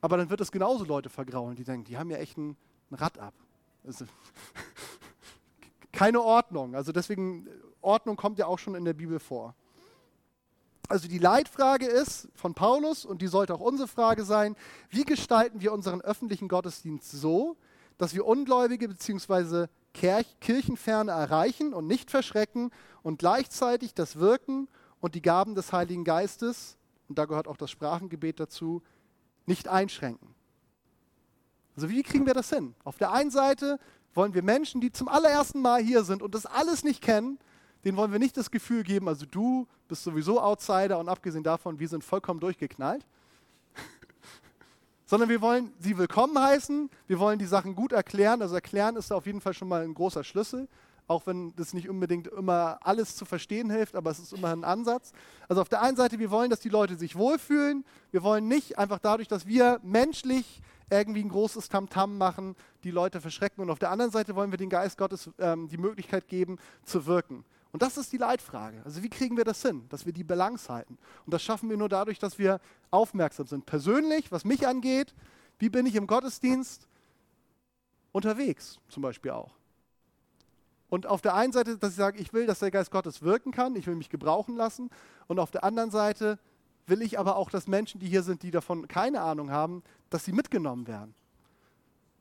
aber 0.00 0.16
dann 0.16 0.30
wird 0.30 0.40
es 0.40 0.50
genauso 0.50 0.84
Leute 0.84 1.10
vergraulen, 1.10 1.54
die 1.54 1.64
denken, 1.64 1.84
die 1.84 1.98
haben 1.98 2.10
ja 2.10 2.16
echt 2.16 2.38
ein, 2.38 2.56
ein 2.90 2.94
Rad 2.94 3.18
ab. 3.18 3.34
Also, 3.86 4.06
keine 5.92 6.22
Ordnung. 6.22 6.74
Also 6.74 6.92
deswegen, 6.92 7.46
Ordnung 7.82 8.16
kommt 8.16 8.38
ja 8.38 8.46
auch 8.46 8.58
schon 8.58 8.74
in 8.74 8.86
der 8.86 8.94
Bibel 8.94 9.18
vor. 9.18 9.54
Also 10.88 11.08
die 11.08 11.18
Leitfrage 11.18 11.86
ist 11.86 12.28
von 12.34 12.54
Paulus, 12.54 13.04
und 13.04 13.20
die 13.20 13.26
sollte 13.26 13.54
auch 13.54 13.60
unsere 13.60 13.88
Frage 13.88 14.24
sein, 14.24 14.56
wie 14.88 15.04
gestalten 15.04 15.60
wir 15.60 15.72
unseren 15.72 16.00
öffentlichen 16.00 16.48
Gottesdienst 16.48 17.10
so, 17.10 17.56
dass 17.98 18.14
wir 18.14 18.24
Ungläubige 18.24 18.88
bzw. 18.88 19.66
Kirchenferne 19.96 21.12
erreichen 21.12 21.72
und 21.72 21.86
nicht 21.86 22.10
verschrecken 22.10 22.70
und 23.02 23.18
gleichzeitig 23.18 23.94
das 23.94 24.16
Wirken 24.16 24.68
und 25.00 25.14
die 25.14 25.22
Gaben 25.22 25.54
des 25.54 25.72
Heiligen 25.72 26.04
Geistes, 26.04 26.76
und 27.08 27.18
da 27.18 27.24
gehört 27.24 27.48
auch 27.48 27.56
das 27.56 27.70
Sprachengebet 27.70 28.40
dazu, 28.40 28.82
nicht 29.46 29.68
einschränken. 29.68 30.34
Also 31.76 31.88
wie 31.88 32.02
kriegen 32.02 32.26
wir 32.26 32.34
das 32.34 32.48
hin? 32.48 32.74
Auf 32.84 32.96
der 32.96 33.12
einen 33.12 33.30
Seite 33.30 33.78
wollen 34.14 34.34
wir 34.34 34.42
Menschen, 34.42 34.80
die 34.80 34.90
zum 34.90 35.08
allerersten 35.08 35.60
Mal 35.60 35.82
hier 35.82 36.04
sind 36.04 36.22
und 36.22 36.34
das 36.34 36.46
alles 36.46 36.84
nicht 36.84 37.02
kennen, 37.02 37.38
denen 37.84 37.96
wollen 37.96 38.12
wir 38.12 38.18
nicht 38.18 38.36
das 38.36 38.50
Gefühl 38.50 38.82
geben, 38.82 39.08
also 39.08 39.26
du 39.26 39.68
bist 39.86 40.02
sowieso 40.02 40.40
Outsider 40.40 40.98
und 40.98 41.08
abgesehen 41.08 41.44
davon, 41.44 41.78
wir 41.78 41.88
sind 41.88 42.02
vollkommen 42.02 42.40
durchgeknallt. 42.40 43.06
Sondern 45.06 45.28
wir 45.28 45.40
wollen 45.40 45.72
sie 45.78 45.96
willkommen 45.96 46.38
heißen, 46.38 46.90
wir 47.06 47.18
wollen 47.18 47.38
die 47.38 47.46
Sachen 47.46 47.74
gut 47.74 47.92
erklären. 47.92 48.42
Also 48.42 48.56
erklären 48.56 48.96
ist 48.96 49.12
auf 49.12 49.26
jeden 49.26 49.40
Fall 49.40 49.54
schon 49.54 49.68
mal 49.68 49.82
ein 49.82 49.94
großer 49.94 50.24
Schlüssel 50.24 50.68
auch 51.08 51.26
wenn 51.26 51.54
das 51.56 51.72
nicht 51.72 51.88
unbedingt 51.88 52.26
immer 52.28 52.78
alles 52.82 53.16
zu 53.16 53.24
verstehen 53.24 53.70
hilft, 53.70 53.94
aber 53.94 54.10
es 54.10 54.18
ist 54.18 54.32
immer 54.32 54.48
ein 54.48 54.64
Ansatz. 54.64 55.12
Also 55.48 55.62
auf 55.62 55.68
der 55.68 55.82
einen 55.82 55.96
Seite, 55.96 56.18
wir 56.18 56.30
wollen, 56.30 56.50
dass 56.50 56.60
die 56.60 56.68
Leute 56.68 56.96
sich 56.96 57.16
wohlfühlen. 57.16 57.84
Wir 58.10 58.22
wollen 58.22 58.48
nicht 58.48 58.78
einfach 58.78 58.98
dadurch, 58.98 59.28
dass 59.28 59.46
wir 59.46 59.80
menschlich 59.82 60.62
irgendwie 60.90 61.22
ein 61.22 61.28
großes 61.28 61.68
Tamtam 61.68 62.10
-Tam 62.10 62.16
machen, 62.16 62.56
die 62.84 62.90
Leute 62.90 63.20
verschrecken. 63.20 63.62
Und 63.62 63.70
auf 63.70 63.78
der 63.78 63.90
anderen 63.90 64.10
Seite 64.10 64.34
wollen 64.34 64.50
wir 64.50 64.58
den 64.58 64.70
Geist 64.70 64.98
Gottes 64.98 65.30
ähm, 65.38 65.68
die 65.68 65.78
Möglichkeit 65.78 66.28
geben, 66.28 66.58
zu 66.84 67.06
wirken. 67.06 67.44
Und 67.76 67.82
das 67.82 67.98
ist 67.98 68.10
die 68.10 68.16
Leitfrage. 68.16 68.80
Also 68.86 69.02
wie 69.02 69.10
kriegen 69.10 69.36
wir 69.36 69.44
das 69.44 69.60
hin, 69.60 69.84
dass 69.90 70.06
wir 70.06 70.14
die 70.14 70.24
Balance 70.24 70.72
halten? 70.72 70.96
Und 71.26 71.34
das 71.34 71.42
schaffen 71.42 71.68
wir 71.68 71.76
nur 71.76 71.90
dadurch, 71.90 72.18
dass 72.18 72.38
wir 72.38 72.58
aufmerksam 72.90 73.46
sind. 73.46 73.66
Persönlich, 73.66 74.32
was 74.32 74.46
mich 74.46 74.66
angeht, 74.66 75.14
wie 75.58 75.68
bin 75.68 75.84
ich 75.84 75.94
im 75.94 76.06
Gottesdienst 76.06 76.88
unterwegs 78.12 78.78
zum 78.88 79.02
Beispiel 79.02 79.32
auch. 79.32 79.52
Und 80.88 81.06
auf 81.06 81.20
der 81.20 81.34
einen 81.34 81.52
Seite, 81.52 81.76
dass 81.76 81.90
ich 81.90 81.96
sage, 81.96 82.18
ich 82.18 82.32
will, 82.32 82.46
dass 82.46 82.60
der 82.60 82.70
Geist 82.70 82.90
Gottes 82.90 83.20
wirken 83.20 83.52
kann, 83.52 83.76
ich 83.76 83.86
will 83.86 83.94
mich 83.94 84.08
gebrauchen 84.08 84.56
lassen. 84.56 84.88
Und 85.26 85.38
auf 85.38 85.50
der 85.50 85.62
anderen 85.62 85.90
Seite 85.90 86.38
will 86.86 87.02
ich 87.02 87.18
aber 87.18 87.36
auch, 87.36 87.50
dass 87.50 87.66
Menschen, 87.66 88.00
die 88.00 88.08
hier 88.08 88.22
sind, 88.22 88.42
die 88.42 88.52
davon 88.52 88.88
keine 88.88 89.20
Ahnung 89.20 89.50
haben, 89.50 89.82
dass 90.08 90.24
sie 90.24 90.32
mitgenommen 90.32 90.86
werden. 90.86 91.14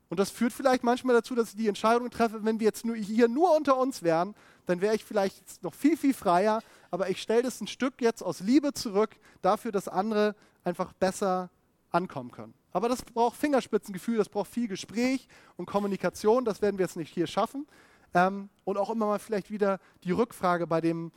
Und 0.10 0.20
das 0.20 0.30
führt 0.30 0.54
vielleicht 0.54 0.84
manchmal 0.84 1.16
dazu, 1.16 1.34
dass 1.34 1.52
ich 1.52 1.56
die 1.56 1.68
Entscheidung 1.70 2.10
treffe, 2.10 2.44
wenn 2.44 2.60
wir 2.60 2.66
jetzt 2.66 2.86
nur 2.86 2.96
hier 2.96 3.28
nur 3.28 3.56
unter 3.56 3.78
uns 3.78 4.04
wären, 4.04 4.36
dann 4.66 4.82
wäre 4.82 4.96
ich 4.96 5.04
vielleicht 5.04 5.64
noch 5.64 5.74
viel, 5.74 5.98
viel 5.98 6.14
freier, 6.14 6.62
aber 6.92 7.10
ich 7.10 7.22
stelle 7.22 7.44
das 7.44 7.62
ein 7.62 7.68
Stück 7.68 8.02
jetzt 8.02 8.22
aus 8.22 8.40
Liebe 8.40 8.74
zurück, 8.74 9.16
dafür, 9.42 9.72
dass 9.72 9.88
andere 9.88 10.36
einfach 10.64 10.94
besser 10.94 11.50
ankommen 11.92 12.32
können. 12.32 12.54
Aber 12.72 12.90
das 12.90 13.04
braucht 13.04 13.38
Fingerspitzengefühl, 13.38 14.18
das 14.18 14.30
braucht 14.30 14.52
viel 14.52 14.68
Gespräch 14.68 15.28
und 15.56 15.66
Kommunikation, 15.66 16.44
das 16.44 16.62
werden 16.62 16.78
wir 16.78 16.86
jetzt 16.86 16.98
nicht 16.98 17.14
hier 17.14 17.28
schaffen. 17.28 17.68
Ähm, 18.14 18.50
und 18.64 18.78
auch 18.78 18.90
immer 18.90 19.06
mal 19.06 19.20
vielleicht 19.20 19.50
wieder 19.50 19.80
die 20.04 20.12
Rückfrage 20.12 20.68
bei 20.68 20.82
dem 20.82 21.12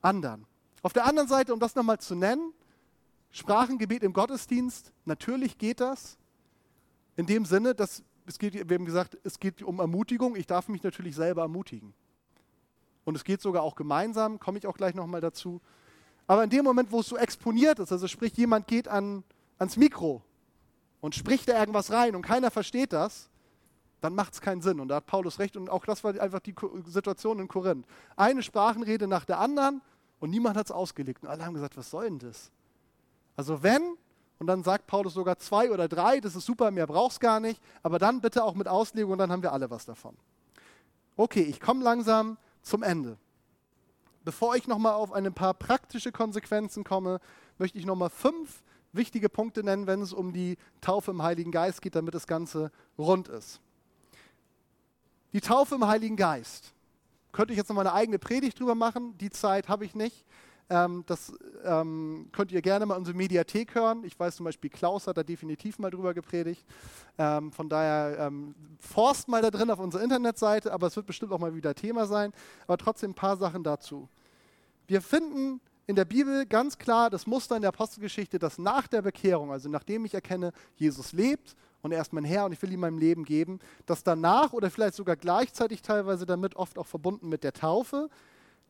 anderen. 0.00 0.46
Auf 0.82 0.92
der 0.92 1.04
anderen 1.04 1.28
Seite, 1.28 1.52
um 1.52 1.60
das 1.60 1.74
nochmal 1.74 1.98
zu 1.98 2.14
nennen, 2.14 2.52
Sprachengebet 3.30 4.02
im 4.02 4.12
Gottesdienst, 4.12 4.92
natürlich 5.04 5.58
geht 5.58 5.80
das. 5.80 6.16
In 7.16 7.26
dem 7.26 7.44
Sinne, 7.44 7.74
dass 7.74 8.02
es 8.26 8.38
geht, 8.38 8.54
wir 8.54 8.74
haben 8.74 8.84
gesagt, 8.84 9.16
es 9.24 9.38
geht 9.38 9.62
um 9.62 9.78
Ermutigung. 9.78 10.36
Ich 10.36 10.46
darf 10.46 10.68
mich 10.68 10.82
natürlich 10.82 11.14
selber 11.14 11.42
ermutigen. 11.42 11.94
Und 13.06 13.14
es 13.16 13.24
geht 13.24 13.40
sogar 13.40 13.62
auch 13.62 13.76
gemeinsam, 13.76 14.40
komme 14.40 14.58
ich 14.58 14.66
auch 14.66 14.76
gleich 14.76 14.94
nochmal 14.94 15.20
dazu. 15.20 15.60
Aber 16.26 16.42
in 16.42 16.50
dem 16.50 16.64
Moment, 16.64 16.90
wo 16.90 17.00
es 17.00 17.06
so 17.06 17.16
exponiert 17.16 17.78
ist, 17.78 17.92
also 17.92 18.08
sprich, 18.08 18.36
jemand 18.36 18.66
geht 18.66 18.88
an, 18.88 19.22
ans 19.58 19.76
Mikro 19.76 20.22
und 21.00 21.14
spricht 21.14 21.48
da 21.48 21.58
irgendwas 21.58 21.92
rein 21.92 22.16
und 22.16 22.22
keiner 22.22 22.50
versteht 22.50 22.92
das, 22.92 23.30
dann 24.00 24.16
macht 24.16 24.34
es 24.34 24.40
keinen 24.40 24.60
Sinn. 24.60 24.80
Und 24.80 24.88
da 24.88 24.96
hat 24.96 25.06
Paulus 25.06 25.38
recht. 25.38 25.56
Und 25.56 25.70
auch 25.70 25.86
das 25.86 26.02
war 26.02 26.20
einfach 26.20 26.40
die 26.40 26.54
Situation 26.86 27.38
in 27.38 27.46
Korinth. 27.46 27.86
Eine 28.16 28.42
Sprachenrede 28.42 29.06
nach 29.06 29.24
der 29.24 29.38
anderen 29.38 29.82
und 30.18 30.30
niemand 30.30 30.56
hat 30.56 30.66
es 30.66 30.72
ausgelegt. 30.72 31.22
Und 31.22 31.28
alle 31.28 31.46
haben 31.46 31.54
gesagt, 31.54 31.76
was 31.76 31.88
soll 31.88 32.06
denn 32.06 32.18
das? 32.18 32.50
Also 33.36 33.62
wenn, 33.62 33.96
und 34.40 34.48
dann 34.48 34.64
sagt 34.64 34.88
Paulus 34.88 35.14
sogar 35.14 35.38
zwei 35.38 35.70
oder 35.70 35.86
drei, 35.86 36.18
das 36.18 36.34
ist 36.34 36.44
super, 36.44 36.72
mehr 36.72 36.88
brauchst 36.88 37.20
gar 37.20 37.38
nicht, 37.38 37.62
aber 37.84 38.00
dann 38.00 38.20
bitte 38.20 38.42
auch 38.42 38.54
mit 38.54 38.66
Auslegung 38.66 39.12
und 39.12 39.18
dann 39.18 39.30
haben 39.30 39.42
wir 39.42 39.52
alle 39.52 39.70
was 39.70 39.86
davon. 39.86 40.16
Okay, 41.16 41.42
ich 41.42 41.60
komme 41.60 41.84
langsam 41.84 42.36
zum 42.66 42.82
Ende. 42.82 43.16
Bevor 44.24 44.56
ich 44.56 44.66
nochmal 44.66 44.94
auf 44.94 45.12
ein 45.12 45.32
paar 45.32 45.54
praktische 45.54 46.10
Konsequenzen 46.10 46.82
komme, 46.82 47.20
möchte 47.58 47.78
ich 47.78 47.86
nochmal 47.86 48.10
fünf 48.10 48.62
wichtige 48.92 49.28
Punkte 49.28 49.62
nennen, 49.62 49.86
wenn 49.86 50.02
es 50.02 50.12
um 50.12 50.32
die 50.32 50.56
Taufe 50.80 51.12
im 51.12 51.22
Heiligen 51.22 51.52
Geist 51.52 51.80
geht, 51.80 51.94
damit 51.94 52.14
das 52.14 52.26
Ganze 52.26 52.72
rund 52.98 53.28
ist. 53.28 53.60
Die 55.32 55.40
Taufe 55.40 55.76
im 55.76 55.86
Heiligen 55.86 56.16
Geist. 56.16 56.72
Könnte 57.30 57.52
ich 57.52 57.58
jetzt 57.58 57.68
noch 57.68 57.76
mal 57.76 57.82
eine 57.82 57.92
eigene 57.92 58.18
Predigt 58.18 58.58
drüber 58.58 58.74
machen, 58.74 59.16
die 59.18 59.30
Zeit 59.30 59.68
habe 59.68 59.84
ich 59.84 59.94
nicht. 59.94 60.24
Ähm, 60.68 61.04
das 61.06 61.32
ähm, 61.64 62.28
könnt 62.32 62.50
ihr 62.50 62.60
gerne 62.60 62.86
mal 62.86 62.94
in 62.94 63.00
unsere 63.00 63.16
Mediathek 63.16 63.74
hören. 63.74 64.02
Ich 64.04 64.18
weiß 64.18 64.36
zum 64.36 64.44
Beispiel, 64.44 64.68
Klaus 64.68 65.06
hat 65.06 65.16
da 65.16 65.22
definitiv 65.22 65.78
mal 65.78 65.90
drüber 65.90 66.12
gepredigt. 66.12 66.64
Ähm, 67.18 67.52
von 67.52 67.68
daher 67.68 68.26
ähm, 68.26 68.54
forst 68.80 69.28
mal 69.28 69.42
da 69.42 69.50
drin 69.50 69.70
auf 69.70 69.78
unsere 69.78 70.02
Internetseite, 70.02 70.72
aber 70.72 70.88
es 70.88 70.96
wird 70.96 71.06
bestimmt 71.06 71.32
auch 71.32 71.38
mal 71.38 71.54
wieder 71.54 71.74
Thema 71.74 72.06
sein. 72.06 72.32
Aber 72.66 72.78
trotzdem 72.78 73.12
ein 73.12 73.14
paar 73.14 73.36
Sachen 73.36 73.62
dazu. 73.62 74.08
Wir 74.88 75.00
finden 75.00 75.60
in 75.86 75.94
der 75.94 76.04
Bibel 76.04 76.46
ganz 76.46 76.78
klar 76.78 77.10
das 77.10 77.26
Muster 77.26 77.54
in 77.54 77.62
der 77.62 77.68
Apostelgeschichte, 77.68 78.40
dass 78.40 78.58
nach 78.58 78.88
der 78.88 79.02
Bekehrung, 79.02 79.52
also 79.52 79.68
nachdem 79.68 80.04
ich 80.04 80.14
erkenne, 80.14 80.52
Jesus 80.74 81.12
lebt 81.12 81.54
und 81.82 81.92
er 81.92 82.02
ist 82.02 82.12
mein 82.12 82.24
Herr 82.24 82.46
und 82.46 82.52
ich 82.52 82.60
will 82.60 82.72
ihm 82.72 82.80
mein 82.80 82.98
Leben 82.98 83.24
geben, 83.24 83.60
dass 83.86 84.02
danach 84.02 84.52
oder 84.52 84.68
vielleicht 84.68 84.96
sogar 84.96 85.14
gleichzeitig 85.14 85.82
teilweise 85.82 86.26
damit 86.26 86.56
oft 86.56 86.76
auch 86.76 86.86
verbunden 86.86 87.28
mit 87.28 87.44
der 87.44 87.52
Taufe, 87.52 88.10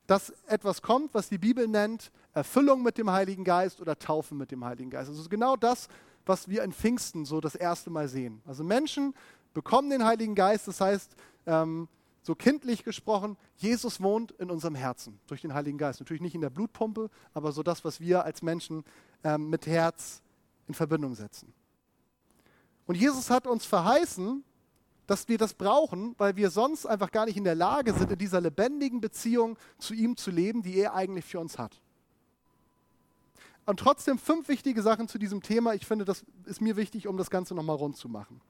dass 0.06 0.30
etwas 0.46 0.82
kommt, 0.82 1.14
was 1.14 1.28
die 1.28 1.38
Bibel 1.38 1.66
nennt 1.66 2.10
Erfüllung 2.32 2.82
mit 2.82 2.98
dem 2.98 3.10
Heiligen 3.10 3.44
Geist 3.44 3.80
oder 3.80 3.98
Taufe 3.98 4.34
mit 4.34 4.50
dem 4.50 4.64
Heiligen 4.64 4.90
Geist. 4.90 5.08
Also 5.08 5.28
genau 5.28 5.56
das, 5.56 5.88
was 6.26 6.48
wir 6.48 6.62
in 6.64 6.72
Pfingsten 6.72 7.24
so 7.24 7.40
das 7.40 7.54
erste 7.54 7.90
Mal 7.90 8.08
sehen. 8.08 8.42
Also 8.46 8.62
Menschen 8.62 9.14
bekommen 9.54 9.90
den 9.90 10.04
Heiligen 10.04 10.34
Geist, 10.34 10.68
das 10.68 10.80
heißt, 10.80 11.16
ähm, 11.46 11.88
so 12.22 12.34
kindlich 12.34 12.84
gesprochen, 12.84 13.36
Jesus 13.56 14.02
wohnt 14.02 14.32
in 14.32 14.50
unserem 14.50 14.74
Herzen 14.74 15.20
durch 15.28 15.42
den 15.42 15.54
Heiligen 15.54 15.78
Geist. 15.78 16.00
Natürlich 16.00 16.20
nicht 16.20 16.34
in 16.34 16.40
der 16.40 16.50
Blutpumpe, 16.50 17.08
aber 17.32 17.52
so 17.52 17.62
das, 17.62 17.84
was 17.84 18.00
wir 18.00 18.24
als 18.24 18.42
Menschen 18.42 18.84
ähm, 19.22 19.48
mit 19.48 19.66
Herz 19.66 20.22
in 20.66 20.74
Verbindung 20.74 21.14
setzen. 21.14 21.54
Und 22.86 22.96
Jesus 22.96 23.30
hat 23.30 23.46
uns 23.46 23.64
verheißen, 23.64 24.44
dass 25.06 25.28
wir 25.28 25.38
das 25.38 25.54
brauchen, 25.54 26.14
weil 26.18 26.36
wir 26.36 26.50
sonst 26.50 26.86
einfach 26.86 27.10
gar 27.10 27.26
nicht 27.26 27.36
in 27.36 27.44
der 27.44 27.54
Lage 27.54 27.92
sind, 27.94 28.10
in 28.10 28.18
dieser 28.18 28.40
lebendigen 28.40 29.00
Beziehung 29.00 29.56
zu 29.78 29.94
ihm 29.94 30.16
zu 30.16 30.30
leben, 30.30 30.62
die 30.62 30.76
er 30.78 30.94
eigentlich 30.94 31.24
für 31.24 31.38
uns 31.38 31.58
hat. 31.58 31.80
Und 33.66 33.80
trotzdem 33.80 34.18
fünf 34.18 34.48
wichtige 34.48 34.82
Sachen 34.82 35.08
zu 35.08 35.18
diesem 35.18 35.42
Thema. 35.42 35.74
Ich 35.74 35.86
finde, 35.86 36.04
das 36.04 36.24
ist 36.44 36.60
mir 36.60 36.76
wichtig, 36.76 37.08
um 37.08 37.16
das 37.16 37.30
Ganze 37.30 37.54
nochmal 37.54 37.76
rund 37.76 37.96
zu 37.96 38.08
machen. 38.08 38.40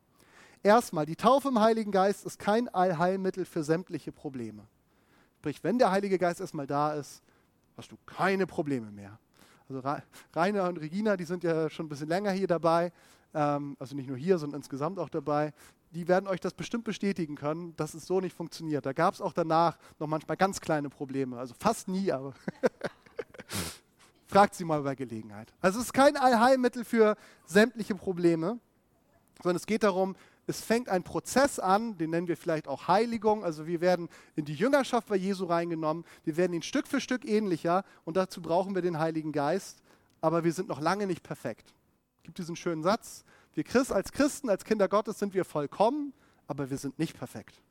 Erstmal, 0.63 1.07
die 1.07 1.17
Taufe 1.17 1.49
im 1.49 1.61
Heiligen 1.61 1.91
Geist 1.91 2.27
ist 2.27 2.39
kein 2.39 2.69
Allheilmittel 2.69 3.45
für 3.45 3.63
sämtliche 3.63 4.13
Probleme. 4.13 4.67
Sprich, 5.39 5.63
wenn 5.63 5.79
der 5.79 5.91
Heilige 5.91 6.19
Geist 6.19 6.41
erstmal 6.41 6.67
da 6.67 6.95
ist, 6.95 7.23
hast 7.77 7.93
du 7.93 7.97
keine 8.05 8.47
Probleme 8.47 8.91
mehr. 8.91 9.19
Also 9.69 9.83
Rainer 10.35 10.69
und 10.69 10.79
Regina, 10.79 11.17
die 11.17 11.25
sind 11.25 11.45
ja 11.45 11.71
schon 11.71 11.87
ein 11.87 11.89
bisschen 11.89 12.09
länger 12.09 12.33
hier 12.33 12.47
dabei, 12.47 12.93
also 13.33 13.95
nicht 13.95 14.09
nur 14.09 14.17
hier, 14.17 14.39
sondern 14.39 14.61
insgesamt 14.61 14.99
auch 14.99 15.09
dabei 15.11 15.53
die 15.97 16.09
werden 16.09 16.27
euch 16.27 16.41
das 16.41 16.53
bestimmt 16.53 16.85
bestätigen 16.85 17.37
können, 17.37 17.75
dass 17.77 17.95
es 17.95 18.07
so 18.07 18.21
nicht 18.21 18.37
funktioniert. 18.37 18.85
Da 18.85 18.93
gab 18.93 19.15
es 19.15 19.21
auch 19.21 19.33
danach 19.33 19.79
noch 19.99 20.07
manchmal 20.07 20.37
ganz 20.37 20.61
kleine 20.61 20.91
Probleme, 20.91 21.39
also 21.39 21.55
fast 21.59 21.89
nie, 21.89 22.13
aber 22.13 22.35
fragt 24.27 24.55
sie 24.55 24.65
mal 24.65 24.83
bei 24.83 24.95
Gelegenheit. 24.95 25.53
Also 25.61 25.79
es 25.79 25.87
ist 25.87 25.93
kein 25.93 26.17
Allheilmittel 26.17 26.85
für 26.85 27.17
sämtliche 27.47 27.95
Probleme, 27.95 28.59
sondern 29.43 29.57
es 29.57 29.67
geht 29.67 29.85
darum, 29.85 30.17
es 30.47 30.61
fängt 30.61 30.89
ein 30.89 31.03
Prozess 31.03 31.59
an, 31.59 31.97
den 31.99 32.11
nennen 32.11 32.29
wir 32.29 32.37
vielleicht 32.37 32.69
auch 32.69 32.87
Heiligung. 32.87 33.43
Also 33.43 33.67
wir 33.67 33.81
werden 33.81 34.09
in 34.37 34.45
die 34.45 34.55
Jüngerschaft 34.55 35.09
bei 35.09 35.17
Jesu 35.17 35.47
reingenommen, 35.47 36.05
wir 36.25 36.37
werden 36.37 36.53
ihn 36.53 36.63
Stück 36.63 36.87
für 36.87 37.01
Stück 37.01 37.25
ähnlicher 37.25 37.85
und 38.05 38.17
dazu 38.17 38.43
brauchen 38.43 38.75
wir 38.75 38.83
den 38.83 38.99
Heiligen 38.99 39.33
Geist, 39.33 39.83
aber 40.21 40.45
wir 40.45 40.53
sind 40.53 40.69
noch 40.69 40.81
lange 40.81 41.07
nicht 41.07 41.23
perfekt. 41.23 41.76
Gibt 42.27 42.39
diesen 42.39 42.57
schönen 42.57 42.83
Satz, 42.83 43.23
wir 43.55 43.63
Christ, 43.63 43.93
als 43.93 44.11
Christen, 44.11 44.51
als 44.51 44.65
Kinder 44.65 44.89
Gottes 44.89 45.21
sind 45.21 45.33
wir 45.33 45.45
vollkommen, 45.45 46.13
aber 46.49 46.71
wir 46.71 46.77
sind 46.77 46.99
nicht 46.99 47.17
perfekt. 47.17 47.63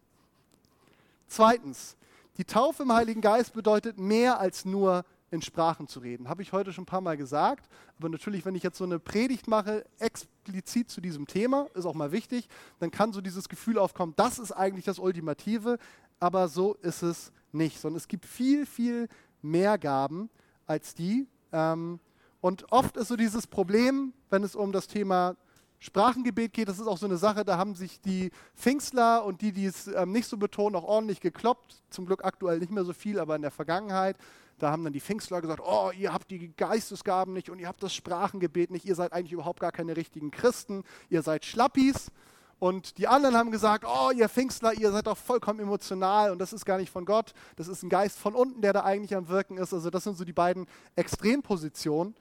Zweitens, 1.28 1.98
die 2.38 2.46
Taufe 2.46 2.84
im 2.84 2.94
Heiligen 2.94 3.20
Geist 3.20 3.52
bedeutet 3.52 4.00
mehr 4.00 4.40
als 4.40 4.64
nur 4.64 5.04
in 5.30 5.42
Sprachen 5.42 5.90
zu 5.90 6.00
reden. 6.00 6.30
Habe 6.30 6.42
ich 6.42 6.54
heute 6.54 6.72
schon 6.72 6.84
ein 6.84 6.86
paar 6.86 7.02
Mal 7.02 7.18
gesagt. 7.18 7.68
Aber 8.00 8.08
natürlich, 8.08 8.46
wenn 8.46 8.56
ich 8.56 8.64
jetzt 8.64 8.78
so 8.78 8.86
eine 8.86 8.98
Predigt 8.98 9.50
mache, 9.50 9.84
explizit 10.00 10.90
zu 10.90 11.02
diesem 11.02 11.28
Thema, 11.28 11.68
ist 11.74 11.86
auch 11.86 11.94
mal 11.94 12.14
wichtig, 12.14 12.48
dann 12.80 12.92
kann 12.92 13.12
so 13.12 13.20
dieses 13.20 13.50
Gefühl 13.50 13.78
aufkommen, 13.78 14.14
das 14.16 14.40
ist 14.40 14.54
eigentlich 14.54 14.86
das 14.86 15.00
Ultimative. 15.00 15.80
Aber 16.22 16.48
so 16.48 16.76
ist 16.76 17.04
es 17.04 17.34
nicht, 17.52 17.82
sondern 17.82 17.98
es 17.98 18.08
gibt 18.08 18.26
viel, 18.26 18.66
viel 18.66 19.10
mehr 19.42 19.78
Gaben 19.78 20.30
als 20.66 20.96
die. 20.96 21.28
Ähm, 21.52 22.00
und 22.46 22.72
oft 22.72 22.96
ist 22.96 23.08
so 23.08 23.16
dieses 23.16 23.48
Problem, 23.48 24.14
wenn 24.30 24.44
es 24.44 24.56
um 24.56 24.72
das 24.72 24.86
Thema 24.86 25.36
Sprachengebet 25.80 26.54
geht, 26.54 26.68
das 26.68 26.78
ist 26.78 26.86
auch 26.86 27.00
so 27.00 27.08
eine 27.08 27.18
Sache, 27.18 27.44
da 27.44 27.58
haben 27.58 27.74
sich 27.74 28.00
die 28.02 28.30
Pfingstler 28.56 29.26
und 29.26 29.42
die, 29.42 29.52
die 29.52 29.66
es 29.66 29.88
ähm, 29.88 30.12
nicht 30.12 30.28
so 30.28 30.38
betonen, 30.38 30.76
auch 30.76 30.84
ordentlich 30.84 31.22
gekloppt. 31.22 31.82
Zum 31.90 32.06
Glück 32.06 32.24
aktuell 32.24 32.60
nicht 32.60 32.72
mehr 32.72 32.84
so 32.84 32.94
viel, 32.94 33.20
aber 33.20 33.36
in 33.36 33.42
der 33.42 33.50
Vergangenheit. 33.50 34.16
Da 34.60 34.70
haben 34.70 34.84
dann 34.84 34.94
die 34.94 35.00
Pfingstler 35.00 35.42
gesagt, 35.42 35.60
oh, 35.66 35.90
ihr 35.98 36.14
habt 36.14 36.30
die 36.30 36.50
Geistesgaben 36.56 37.34
nicht 37.34 37.50
und 37.50 37.58
ihr 37.58 37.68
habt 37.68 37.82
das 37.82 37.96
Sprachengebet 37.96 38.70
nicht, 38.70 38.86
ihr 38.86 38.94
seid 38.94 39.12
eigentlich 39.12 39.32
überhaupt 39.32 39.60
gar 39.60 39.72
keine 39.72 39.98
richtigen 39.98 40.30
Christen, 40.30 40.84
ihr 41.10 41.24
seid 41.24 41.46
Schlappis. 41.46 42.12
Und 42.60 43.00
die 43.00 43.08
anderen 43.08 43.36
haben 43.36 43.50
gesagt, 43.50 43.86
oh, 43.88 44.12
ihr 44.12 44.30
Pfingstler, 44.30 44.74
ihr 44.74 44.92
seid 44.92 45.08
doch 45.08 45.18
vollkommen 45.18 45.62
emotional 45.62 46.30
und 46.30 46.38
das 46.38 46.54
ist 46.54 46.64
gar 46.64 46.78
nicht 46.78 46.92
von 46.92 47.06
Gott, 47.06 47.34
das 47.56 47.68
ist 47.68 47.82
ein 47.82 47.90
Geist 47.90 48.20
von 48.20 48.36
unten, 48.36 48.62
der 48.62 48.72
da 48.72 48.84
eigentlich 48.84 49.16
am 49.16 49.30
Wirken 49.30 49.58
ist. 49.58 49.74
Also 49.74 49.90
das 49.90 50.04
sind 50.04 50.16
so 50.16 50.24
die 50.24 50.32
beiden 50.32 50.68
Extrempositionen. 50.96 52.14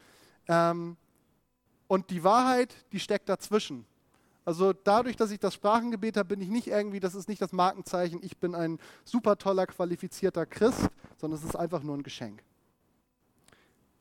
Ähm, 0.48 0.96
und 1.86 2.10
die 2.10 2.24
Wahrheit, 2.24 2.74
die 2.92 3.00
steckt 3.00 3.28
dazwischen. 3.28 3.86
Also 4.44 4.72
dadurch, 4.72 5.16
dass 5.16 5.30
ich 5.30 5.38
das 5.38 5.54
Sprachengebet 5.54 6.16
habe, 6.16 6.28
bin 6.30 6.40
ich 6.40 6.48
nicht 6.48 6.66
irgendwie, 6.66 7.00
das 7.00 7.14
ist 7.14 7.28
nicht 7.28 7.40
das 7.40 7.52
Markenzeichen, 7.52 8.20
ich 8.22 8.36
bin 8.36 8.54
ein 8.54 8.78
super 9.04 9.38
toller, 9.38 9.66
qualifizierter 9.66 10.44
Christ, 10.44 10.88
sondern 11.16 11.38
es 11.38 11.44
ist 11.44 11.56
einfach 11.56 11.82
nur 11.82 11.96
ein 11.96 12.02
Geschenk. 12.02 12.42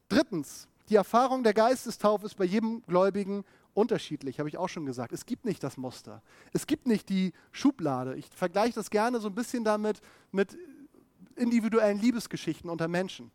Drittens, 0.09 0.67
die 0.89 0.95
Erfahrung 0.95 1.43
der 1.43 1.53
Geistestaufe 1.53 2.25
ist 2.25 2.35
bei 2.35 2.43
jedem 2.43 2.83
Gläubigen 2.83 3.45
unterschiedlich, 3.73 4.39
habe 4.39 4.49
ich 4.49 4.57
auch 4.57 4.69
schon 4.69 4.85
gesagt. 4.85 5.13
Es 5.13 5.25
gibt 5.25 5.45
nicht 5.45 5.63
das 5.63 5.77
Muster. 5.77 6.21
Es 6.51 6.67
gibt 6.67 6.87
nicht 6.87 7.09
die 7.09 7.33
Schublade. 7.51 8.15
Ich 8.15 8.27
vergleiche 8.27 8.75
das 8.75 8.89
gerne 8.89 9.19
so 9.19 9.29
ein 9.29 9.35
bisschen 9.35 9.63
damit 9.63 10.01
mit 10.31 10.57
individuellen 11.35 11.99
Liebesgeschichten 11.99 12.69
unter 12.69 12.87
Menschen. 12.87 13.31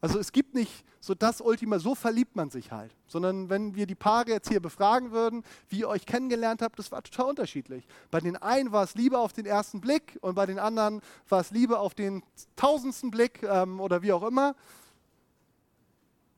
Also 0.00 0.18
es 0.18 0.30
gibt 0.30 0.54
nicht 0.54 0.84
so 1.00 1.14
das 1.14 1.40
Ultima, 1.40 1.78
so 1.78 1.94
verliebt 1.94 2.36
man 2.36 2.50
sich 2.50 2.70
halt, 2.70 2.94
sondern 3.06 3.50
wenn 3.50 3.74
wir 3.74 3.86
die 3.86 3.94
Paare 3.94 4.30
jetzt 4.30 4.48
hier 4.48 4.60
befragen 4.60 5.10
würden, 5.10 5.42
wie 5.68 5.80
ihr 5.80 5.88
euch 5.88 6.06
kennengelernt 6.06 6.62
habt, 6.62 6.78
das 6.78 6.92
war 6.92 7.02
total 7.02 7.26
unterschiedlich. 7.30 7.86
Bei 8.10 8.20
den 8.20 8.36
einen 8.36 8.70
war 8.70 8.84
es 8.84 8.94
Liebe 8.94 9.18
auf 9.18 9.32
den 9.32 9.46
ersten 9.46 9.80
Blick 9.80 10.18
und 10.20 10.34
bei 10.34 10.46
den 10.46 10.58
anderen 10.58 11.00
war 11.28 11.40
es 11.40 11.50
Liebe 11.50 11.78
auf 11.78 11.94
den 11.94 12.22
tausendsten 12.56 13.10
Blick 13.10 13.42
ähm, 13.42 13.80
oder 13.80 14.02
wie 14.02 14.12
auch 14.12 14.22
immer. 14.22 14.54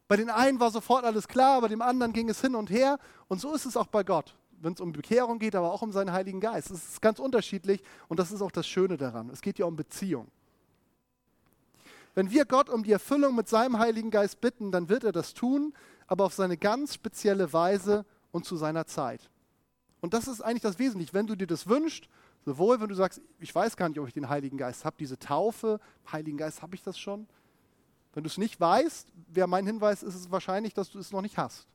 Bei 0.09 0.17
den 0.17 0.31
einen 0.31 0.59
war 0.59 0.71
sofort 0.71 1.05
alles 1.05 1.29
klar, 1.29 1.61
bei 1.61 1.69
dem 1.69 1.83
anderen 1.83 2.13
ging 2.13 2.29
es 2.29 2.41
hin 2.41 2.55
und 2.55 2.71
her 2.71 2.99
und 3.29 3.41
so 3.41 3.55
ist 3.55 3.67
es 3.67 3.77
auch 3.77 3.87
bei 3.87 4.03
Gott 4.03 4.35
wenn 4.63 4.75
es 4.75 4.81
um 4.81 4.93
Bekehrung 4.93 5.39
geht, 5.39 5.57
aber 5.57 5.73
auch 5.73 5.81
um 5.81 5.91
seinen 5.91 6.13
Heiligen 6.13 6.39
Geist. 6.39 6.71
Es 6.71 6.87
ist 6.91 7.01
ganz 7.01 7.19
unterschiedlich 7.19 7.83
und 8.09 8.21
das 8.21 8.31
ist 8.31 8.43
auch 8.43 8.51
das 8.51 8.67
Schöne 8.67 8.99
daran. 8.99 9.31
Es 9.31 9.41
geht 9.41 9.59
ja 9.59 9.65
um 9.65 9.75
Beziehung. 9.75 10.29
Wenn 12.15 12.31
wir 12.31 12.45
Gott 12.45 12.69
um 12.69 12.83
die 12.83 12.93
Erfüllung 12.93 13.37
mit 13.37 13.49
seinem 13.49 13.79
Heiligen 13.79 14.11
Geist 14.11 14.41
bitten, 14.41 14.73
dann 14.73 14.89
wird 14.89 15.05
er 15.05 15.13
das 15.13 15.35
tun, 15.35 15.73
aber 16.07 16.25
auf 16.25 16.35
seine 16.35 16.57
ganz 16.57 16.95
spezielle 16.95 17.53
Weise 17.53 18.05
und 18.33 18.45
zu 18.45 18.57
seiner 18.57 18.87
Zeit. 18.87 19.31
Und 20.01 20.15
das 20.15 20.29
ist 20.29 20.41
eigentlich 20.41 20.63
das 20.63 20.79
Wesentliche. 20.79 21.13
Wenn 21.13 21.27
du 21.27 21.37
dir 21.37 21.47
das 21.47 21.69
wünschst, 21.69 22.09
sowohl 22.45 22.81
wenn 22.81 22.89
du 22.89 22.95
sagst, 22.95 23.21
ich 23.39 23.55
weiß 23.55 23.77
gar 23.77 23.89
nicht, 23.89 23.99
ob 23.99 24.09
ich 24.09 24.15
den 24.15 24.29
Heiligen 24.29 24.57
Geist 24.57 24.85
habe, 24.85 24.97
diese 24.99 25.19
Taufe, 25.19 25.79
Heiligen 26.11 26.39
Geist 26.39 26.63
habe 26.63 26.75
ich 26.75 26.83
das 26.83 26.99
schon. 26.99 27.27
Wenn 28.13 28.25
du 28.25 28.29
es 28.29 28.39
nicht 28.39 28.59
weißt, 28.59 29.09
wäre 29.29 29.47
mein 29.47 29.67
Hinweis, 29.67 30.03
ist 30.03 30.15
es 30.15 30.31
wahrscheinlich, 30.31 30.75
dass 30.75 30.91
du 30.91 30.99
es 30.99 31.13
noch 31.13 31.23
nicht 31.23 31.39
hast. 31.39 31.69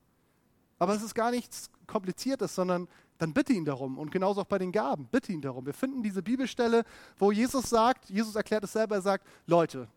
Aber 0.79 0.93
es 0.93 1.01
ist 1.01 1.15
gar 1.15 1.31
nichts 1.31 1.69
Kompliziertes, 1.87 2.53
sondern 2.53 2.89
dann 3.17 3.33
bitte 3.33 3.53
ihn 3.53 3.63
darum. 3.63 3.97
Und 3.97 4.11
genauso 4.11 4.41
auch 4.41 4.45
bei 4.45 4.57
den 4.57 4.73
Gaben, 4.73 5.07
bitte 5.07 5.31
ihn 5.31 5.39
darum. 5.39 5.65
Wir 5.65 5.73
finden 5.73 6.03
diese 6.03 6.21
Bibelstelle, 6.21 6.83
wo 7.17 7.31
Jesus 7.31 7.69
sagt, 7.69 8.09
Jesus 8.09 8.35
erklärt 8.35 8.65
es 8.65 8.73
selber, 8.73 8.95
er 8.95 9.01
sagt, 9.01 9.25
Leute, 9.45 9.87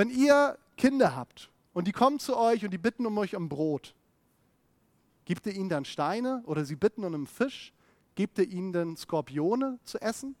wenn 0.00 0.08
ihr 0.08 0.56
Kinder 0.78 1.14
habt 1.14 1.50
und 1.74 1.86
die 1.86 1.92
kommen 1.92 2.18
zu 2.18 2.34
euch 2.34 2.64
und 2.64 2.70
die 2.70 2.78
bitten 2.78 3.04
um 3.04 3.18
euch 3.18 3.36
um 3.36 3.50
Brot, 3.50 3.94
gibt 5.26 5.44
ihr 5.44 5.54
ihnen 5.54 5.68
dann 5.68 5.84
Steine 5.84 6.42
oder 6.46 6.64
sie 6.64 6.74
bitten 6.74 7.04
um 7.04 7.12
einen 7.12 7.26
Fisch? 7.26 7.74
Gebt 8.14 8.38
ihr 8.38 8.48
ihnen 8.48 8.72
dann 8.72 8.96
Skorpione 8.96 9.78
zu 9.84 10.00
essen? 10.00 10.36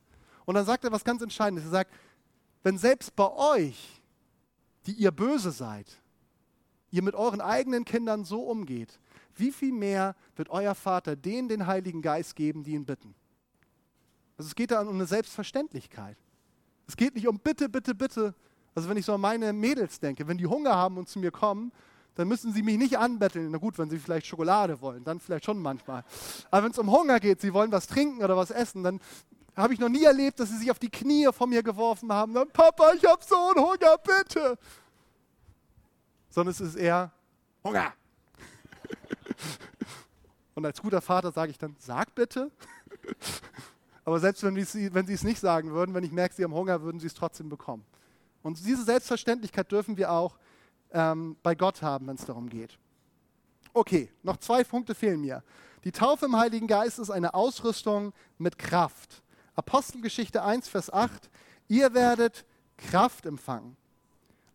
Und 0.46 0.54
dann 0.54 0.64
sagt 0.64 0.84
er 0.84 0.92
was 0.92 1.04
ganz 1.04 1.20
Entscheidendes. 1.20 1.66
Er 1.66 1.72
sagt, 1.72 1.92
wenn 2.62 2.78
selbst 2.78 3.14
bei 3.14 3.30
euch, 3.30 4.00
die 4.86 4.92
ihr 4.92 5.10
böse 5.10 5.50
seid, 5.50 6.00
ihr 6.90 7.02
mit 7.02 7.14
euren 7.14 7.42
eigenen 7.42 7.84
Kindern 7.84 8.24
so 8.24 8.40
umgeht, 8.44 8.98
wie 9.36 9.52
viel 9.52 9.72
mehr 9.72 10.16
wird 10.36 10.48
euer 10.48 10.74
Vater 10.74 11.16
denen 11.16 11.50
den 11.50 11.66
Heiligen 11.66 12.00
Geist 12.00 12.34
geben, 12.34 12.64
die 12.64 12.72
ihn 12.72 12.86
bitten? 12.86 13.14
Also 14.38 14.48
es 14.48 14.54
geht 14.54 14.70
da 14.70 14.80
um 14.80 14.94
eine 14.94 15.04
Selbstverständlichkeit. 15.04 16.16
Es 16.88 16.96
geht 16.96 17.14
nicht 17.14 17.28
um 17.28 17.38
bitte, 17.38 17.68
bitte, 17.68 17.94
bitte, 17.94 18.34
also 18.74 18.88
wenn 18.88 18.96
ich 18.96 19.04
so 19.04 19.14
an 19.14 19.20
meine 19.20 19.52
Mädels 19.52 20.00
denke, 20.00 20.26
wenn 20.28 20.38
die 20.38 20.46
Hunger 20.46 20.74
haben 20.74 20.96
und 20.96 21.08
zu 21.08 21.18
mir 21.18 21.30
kommen, 21.30 21.72
dann 22.14 22.28
müssen 22.28 22.52
sie 22.52 22.62
mich 22.62 22.76
nicht 22.76 22.98
anbetteln. 22.98 23.50
Na 23.50 23.58
gut, 23.58 23.78
wenn 23.78 23.88
sie 23.88 23.98
vielleicht 23.98 24.26
Schokolade 24.26 24.80
wollen, 24.80 25.04
dann 25.04 25.20
vielleicht 25.20 25.44
schon 25.44 25.58
manchmal. 25.58 26.04
Aber 26.50 26.64
wenn 26.64 26.72
es 26.72 26.78
um 26.78 26.90
Hunger 26.90 27.20
geht, 27.20 27.40
sie 27.40 27.54
wollen 27.54 27.72
was 27.72 27.86
trinken 27.86 28.22
oder 28.22 28.36
was 28.36 28.50
essen, 28.50 28.82
dann 28.82 29.00
habe 29.56 29.74
ich 29.74 29.80
noch 29.80 29.88
nie 29.88 30.04
erlebt, 30.04 30.38
dass 30.40 30.50
sie 30.50 30.58
sich 30.58 30.70
auf 30.70 30.78
die 30.78 30.90
Knie 30.90 31.28
vor 31.32 31.46
mir 31.46 31.62
geworfen 31.62 32.12
haben. 32.12 32.34
Dann, 32.34 32.50
Papa, 32.50 32.92
ich 32.94 33.04
habe 33.04 33.22
so 33.24 33.36
einen 33.36 33.64
Hunger, 33.64 33.98
bitte. 33.98 34.58
Sondern 36.30 36.52
es 36.52 36.60
ist 36.60 36.76
eher 36.76 37.10
Hunger. 37.64 37.92
Und 40.54 40.64
als 40.64 40.80
guter 40.80 41.00
Vater 41.00 41.32
sage 41.32 41.50
ich 41.50 41.58
dann, 41.58 41.74
sag 41.78 42.14
bitte. 42.14 42.50
Aber 44.04 44.18
selbst 44.20 44.42
wenn, 44.42 44.56
wenn 44.56 45.06
sie 45.06 45.14
es 45.14 45.24
nicht 45.24 45.40
sagen 45.40 45.70
würden, 45.70 45.94
wenn 45.94 46.04
ich 46.04 46.12
merke, 46.12 46.34
sie 46.34 46.44
haben 46.44 46.54
Hunger, 46.54 46.82
würden 46.82 47.00
sie 47.00 47.06
es 47.06 47.14
trotzdem 47.14 47.48
bekommen. 47.48 47.84
Und 48.42 48.64
diese 48.64 48.84
Selbstverständlichkeit 48.84 49.70
dürfen 49.70 49.96
wir 49.96 50.10
auch 50.10 50.38
ähm, 50.92 51.36
bei 51.42 51.54
Gott 51.54 51.82
haben, 51.82 52.06
wenn 52.06 52.16
es 52.16 52.24
darum 52.24 52.48
geht. 52.48 52.78
Okay, 53.72 54.10
noch 54.22 54.38
zwei 54.38 54.64
Punkte 54.64 54.94
fehlen 54.94 55.20
mir. 55.20 55.42
Die 55.84 55.92
Taufe 55.92 56.26
im 56.26 56.36
Heiligen 56.36 56.66
Geist 56.66 56.98
ist 56.98 57.10
eine 57.10 57.34
Ausrüstung 57.34 58.12
mit 58.38 58.58
Kraft. 58.58 59.22
Apostelgeschichte 59.54 60.42
1, 60.42 60.68
Vers 60.68 60.92
8. 60.92 61.30
Ihr 61.68 61.94
werdet 61.94 62.44
Kraft 62.76 63.26
empfangen. 63.26 63.76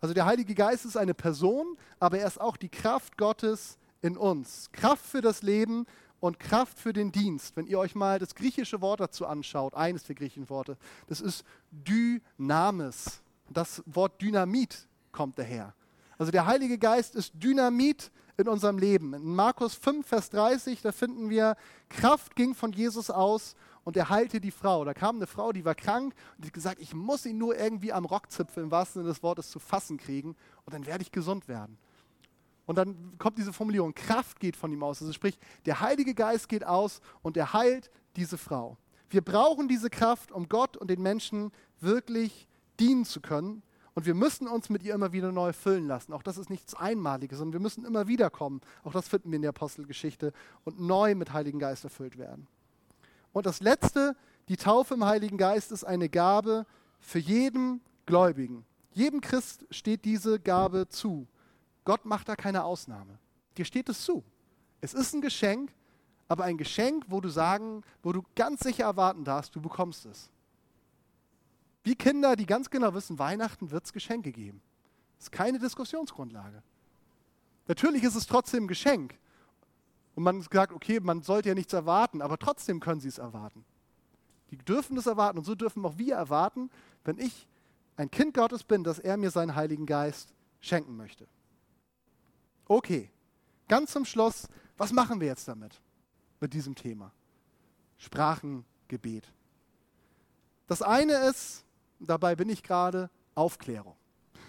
Also 0.01 0.13
der 0.13 0.25
Heilige 0.25 0.53
Geist 0.53 0.85
ist 0.85 0.97
eine 0.97 1.13
Person, 1.13 1.77
aber 1.99 2.19
er 2.19 2.27
ist 2.27 2.39
auch 2.39 2.57
die 2.57 2.69
Kraft 2.69 3.17
Gottes 3.17 3.77
in 4.01 4.17
uns. 4.17 4.69
Kraft 4.71 5.05
für 5.05 5.21
das 5.21 5.41
Leben 5.41 5.85
und 6.19 6.39
Kraft 6.39 6.77
für 6.77 6.93
den 6.93 7.11
Dienst. 7.11 7.55
Wenn 7.55 7.67
ihr 7.67 7.79
euch 7.79 7.95
mal 7.95 8.19
das 8.19 8.35
griechische 8.35 8.81
Wort 8.81 8.99
dazu 8.99 9.25
anschaut, 9.25 9.73
eines 9.73 10.03
der 10.03 10.15
griechischen 10.15 10.49
Worte, 10.49 10.77
das 11.07 11.21
ist 11.21 11.43
Dynamis. 11.71 13.21
Das 13.49 13.83
Wort 13.85 14.21
Dynamit 14.21 14.87
kommt 15.11 15.37
daher. 15.37 15.73
Also 16.17 16.31
der 16.31 16.45
Heilige 16.45 16.77
Geist 16.77 17.15
ist 17.15 17.33
Dynamit 17.35 18.11
in 18.37 18.47
unserem 18.47 18.77
Leben. 18.77 19.13
In 19.13 19.35
Markus 19.35 19.75
5, 19.75 20.05
Vers 20.05 20.29
30, 20.29 20.81
da 20.81 20.91
finden 20.91 21.29
wir, 21.29 21.55
Kraft 21.89 22.35
ging 22.35 22.53
von 22.53 22.71
Jesus 22.71 23.09
aus 23.09 23.55
und 23.83 23.95
er 23.97 24.09
heilte 24.09 24.41
die 24.41 24.51
Frau. 24.51 24.83
Da 24.83 24.93
kam 24.93 25.17
eine 25.17 25.27
Frau, 25.27 25.51
die 25.51 25.65
war 25.65 25.75
krank 25.75 26.13
und 26.35 26.43
die 26.43 26.47
hat 26.47 26.53
gesagt, 26.53 26.81
ich 26.81 26.93
muss 26.93 27.25
ihn 27.25 27.37
nur 27.37 27.57
irgendwie 27.57 27.93
am 27.93 28.05
Rockzipfel 28.05 28.63
im 28.63 28.71
wahrsten 28.71 29.01
Sinne 29.01 29.13
des 29.13 29.23
Wortes 29.23 29.49
zu 29.51 29.59
fassen 29.59 29.97
kriegen 29.97 30.35
und 30.65 30.73
dann 30.73 30.85
werde 30.85 31.03
ich 31.03 31.11
gesund 31.11 31.47
werden. 31.47 31.77
Und 32.65 32.77
dann 32.77 33.17
kommt 33.19 33.37
diese 33.37 33.53
Formulierung, 33.53 33.93
Kraft 33.93 34.39
geht 34.39 34.55
von 34.55 34.71
ihm 34.71 34.81
aus. 34.83 35.01
Also 35.01 35.13
sprich, 35.13 35.37
der 35.65 35.81
Heilige 35.81 36.15
Geist 36.15 36.49
geht 36.49 36.65
aus 36.65 36.99
und 37.21 37.37
er 37.37 37.53
heilt 37.53 37.91
diese 38.15 38.37
Frau. 38.37 38.77
Wir 39.09 39.21
brauchen 39.21 39.67
diese 39.67 39.89
Kraft, 39.89 40.31
um 40.31 40.49
Gott 40.49 40.75
und 40.75 40.89
den 40.89 41.01
Menschen 41.01 41.51
wirklich 41.79 42.47
dienen 42.79 43.05
zu 43.05 43.21
können. 43.21 43.63
Und 43.93 44.05
wir 44.05 44.13
müssen 44.13 44.47
uns 44.47 44.69
mit 44.69 44.83
ihr 44.83 44.93
immer 44.93 45.13
wieder 45.13 45.31
neu 45.31 45.53
füllen 45.53 45.87
lassen. 45.87 46.11
Auch 46.11 46.23
das 46.23 46.37
ist 46.37 46.49
nichts 46.49 46.75
Einmaliges, 46.75 47.37
sondern 47.37 47.53
wir 47.53 47.61
müssen 47.61 47.85
immer 47.85 48.07
wieder 48.07 48.29
kommen. 48.29 48.59
Auch 48.83 48.91
das 48.91 49.07
finden 49.07 49.31
wir 49.31 49.37
in 49.37 49.41
der 49.41 49.49
Apostelgeschichte 49.49 50.33
und 50.65 50.81
neu 50.81 51.15
mit 51.15 51.31
Heiligen 51.31 51.59
Geist 51.59 51.85
erfüllt 51.85 52.17
werden. 52.17 52.47
Und 53.31 53.45
das 53.45 53.61
Letzte, 53.61 54.15
die 54.49 54.57
Taufe 54.57 54.95
im 54.95 55.05
Heiligen 55.05 55.37
Geist 55.37 55.71
ist 55.71 55.85
eine 55.85 56.09
Gabe 56.09 56.65
für 56.99 57.19
jeden 57.19 57.81
Gläubigen. 58.05 58.65
Jedem 58.91 59.21
Christ 59.21 59.65
steht 59.71 60.05
diese 60.05 60.39
Gabe 60.39 60.87
zu. 60.89 61.27
Gott 61.85 62.05
macht 62.05 62.27
da 62.27 62.35
keine 62.35 62.63
Ausnahme. 62.63 63.17
Dir 63.57 63.65
steht 63.65 63.89
es 63.89 64.03
zu. 64.03 64.23
Es 64.81 64.93
ist 64.93 65.13
ein 65.13 65.21
Geschenk, 65.21 65.71
aber 66.27 66.43
ein 66.43 66.57
Geschenk, 66.57 67.05
wo 67.07 67.21
du 67.21 67.29
sagen, 67.29 67.83
wo 68.03 68.11
du 68.11 68.23
ganz 68.35 68.61
sicher 68.61 68.85
erwarten 68.85 69.23
darfst, 69.23 69.55
du 69.55 69.61
bekommst 69.61 70.05
es. 70.05 70.29
Wie 71.85 71.95
Kinder, 71.95 72.35
die 72.35 72.47
ganz 72.47 72.71
genau 72.71 72.95
wissen, 72.95 73.19
Weihnachten 73.19 73.69
wird 73.69 73.85
es 73.85 73.93
Geschenke 73.93 74.31
geben. 74.31 74.59
Das 75.17 75.27
ist 75.27 75.31
keine 75.31 75.59
Diskussionsgrundlage. 75.59 76.63
Natürlich 77.67 78.03
ist 78.03 78.15
es 78.15 78.25
trotzdem 78.25 78.63
ein 78.63 78.67
Geschenk. 78.67 79.15
Und 80.15 80.23
man 80.23 80.41
sagt, 80.41 80.73
okay, 80.73 80.99
man 80.99 81.21
sollte 81.21 81.49
ja 81.49 81.55
nichts 81.55 81.73
erwarten, 81.73 82.23
aber 82.23 82.39
trotzdem 82.39 82.79
können 82.79 83.01
sie 83.01 83.07
es 83.07 83.19
erwarten. 83.19 83.63
Die 84.49 84.57
dürfen 84.57 84.97
es 84.97 85.05
erwarten 85.05 85.37
und 85.37 85.43
so 85.43 85.53
dürfen 85.53 85.85
auch 85.85 85.97
wir 85.99 86.15
erwarten, 86.15 86.71
wenn 87.03 87.19
ich 87.19 87.47
ein 87.97 88.09
Kind 88.09 88.33
Gottes 88.33 88.63
bin, 88.63 88.83
dass 88.83 88.97
er 88.97 89.15
mir 89.17 89.29
seinen 89.29 89.53
Heiligen 89.53 89.85
Geist 89.85 90.33
schenken 90.61 90.97
möchte. 90.97 91.27
Okay, 92.67 93.11
ganz 93.67 93.91
zum 93.91 94.05
Schluss, 94.05 94.47
was 94.75 94.91
machen 94.91 95.19
wir 95.19 95.27
jetzt 95.27 95.47
damit, 95.47 95.79
mit 96.39 96.53
diesem 96.55 96.73
Thema? 96.73 97.11
Sprachengebet. 97.99 99.31
Das 100.65 100.81
eine 100.81 101.13
ist, 101.29 101.63
dabei 101.99 102.35
bin 102.35 102.49
ich 102.49 102.63
gerade 102.63 103.09
Aufklärung. 103.33 103.95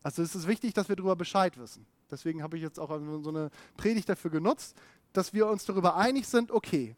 Also 0.00 0.22
es 0.22 0.34
ist 0.34 0.46
wichtig, 0.46 0.72
dass 0.72 0.88
wir 0.88 0.96
darüber 0.96 1.16
Bescheid 1.16 1.58
wissen. 1.58 1.84
Deswegen 2.10 2.42
habe 2.42 2.56
ich 2.56 2.62
jetzt 2.62 2.78
auch 2.78 2.88
so 3.20 3.28
eine 3.28 3.50
Predigt 3.76 4.08
dafür 4.08 4.30
genutzt, 4.30 4.74
dass 5.12 5.34
wir 5.34 5.48
uns 5.48 5.66
darüber 5.66 5.96
einig 5.96 6.26
sind, 6.26 6.50
okay, 6.50 6.96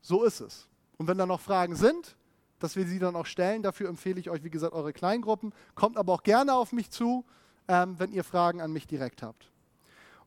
so 0.00 0.24
ist 0.24 0.40
es. 0.40 0.66
Und 0.96 1.06
wenn 1.06 1.18
da 1.18 1.26
noch 1.26 1.40
Fragen 1.40 1.76
sind, 1.76 2.16
dass 2.64 2.76
wir 2.76 2.86
sie 2.86 2.98
dann 2.98 3.14
auch 3.14 3.26
stellen. 3.26 3.62
Dafür 3.62 3.90
empfehle 3.90 4.18
ich 4.18 4.30
euch, 4.30 4.42
wie 4.42 4.50
gesagt, 4.50 4.72
eure 4.72 4.94
Kleingruppen. 4.94 5.52
Kommt 5.74 5.98
aber 5.98 6.14
auch 6.14 6.22
gerne 6.22 6.54
auf 6.54 6.72
mich 6.72 6.90
zu, 6.90 7.24
ähm, 7.68 7.98
wenn 7.98 8.10
ihr 8.10 8.24
Fragen 8.24 8.62
an 8.62 8.72
mich 8.72 8.86
direkt 8.86 9.22
habt. 9.22 9.50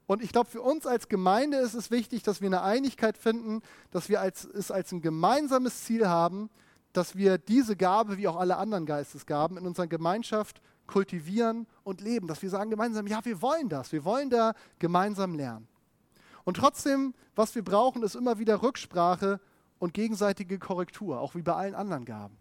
Und 0.05 0.22
ich 0.22 0.32
glaube, 0.32 0.47
für 0.47 0.61
uns 0.61 0.86
als 0.86 1.09
Gemeinde 1.09 1.57
ist 1.57 1.74
es 1.74 1.89
wichtig, 1.89 2.22
dass 2.22 2.39
wir 2.39 2.47
eine 2.47 2.61
Einigkeit 2.61 3.18
finden, 3.18 3.61
dass 3.89 4.07
wir 4.07 4.22
als, 4.22 4.45
es 4.45 4.70
als 4.70 4.91
ein 4.91 5.01
gemeinsames 5.01 5.84
Ziel 5.84 6.07
haben, 6.07 6.51
dass 6.94 7.16
wir 7.16 7.38
diese 7.38 7.76
Gabe, 7.76 8.18
wie 8.18 8.28
auch 8.28 8.38
alle 8.38 8.58
anderen 8.58 8.86
Geistesgaben, 8.86 9.58
in 9.58 9.68
unserer 9.68 9.88
Gemeinschaft 9.88 10.62
kultivieren 10.88 11.68
und 11.84 12.02
leben. 12.02 12.28
Dass 12.28 12.42
wir 12.42 12.50
sagen 12.50 12.70
gemeinsam, 12.70 13.08
ja, 13.08 13.24
wir 13.24 13.42
wollen 13.42 13.70
das, 13.70 13.92
wir 13.92 14.04
wollen 14.06 14.30
da 14.30 14.54
gemeinsam 14.80 15.36
lernen. 15.36 15.68
Und 16.44 16.58
trotzdem, 16.58 17.14
was 17.36 17.56
wir 17.56 17.64
brauchen, 17.64 18.04
ist 18.04 18.16
immer 18.16 18.40
wieder 18.40 18.64
Rücksprache 18.64 19.40
und 19.80 19.94
gegenseitige 19.94 20.58
Korrektur, 20.60 21.20
auch 21.20 21.36
wie 21.36 21.42
bei 21.42 21.54
allen 21.54 21.76
anderen 21.76 22.06
Gaben. 22.06 22.38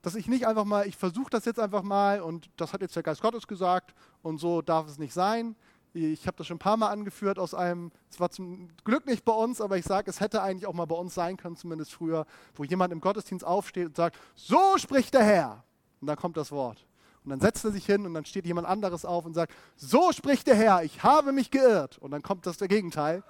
Dass 0.00 0.14
ich 0.14 0.26
nicht 0.26 0.46
einfach 0.46 0.64
mal, 0.64 0.86
ich 0.86 0.96
versuche 0.96 1.30
das 1.30 1.44
jetzt 1.44 1.60
einfach 1.60 1.82
mal 1.82 2.20
und 2.20 2.50
das 2.56 2.72
hat 2.72 2.80
jetzt 2.80 2.96
der 2.96 3.02
Geist 3.02 3.20
Gottes 3.20 3.46
gesagt 3.46 3.94
und 4.22 4.38
so 4.38 4.62
darf 4.62 4.88
es 4.88 4.98
nicht 4.98 5.12
sein, 5.12 5.54
ich 5.94 6.26
habe 6.26 6.36
das 6.36 6.46
schon 6.46 6.56
ein 6.56 6.60
paar 6.60 6.76
Mal 6.76 6.88
angeführt 6.88 7.38
aus 7.38 7.54
einem, 7.54 7.90
es 8.10 8.18
war 8.18 8.30
zum 8.30 8.68
Glück 8.84 9.06
nicht 9.06 9.24
bei 9.24 9.32
uns, 9.32 9.60
aber 9.60 9.76
ich 9.76 9.84
sage, 9.84 10.10
es 10.10 10.20
hätte 10.20 10.42
eigentlich 10.42 10.66
auch 10.66 10.72
mal 10.72 10.86
bei 10.86 10.94
uns 10.94 11.14
sein 11.14 11.36
können, 11.36 11.56
zumindest 11.56 11.92
früher, 11.92 12.26
wo 12.54 12.64
jemand 12.64 12.92
im 12.92 13.00
Gottesdienst 13.00 13.44
aufsteht 13.44 13.86
und 13.88 13.96
sagt, 13.96 14.16
so 14.34 14.78
spricht 14.78 15.14
der 15.14 15.24
Herr. 15.24 15.64
Und 16.00 16.06
dann 16.06 16.16
kommt 16.16 16.36
das 16.36 16.50
Wort. 16.50 16.84
Und 17.24 17.30
dann 17.30 17.40
setzt 17.40 17.64
er 17.64 17.70
sich 17.70 17.86
hin 17.86 18.04
und 18.04 18.14
dann 18.14 18.24
steht 18.24 18.46
jemand 18.46 18.66
anderes 18.66 19.04
auf 19.04 19.24
und 19.24 19.34
sagt, 19.34 19.52
so 19.76 20.12
spricht 20.12 20.46
der 20.46 20.56
Herr, 20.56 20.82
ich 20.82 21.02
habe 21.02 21.32
mich 21.32 21.50
geirrt. 21.50 21.98
Und 21.98 22.10
dann 22.10 22.22
kommt 22.22 22.46
das 22.46 22.56
der 22.56 22.68
Gegenteil. 22.68 23.22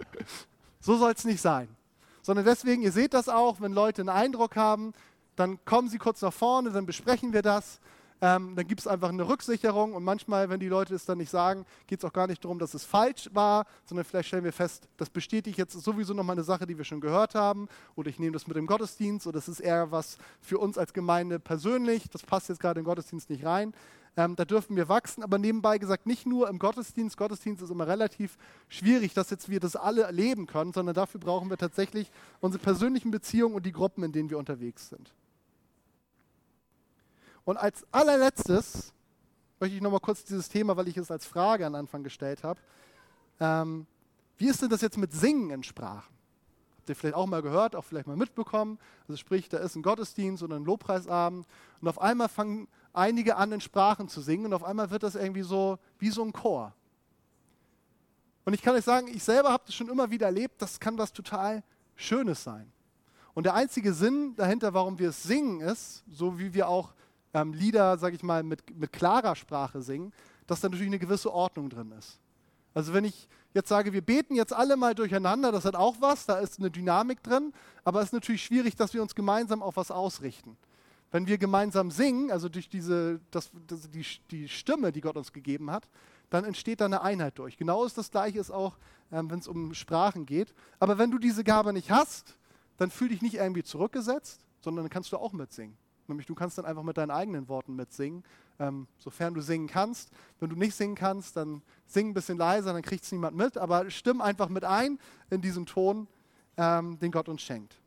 so 0.80 0.96
soll 0.96 1.12
es 1.12 1.24
nicht 1.24 1.40
sein. 1.40 1.68
Sondern 2.22 2.44
deswegen, 2.44 2.82
ihr 2.82 2.92
seht 2.92 3.14
das 3.14 3.28
auch, 3.28 3.60
wenn 3.60 3.72
Leute 3.72 4.02
einen 4.02 4.08
Eindruck 4.08 4.56
haben, 4.56 4.92
dann 5.36 5.64
kommen 5.64 5.88
sie 5.88 5.98
kurz 5.98 6.20
nach 6.22 6.32
vorne, 6.32 6.70
dann 6.70 6.86
besprechen 6.86 7.32
wir 7.32 7.42
das. 7.42 7.80
Ähm, 8.22 8.54
dann 8.54 8.66
gibt 8.66 8.80
es 8.80 8.86
einfach 8.86 9.08
eine 9.08 9.26
Rücksicherung 9.26 9.94
und 9.94 10.04
manchmal, 10.04 10.50
wenn 10.50 10.60
die 10.60 10.68
Leute 10.68 10.94
es 10.94 11.06
dann 11.06 11.18
nicht 11.18 11.30
sagen, 11.30 11.64
geht 11.86 12.00
es 12.00 12.04
auch 12.04 12.12
gar 12.12 12.26
nicht 12.26 12.44
darum, 12.44 12.58
dass 12.58 12.74
es 12.74 12.84
falsch 12.84 13.30
war, 13.32 13.64
sondern 13.86 14.04
vielleicht 14.04 14.28
stellen 14.28 14.44
wir 14.44 14.52
fest, 14.52 14.88
das 14.98 15.08
bestätigt 15.08 15.56
jetzt 15.56 15.72
sowieso 15.72 16.12
nochmal 16.12 16.36
eine 16.36 16.44
Sache, 16.44 16.66
die 16.66 16.76
wir 16.76 16.84
schon 16.84 17.00
gehört 17.00 17.34
haben 17.34 17.68
oder 17.96 18.10
ich 18.10 18.18
nehme 18.18 18.32
das 18.32 18.46
mit 18.46 18.56
dem 18.56 18.66
Gottesdienst 18.66 19.26
oder 19.26 19.38
das 19.38 19.48
ist 19.48 19.60
eher 19.60 19.90
was 19.90 20.18
für 20.40 20.58
uns 20.58 20.76
als 20.76 20.92
Gemeinde 20.92 21.38
persönlich, 21.38 22.10
das 22.10 22.22
passt 22.22 22.50
jetzt 22.50 22.60
gerade 22.60 22.80
im 22.80 22.84
Gottesdienst 22.84 23.30
nicht 23.30 23.44
rein. 23.46 23.72
Ähm, 24.16 24.36
da 24.36 24.44
dürfen 24.44 24.76
wir 24.76 24.88
wachsen, 24.88 25.22
aber 25.22 25.38
nebenbei 25.38 25.78
gesagt 25.78 26.04
nicht 26.04 26.26
nur 26.26 26.48
im 26.48 26.58
Gottesdienst. 26.58 27.16
Gottesdienst 27.16 27.62
ist 27.62 27.70
immer 27.70 27.86
relativ 27.86 28.36
schwierig, 28.68 29.14
dass 29.14 29.30
jetzt 29.30 29.48
wir 29.48 29.60
das 29.60 29.76
alle 29.76 30.02
erleben 30.02 30.46
können, 30.46 30.72
sondern 30.72 30.94
dafür 30.94 31.20
brauchen 31.20 31.48
wir 31.48 31.56
tatsächlich 31.56 32.10
unsere 32.40 32.62
persönlichen 32.62 33.12
Beziehungen 33.12 33.54
und 33.54 33.64
die 33.64 33.72
Gruppen, 33.72 34.02
in 34.02 34.12
denen 34.12 34.28
wir 34.28 34.38
unterwegs 34.38 34.88
sind. 34.88 35.12
Und 37.44 37.56
als 37.56 37.84
allerletztes 37.90 38.92
möchte 39.58 39.76
ich 39.76 39.82
nochmal 39.82 40.00
kurz 40.00 40.24
dieses 40.24 40.48
Thema, 40.48 40.76
weil 40.76 40.88
ich 40.88 40.96
es 40.96 41.10
als 41.10 41.26
Frage 41.26 41.66
am 41.66 41.74
Anfang 41.74 42.02
gestellt 42.02 42.42
habe. 42.44 42.60
Ähm, 43.40 43.86
wie 44.38 44.48
ist 44.48 44.62
denn 44.62 44.70
das 44.70 44.80
jetzt 44.80 44.96
mit 44.96 45.12
Singen 45.12 45.50
in 45.50 45.62
Sprachen? 45.62 46.14
Habt 46.78 46.88
ihr 46.88 46.96
vielleicht 46.96 47.14
auch 47.14 47.26
mal 47.26 47.42
gehört, 47.42 47.76
auch 47.76 47.84
vielleicht 47.84 48.06
mal 48.06 48.16
mitbekommen. 48.16 48.78
Also 49.06 49.18
sprich, 49.18 49.48
da 49.48 49.58
ist 49.58 49.76
ein 49.76 49.82
Gottesdienst 49.82 50.42
oder 50.42 50.56
ein 50.56 50.64
Lobpreisabend 50.64 51.46
und 51.80 51.88
auf 51.88 52.00
einmal 52.00 52.28
fangen 52.28 52.68
einige 52.92 53.36
an, 53.36 53.52
in 53.52 53.60
Sprachen 53.60 54.08
zu 54.08 54.20
singen 54.20 54.46
und 54.46 54.54
auf 54.54 54.64
einmal 54.64 54.90
wird 54.90 55.02
das 55.02 55.14
irgendwie 55.14 55.42
so 55.42 55.78
wie 55.98 56.10
so 56.10 56.24
ein 56.24 56.32
Chor. 56.32 56.74
Und 58.44 58.54
ich 58.54 58.62
kann 58.62 58.74
euch 58.74 58.84
sagen, 58.84 59.08
ich 59.08 59.22
selber 59.22 59.52
habe 59.52 59.64
das 59.66 59.74
schon 59.74 59.88
immer 59.88 60.10
wieder 60.10 60.26
erlebt, 60.26 60.60
das 60.62 60.80
kann 60.80 60.96
was 60.96 61.12
total 61.12 61.62
Schönes 61.94 62.42
sein. 62.42 62.72
Und 63.34 63.44
der 63.44 63.54
einzige 63.54 63.92
Sinn 63.92 64.34
dahinter, 64.36 64.74
warum 64.74 64.98
wir 64.98 65.10
es 65.10 65.22
singen, 65.22 65.60
ist, 65.60 66.02
so 66.10 66.38
wie 66.38 66.52
wir 66.54 66.68
auch 66.68 66.94
ähm, 67.34 67.52
Lieder, 67.52 67.98
sage 67.98 68.16
ich 68.16 68.22
mal, 68.22 68.42
mit, 68.42 68.76
mit 68.76 68.92
klarer 68.92 69.36
Sprache 69.36 69.82
singen, 69.82 70.12
dass 70.46 70.60
da 70.60 70.68
natürlich 70.68 70.88
eine 70.88 70.98
gewisse 70.98 71.32
Ordnung 71.32 71.70
drin 71.70 71.92
ist. 71.92 72.18
Also 72.74 72.92
wenn 72.92 73.04
ich 73.04 73.28
jetzt 73.54 73.68
sage, 73.68 73.92
wir 73.92 74.02
beten 74.02 74.34
jetzt 74.34 74.52
alle 74.52 74.76
mal 74.76 74.94
durcheinander, 74.94 75.52
das 75.52 75.64
hat 75.64 75.74
auch 75.74 75.96
was, 76.00 76.26
da 76.26 76.38
ist 76.38 76.58
eine 76.58 76.70
Dynamik 76.70 77.22
drin, 77.22 77.52
aber 77.84 78.00
es 78.00 78.06
ist 78.06 78.12
natürlich 78.12 78.44
schwierig, 78.44 78.76
dass 78.76 78.94
wir 78.94 79.02
uns 79.02 79.14
gemeinsam 79.14 79.62
auf 79.62 79.76
was 79.76 79.90
ausrichten. 79.90 80.56
Wenn 81.10 81.26
wir 81.26 81.38
gemeinsam 81.38 81.90
singen, 81.90 82.30
also 82.30 82.48
durch 82.48 82.68
diese, 82.68 83.20
das, 83.32 83.50
das, 83.66 83.90
die, 83.90 84.06
die 84.30 84.48
Stimme, 84.48 84.92
die 84.92 85.00
Gott 85.00 85.16
uns 85.16 85.32
gegeben 85.32 85.70
hat, 85.70 85.88
dann 86.30 86.44
entsteht 86.44 86.80
da 86.80 86.84
eine 86.84 87.02
Einheit 87.02 87.38
durch. 87.38 87.56
Genau 87.56 87.84
ist 87.84 87.98
das 87.98 88.12
Gleiche 88.12 88.38
ist 88.38 88.52
auch, 88.52 88.78
ähm, 89.10 89.28
wenn 89.30 89.40
es 89.40 89.48
um 89.48 89.74
Sprachen 89.74 90.24
geht. 90.24 90.54
Aber 90.78 90.98
wenn 90.98 91.10
du 91.10 91.18
diese 91.18 91.42
Gabe 91.42 91.72
nicht 91.72 91.90
hast, 91.90 92.38
dann 92.76 92.92
fühl 92.92 93.08
dich 93.08 93.22
nicht 93.22 93.34
irgendwie 93.34 93.64
zurückgesetzt, 93.64 94.46
sondern 94.60 94.84
dann 94.84 94.90
kannst 94.90 95.10
du 95.10 95.16
auch 95.16 95.32
mitsingen. 95.32 95.76
Nämlich 96.10 96.26
du 96.26 96.34
kannst 96.34 96.58
dann 96.58 96.64
einfach 96.64 96.82
mit 96.82 96.96
deinen 96.96 97.10
eigenen 97.10 97.48
Worten 97.48 97.74
mitsingen, 97.74 98.24
ähm, 98.58 98.86
sofern 98.98 99.34
du 99.34 99.40
singen 99.40 99.66
kannst. 99.66 100.10
Wenn 100.38 100.50
du 100.50 100.56
nicht 100.56 100.74
singen 100.74 100.94
kannst, 100.94 101.36
dann 101.36 101.62
sing 101.86 102.08
ein 102.10 102.14
bisschen 102.14 102.36
leiser, 102.38 102.72
dann 102.72 102.82
kriegt 102.82 103.04
es 103.04 103.12
niemand 103.12 103.36
mit. 103.36 103.56
Aber 103.56 103.90
stimm 103.90 104.20
einfach 104.20 104.48
mit 104.48 104.64
ein 104.64 104.98
in 105.30 105.40
diesen 105.40 105.66
Ton, 105.66 106.06
ähm, 106.56 106.98
den 106.98 107.10
Gott 107.10 107.28
uns 107.28 107.42
schenkt. 107.42 107.80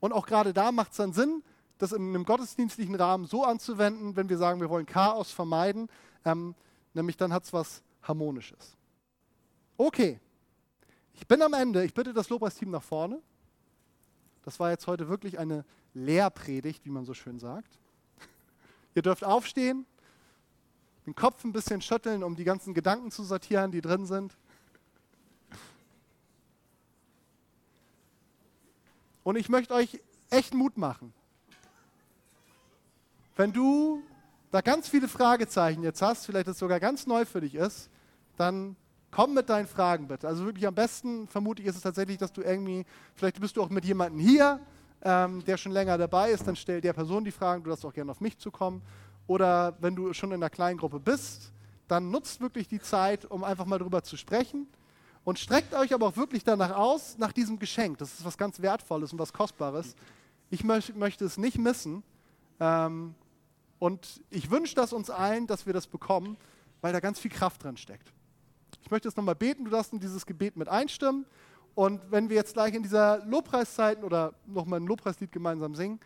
Und 0.00 0.12
auch 0.12 0.26
gerade 0.26 0.52
da 0.52 0.70
macht 0.70 0.92
es 0.92 0.98
dann 0.98 1.12
Sinn, 1.12 1.42
das 1.78 1.92
in 1.92 2.08
einem 2.08 2.24
gottesdienstlichen 2.24 2.94
Rahmen 2.94 3.26
so 3.26 3.44
anzuwenden, 3.44 4.16
wenn 4.16 4.28
wir 4.28 4.38
sagen, 4.38 4.60
wir 4.60 4.70
wollen 4.70 4.86
Chaos 4.86 5.32
vermeiden. 5.32 5.88
Ähm, 6.24 6.54
nämlich 6.92 7.16
dann 7.16 7.32
hat 7.32 7.44
es 7.44 7.52
was 7.52 7.82
Harmonisches. 8.02 8.76
Okay, 9.76 10.20
ich 11.14 11.26
bin 11.26 11.42
am 11.42 11.54
Ende. 11.54 11.84
Ich 11.84 11.94
bitte 11.94 12.12
das 12.12 12.28
Lobpreisteam 12.28 12.70
nach 12.70 12.82
vorne. 12.82 13.20
Das 14.44 14.60
war 14.60 14.70
jetzt 14.70 14.86
heute 14.86 15.08
wirklich 15.08 15.38
eine 15.38 15.64
Lehrpredigt, 15.94 16.84
wie 16.84 16.90
man 16.90 17.04
so 17.04 17.14
schön 17.14 17.38
sagt. 17.38 17.78
Ihr 18.94 19.02
dürft 19.02 19.24
aufstehen, 19.24 19.86
den 21.06 21.14
Kopf 21.14 21.44
ein 21.44 21.52
bisschen 21.52 21.80
schütteln, 21.80 22.22
um 22.22 22.36
die 22.36 22.44
ganzen 22.44 22.74
Gedanken 22.74 23.10
zu 23.10 23.24
sortieren, 23.24 23.70
die 23.70 23.80
drin 23.80 24.06
sind. 24.06 24.36
Und 29.22 29.36
ich 29.36 29.48
möchte 29.48 29.74
euch 29.74 30.00
echt 30.30 30.52
Mut 30.52 30.76
machen. 30.76 31.14
Wenn 33.36 33.52
du 33.52 34.02
da 34.50 34.60
ganz 34.60 34.88
viele 34.88 35.08
Fragezeichen 35.08 35.82
jetzt 35.82 36.02
hast, 36.02 36.26
vielleicht 36.26 36.46
das 36.46 36.58
sogar 36.58 36.78
ganz 36.78 37.06
neu 37.06 37.24
für 37.24 37.40
dich 37.40 37.54
ist, 37.54 37.90
dann 38.36 38.76
Komm 39.14 39.32
mit 39.32 39.48
deinen 39.48 39.68
Fragen 39.68 40.08
bitte. 40.08 40.26
Also 40.26 40.44
wirklich 40.44 40.66
am 40.66 40.74
besten, 40.74 41.28
vermute 41.28 41.62
ich, 41.62 41.68
ist 41.68 41.76
es 41.76 41.82
tatsächlich, 41.82 42.18
dass 42.18 42.32
du 42.32 42.42
irgendwie, 42.42 42.84
vielleicht 43.14 43.40
bist 43.40 43.56
du 43.56 43.62
auch 43.62 43.70
mit 43.70 43.84
jemandem 43.84 44.18
hier, 44.18 44.58
ähm, 45.02 45.44
der 45.44 45.56
schon 45.56 45.70
länger 45.70 45.96
dabei 45.96 46.32
ist, 46.32 46.48
dann 46.48 46.56
stell 46.56 46.80
der 46.80 46.94
Person 46.94 47.24
die 47.24 47.30
Fragen, 47.30 47.62
du 47.62 47.70
darfst 47.70 47.84
auch 47.84 47.92
gerne 47.92 48.10
auf 48.10 48.20
mich 48.20 48.36
zukommen. 48.38 48.82
Oder 49.28 49.76
wenn 49.78 49.94
du 49.94 50.12
schon 50.14 50.30
in 50.30 50.42
einer 50.42 50.50
kleinen 50.50 50.78
Gruppe 50.78 50.98
bist, 50.98 51.52
dann 51.86 52.10
nutzt 52.10 52.40
wirklich 52.40 52.66
die 52.66 52.80
Zeit, 52.80 53.24
um 53.24 53.44
einfach 53.44 53.66
mal 53.66 53.78
drüber 53.78 54.02
zu 54.02 54.16
sprechen. 54.16 54.66
Und 55.22 55.38
streckt 55.38 55.74
euch 55.74 55.94
aber 55.94 56.08
auch 56.08 56.16
wirklich 56.16 56.42
danach 56.42 56.74
aus, 56.74 57.16
nach 57.16 57.32
diesem 57.32 57.60
Geschenk. 57.60 57.98
Das 57.98 58.14
ist 58.14 58.24
was 58.24 58.36
ganz 58.36 58.60
Wertvolles 58.62 59.12
und 59.12 59.20
was 59.20 59.32
Kostbares. 59.32 59.94
Ich 60.50 60.64
möcht, 60.64 60.96
möchte 60.96 61.24
es 61.24 61.38
nicht 61.38 61.58
missen. 61.58 62.02
Ähm, 62.58 63.14
und 63.78 64.22
ich 64.30 64.50
wünsche 64.50 64.74
das 64.74 64.92
uns 64.92 65.08
allen, 65.08 65.46
dass 65.46 65.66
wir 65.66 65.72
das 65.72 65.86
bekommen, 65.86 66.36
weil 66.80 66.92
da 66.92 66.98
ganz 66.98 67.20
viel 67.20 67.30
Kraft 67.30 67.62
drin 67.62 67.76
steckt. 67.76 68.12
Ich 68.84 68.90
möchte 68.90 69.08
jetzt 69.08 69.16
nochmal 69.16 69.34
beten, 69.34 69.64
du 69.64 69.70
darfst 69.70 69.92
in 69.94 69.98
dieses 69.98 70.26
Gebet 70.26 70.56
mit 70.56 70.68
einstimmen. 70.68 71.24
Und 71.74 72.02
wenn 72.10 72.28
wir 72.28 72.36
jetzt 72.36 72.52
gleich 72.52 72.74
in 72.74 72.82
dieser 72.82 73.24
Lobpreiszeit 73.24 74.04
oder 74.04 74.34
nochmal 74.46 74.78
ein 74.78 74.86
Lobpreislied 74.86 75.32
gemeinsam 75.32 75.74
singen 75.74 75.98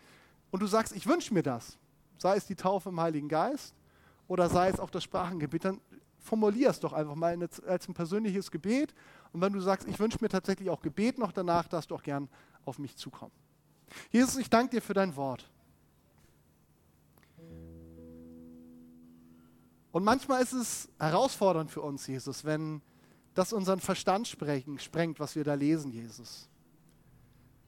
und 0.49 0.61
du 0.61 0.65
sagst, 0.65 0.95
ich 0.95 1.05
wünsche 1.05 1.33
mir 1.33 1.43
das, 1.43 1.77
sei 2.17 2.37
es 2.37 2.47
die 2.47 2.55
Taufe 2.55 2.89
im 2.89 2.99
Heiligen 2.99 3.27
Geist 3.27 3.75
oder 4.27 4.49
sei 4.49 4.69
es 4.69 4.79
auch 4.79 4.89
das 4.89 5.03
Sprachengebet, 5.03 5.65
dann 5.65 5.81
formulier 6.17 6.69
es 6.69 6.79
doch 6.79 6.93
einfach 6.93 7.15
mal 7.15 7.37
als 7.67 7.87
ein 7.87 7.93
persönliches 7.93 8.49
Gebet. 8.49 8.95
Und 9.33 9.41
wenn 9.41 9.53
du 9.53 9.59
sagst, 9.59 9.87
ich 9.87 9.99
wünsche 9.99 10.17
mir 10.21 10.29
tatsächlich 10.29 10.69
auch 10.69 10.81
Gebet 10.81 11.17
noch 11.19 11.33
danach, 11.33 11.67
darfst 11.67 11.91
du 11.91 11.95
auch 11.95 12.03
gern 12.03 12.29
auf 12.65 12.79
mich 12.79 12.95
zukommen. 12.95 13.33
Jesus, 14.09 14.37
ich 14.37 14.49
danke 14.49 14.77
dir 14.77 14.81
für 14.81 14.93
dein 14.93 15.15
Wort. 15.15 15.49
Und 19.91 20.03
manchmal 20.03 20.41
ist 20.41 20.53
es 20.53 20.89
herausfordernd 20.99 21.71
für 21.71 21.81
uns, 21.81 22.05
Jesus, 22.05 22.45
wenn 22.45 22.81
das 23.33 23.53
unseren 23.53 23.79
Verstand 23.79 24.27
sprengt, 24.27 25.19
was 25.19 25.35
wir 25.35 25.43
da 25.43 25.53
lesen, 25.53 25.91
Jesus. 25.91 26.49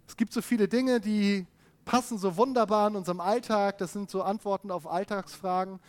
Es 0.07 0.17
gibt 0.17 0.33
so 0.33 0.41
viele 0.41 0.67
Dinge, 0.67 0.99
die 0.99 1.47
passen 1.85 2.17
so 2.17 2.35
wunderbar 2.37 2.89
in 2.89 2.95
unserem 2.95 3.21
Alltag. 3.21 3.77
Das 3.77 3.93
sind 3.93 4.09
so 4.09 4.21
Antworten 4.21 4.69
auf 4.71 4.85
Alltagsfragen. 4.85 5.79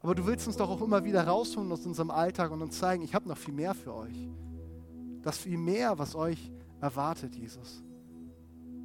Aber 0.00 0.14
du 0.14 0.26
willst 0.26 0.46
uns 0.46 0.56
doch 0.56 0.68
auch 0.68 0.80
immer 0.80 1.04
wieder 1.04 1.26
rausholen 1.26 1.70
aus 1.70 1.84
unserem 1.84 2.10
Alltag 2.10 2.50
und 2.50 2.62
uns 2.62 2.78
zeigen, 2.78 3.02
ich 3.02 3.14
habe 3.14 3.28
noch 3.28 3.38
viel 3.38 3.54
mehr 3.54 3.74
für 3.74 3.94
euch. 3.94 4.28
Das 5.22 5.38
viel 5.38 5.58
mehr, 5.58 5.98
was 5.98 6.14
euch 6.14 6.50
erwartet, 6.80 7.34
Jesus. 7.34 7.82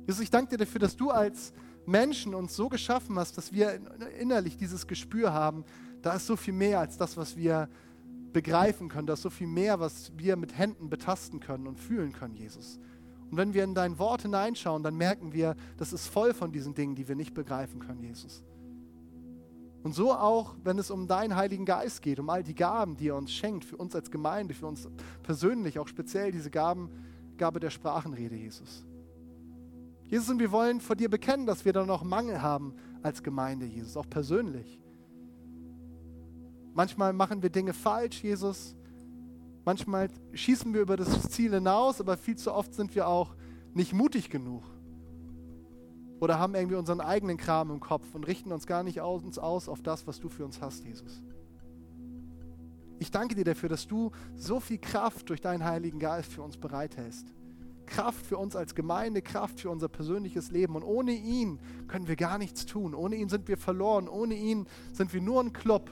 Jesus, 0.08 0.22
ich 0.22 0.30
danke 0.30 0.52
dir 0.52 0.66
dafür, 0.66 0.80
dass 0.80 0.96
du 0.96 1.12
als 1.12 1.54
Menschen 1.86 2.34
uns 2.34 2.56
so 2.56 2.70
geschaffen 2.70 3.18
hast, 3.18 3.38
dass 3.38 3.52
wir 3.52 3.80
innerlich 4.20 4.58
dieses 4.58 4.88
Gespür 4.88 5.34
haben, 5.34 5.64
da 6.02 6.14
ist 6.14 6.28
so 6.28 6.36
viel 6.36 6.54
mehr 6.54 6.80
als 6.80 6.98
das, 6.98 7.18
was 7.18 7.36
wir 7.38 7.70
begreifen 8.34 8.90
können. 8.90 9.08
Da 9.08 9.14
ist 9.14 9.22
so 9.22 9.30
viel 9.30 9.48
mehr, 9.48 9.80
was 9.80 10.12
wir 10.18 10.36
mit 10.36 10.58
Händen 10.58 10.90
betasten 10.90 11.40
können 11.40 11.68
und 11.68 11.80
fühlen 11.80 12.14
können, 12.14 12.36
Jesus. 12.36 12.80
Und 13.30 13.38
wenn 13.38 13.54
wir 13.54 13.64
in 13.64 13.76
dein 13.76 13.98
Wort 14.00 14.24
hineinschauen, 14.24 14.84
dann 14.84 14.96
merken 14.96 15.34
wir, 15.34 15.56
das 15.78 15.94
ist 15.94 16.08
voll 16.08 16.34
von 16.34 16.52
diesen 16.52 16.74
Dingen, 16.74 16.96
die 16.96 17.08
wir 17.08 17.16
nicht 17.16 17.34
begreifen 17.34 17.80
können, 17.80 18.04
Jesus. 18.04 18.44
Und 19.84 19.96
so 19.96 20.12
auch, 20.12 20.56
wenn 20.64 20.78
es 20.78 20.92
um 20.92 21.08
deinen 21.08 21.36
Heiligen 21.36 21.66
Geist 21.66 22.02
geht, 22.02 22.20
um 22.20 22.30
all 22.30 22.44
die 22.44 22.54
Gaben, 22.54 22.98
die 22.98 23.08
er 23.08 23.16
uns 23.16 23.32
schenkt, 23.32 23.66
für 23.66 23.78
uns 23.78 23.96
als 23.96 24.12
Gemeinde, 24.12 24.54
für 24.54 24.68
uns 24.68 24.88
persönlich, 25.24 25.80
auch 25.80 25.88
speziell 25.88 26.32
diese 26.32 26.52
Gaben, 26.52 26.90
Gabe 27.38 27.60
der 27.60 27.72
Sprachenrede, 27.72 28.36
Jesus. 28.36 28.86
Jesus, 30.04 30.30
und 30.30 30.40
wir 30.40 30.52
wollen 30.52 30.82
vor 30.82 30.96
dir 30.96 31.10
bekennen, 31.10 31.46
dass 31.46 31.64
wir 31.64 31.74
da 31.74 31.86
noch 31.86 32.04
Mangel 32.04 32.42
haben 32.42 32.76
als 33.02 33.24
Gemeinde, 33.24 33.66
Jesus, 33.66 33.96
auch 33.98 34.10
persönlich. 34.10 34.81
Manchmal 36.74 37.14
machen 37.14 37.42
wir 37.42 37.50
Dinge 37.50 37.74
falsch, 37.74 38.24
Jesus. 38.24 38.76
Manchmal 39.66 40.10
schießen 40.34 40.74
wir 40.74 40.82
über 40.82 40.98
das 40.98 41.30
Ziel 41.30 41.54
hinaus, 41.54 42.00
aber 42.00 42.18
viel 42.18 42.38
zu 42.38 42.54
oft 42.54 42.74
sind 42.74 42.96
wir 42.96 43.08
auch 43.08 43.36
nicht 43.74 43.94
mutig 43.94 44.30
genug. 44.30 44.64
Oder 46.20 46.40
haben 46.40 46.56
irgendwie 46.56 46.76
unseren 46.76 47.02
eigenen 47.02 47.38
Kram 47.38 47.72
im 47.72 47.80
Kopf 47.80 48.14
und 48.14 48.28
richten 48.28 48.52
uns 48.52 48.68
gar 48.68 48.84
nicht 48.84 49.02
aus, 49.02 49.24
uns 49.24 49.40
aus 49.40 49.68
auf 49.68 49.82
das, 49.82 50.06
was 50.08 50.20
du 50.20 50.30
für 50.30 50.46
uns 50.46 50.62
hast, 50.62 50.86
Jesus. 50.86 51.24
Ich 53.00 53.10
danke 53.10 53.34
dir 53.34 53.44
dafür, 53.44 53.70
dass 53.70 53.88
du 53.88 54.12
so 54.36 54.60
viel 54.60 54.78
Kraft 54.78 55.30
durch 55.30 55.42
deinen 55.42 55.66
Heiligen 55.66 55.98
Geist 55.98 56.32
für 56.32 56.44
uns 56.44 56.58
bereithältst. 56.58 57.34
Kraft 57.88 58.26
für 58.26 58.38
uns 58.38 58.56
als 58.56 58.76
Gemeinde, 58.76 59.22
Kraft 59.22 59.60
für 59.60 59.72
unser 59.72 59.90
persönliches 59.90 60.52
Leben. 60.52 60.76
Und 60.76 60.84
ohne 60.84 61.12
ihn 61.12 61.60
können 61.88 62.08
wir 62.08 62.16
gar 62.16 62.38
nichts 62.38 62.66
tun. 62.68 62.94
Ohne 62.94 63.16
ihn 63.16 63.28
sind 63.28 63.48
wir 63.48 63.58
verloren. 63.58 64.08
Ohne 64.08 64.36
ihn 64.36 64.68
sind 64.94 65.14
wir 65.14 65.22
nur 65.22 65.42
ein 65.42 65.52
Club, 65.52 65.90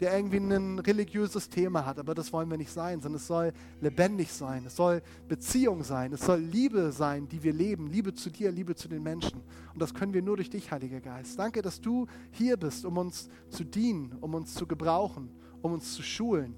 der 0.00 0.14
irgendwie 0.14 0.36
ein 0.36 0.78
religiöses 0.78 1.48
Thema 1.48 1.86
hat. 1.86 1.98
Aber 1.98 2.14
das 2.14 2.32
wollen 2.32 2.50
wir 2.50 2.58
nicht 2.58 2.72
sein, 2.72 3.00
sondern 3.00 3.16
es 3.16 3.26
soll 3.26 3.52
lebendig 3.80 4.32
sein. 4.32 4.64
Es 4.66 4.76
soll 4.76 5.02
Beziehung 5.28 5.82
sein. 5.82 6.12
Es 6.12 6.20
soll 6.20 6.40
Liebe 6.40 6.92
sein, 6.92 7.28
die 7.28 7.42
wir 7.42 7.52
leben. 7.52 7.86
Liebe 7.86 8.12
zu 8.14 8.30
dir, 8.30 8.50
Liebe 8.50 8.74
zu 8.74 8.88
den 8.88 9.02
Menschen. 9.02 9.40
Und 9.72 9.80
das 9.80 9.94
können 9.94 10.12
wir 10.12 10.22
nur 10.22 10.36
durch 10.36 10.50
dich, 10.50 10.70
Heiliger 10.70 11.00
Geist. 11.00 11.38
Danke, 11.38 11.62
dass 11.62 11.80
du 11.80 12.06
hier 12.30 12.56
bist, 12.56 12.84
um 12.84 12.98
uns 12.98 13.28
zu 13.48 13.64
dienen, 13.64 14.16
um 14.20 14.34
uns 14.34 14.54
zu 14.54 14.66
gebrauchen, 14.66 15.30
um 15.62 15.72
uns 15.72 15.94
zu 15.94 16.02
schulen, 16.02 16.54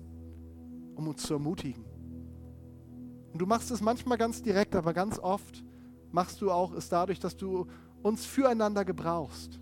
um 0.96 1.08
uns 1.08 1.22
zu 1.22 1.34
ermutigen. 1.34 1.84
Und 3.32 3.38
du 3.40 3.46
machst 3.46 3.70
es 3.70 3.80
manchmal 3.80 4.18
ganz 4.18 4.42
direkt, 4.42 4.74
aber 4.74 4.92
ganz 4.92 5.18
oft 5.18 5.62
machst 6.10 6.40
du 6.40 6.50
auch 6.50 6.72
es 6.72 6.88
dadurch, 6.88 7.20
dass 7.20 7.36
du 7.36 7.66
uns 8.02 8.24
füreinander 8.24 8.84
gebrauchst 8.84 9.60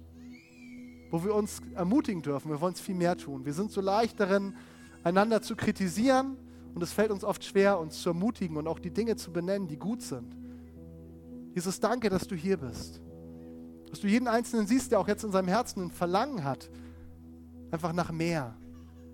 wo 1.11 1.25
wir 1.25 1.35
uns 1.35 1.61
ermutigen 1.75 2.23
dürfen. 2.23 2.51
Wir 2.51 2.61
wollen 2.61 2.75
es 2.75 2.81
viel 2.81 2.95
mehr 2.95 3.17
tun. 3.17 3.45
Wir 3.45 3.53
sind 3.53 3.71
so 3.71 3.81
leicht 3.81 4.19
darin, 4.19 4.55
einander 5.05 5.41
zu 5.43 5.57
kritisieren 5.57 6.37
und 6.75 6.83
es 6.83 6.93
fällt 6.93 7.11
uns 7.11 7.25
oft 7.25 7.45
schwer, 7.45 7.79
uns 7.79 8.03
zu 8.03 8.11
ermutigen 8.11 8.57
und 8.57 8.67
auch 8.67 8.79
die 8.79 8.91
Dinge 8.91 9.17
zu 9.17 9.33
benennen, 9.33 9.69
die 9.69 9.79
gut 9.79 10.03
sind. 10.03 10.37
Jesus, 11.55 11.81
danke, 11.81 12.11
dass 12.11 12.27
du 12.27 12.35
hier 12.35 12.59
bist. 12.59 13.01
Dass 13.89 14.01
du 14.01 14.09
jeden 14.09 14.29
Einzelnen 14.29 14.67
siehst, 14.67 14.93
der 14.93 15.01
auch 15.01 15.09
jetzt 15.09 15.25
in 15.25 15.33
seinem 15.33 15.49
Herzen 15.49 15.85
ein 15.85 15.91
Verlangen 15.91 16.45
hat, 16.45 16.69
einfach 17.71 17.93
nach 17.93 18.13
mehr. 18.13 18.55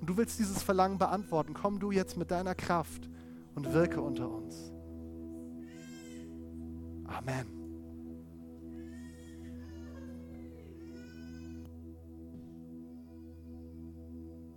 Und 0.00 0.08
du 0.08 0.16
willst 0.16 0.40
dieses 0.40 0.62
Verlangen 0.62 0.98
beantworten. 0.98 1.54
Komm 1.54 1.78
du 1.78 1.92
jetzt 1.92 2.16
mit 2.16 2.32
deiner 2.32 2.56
Kraft 2.56 3.08
und 3.54 3.72
wirke 3.72 4.00
unter 4.00 4.28
uns. 4.28 4.72
Amen. 7.06 7.61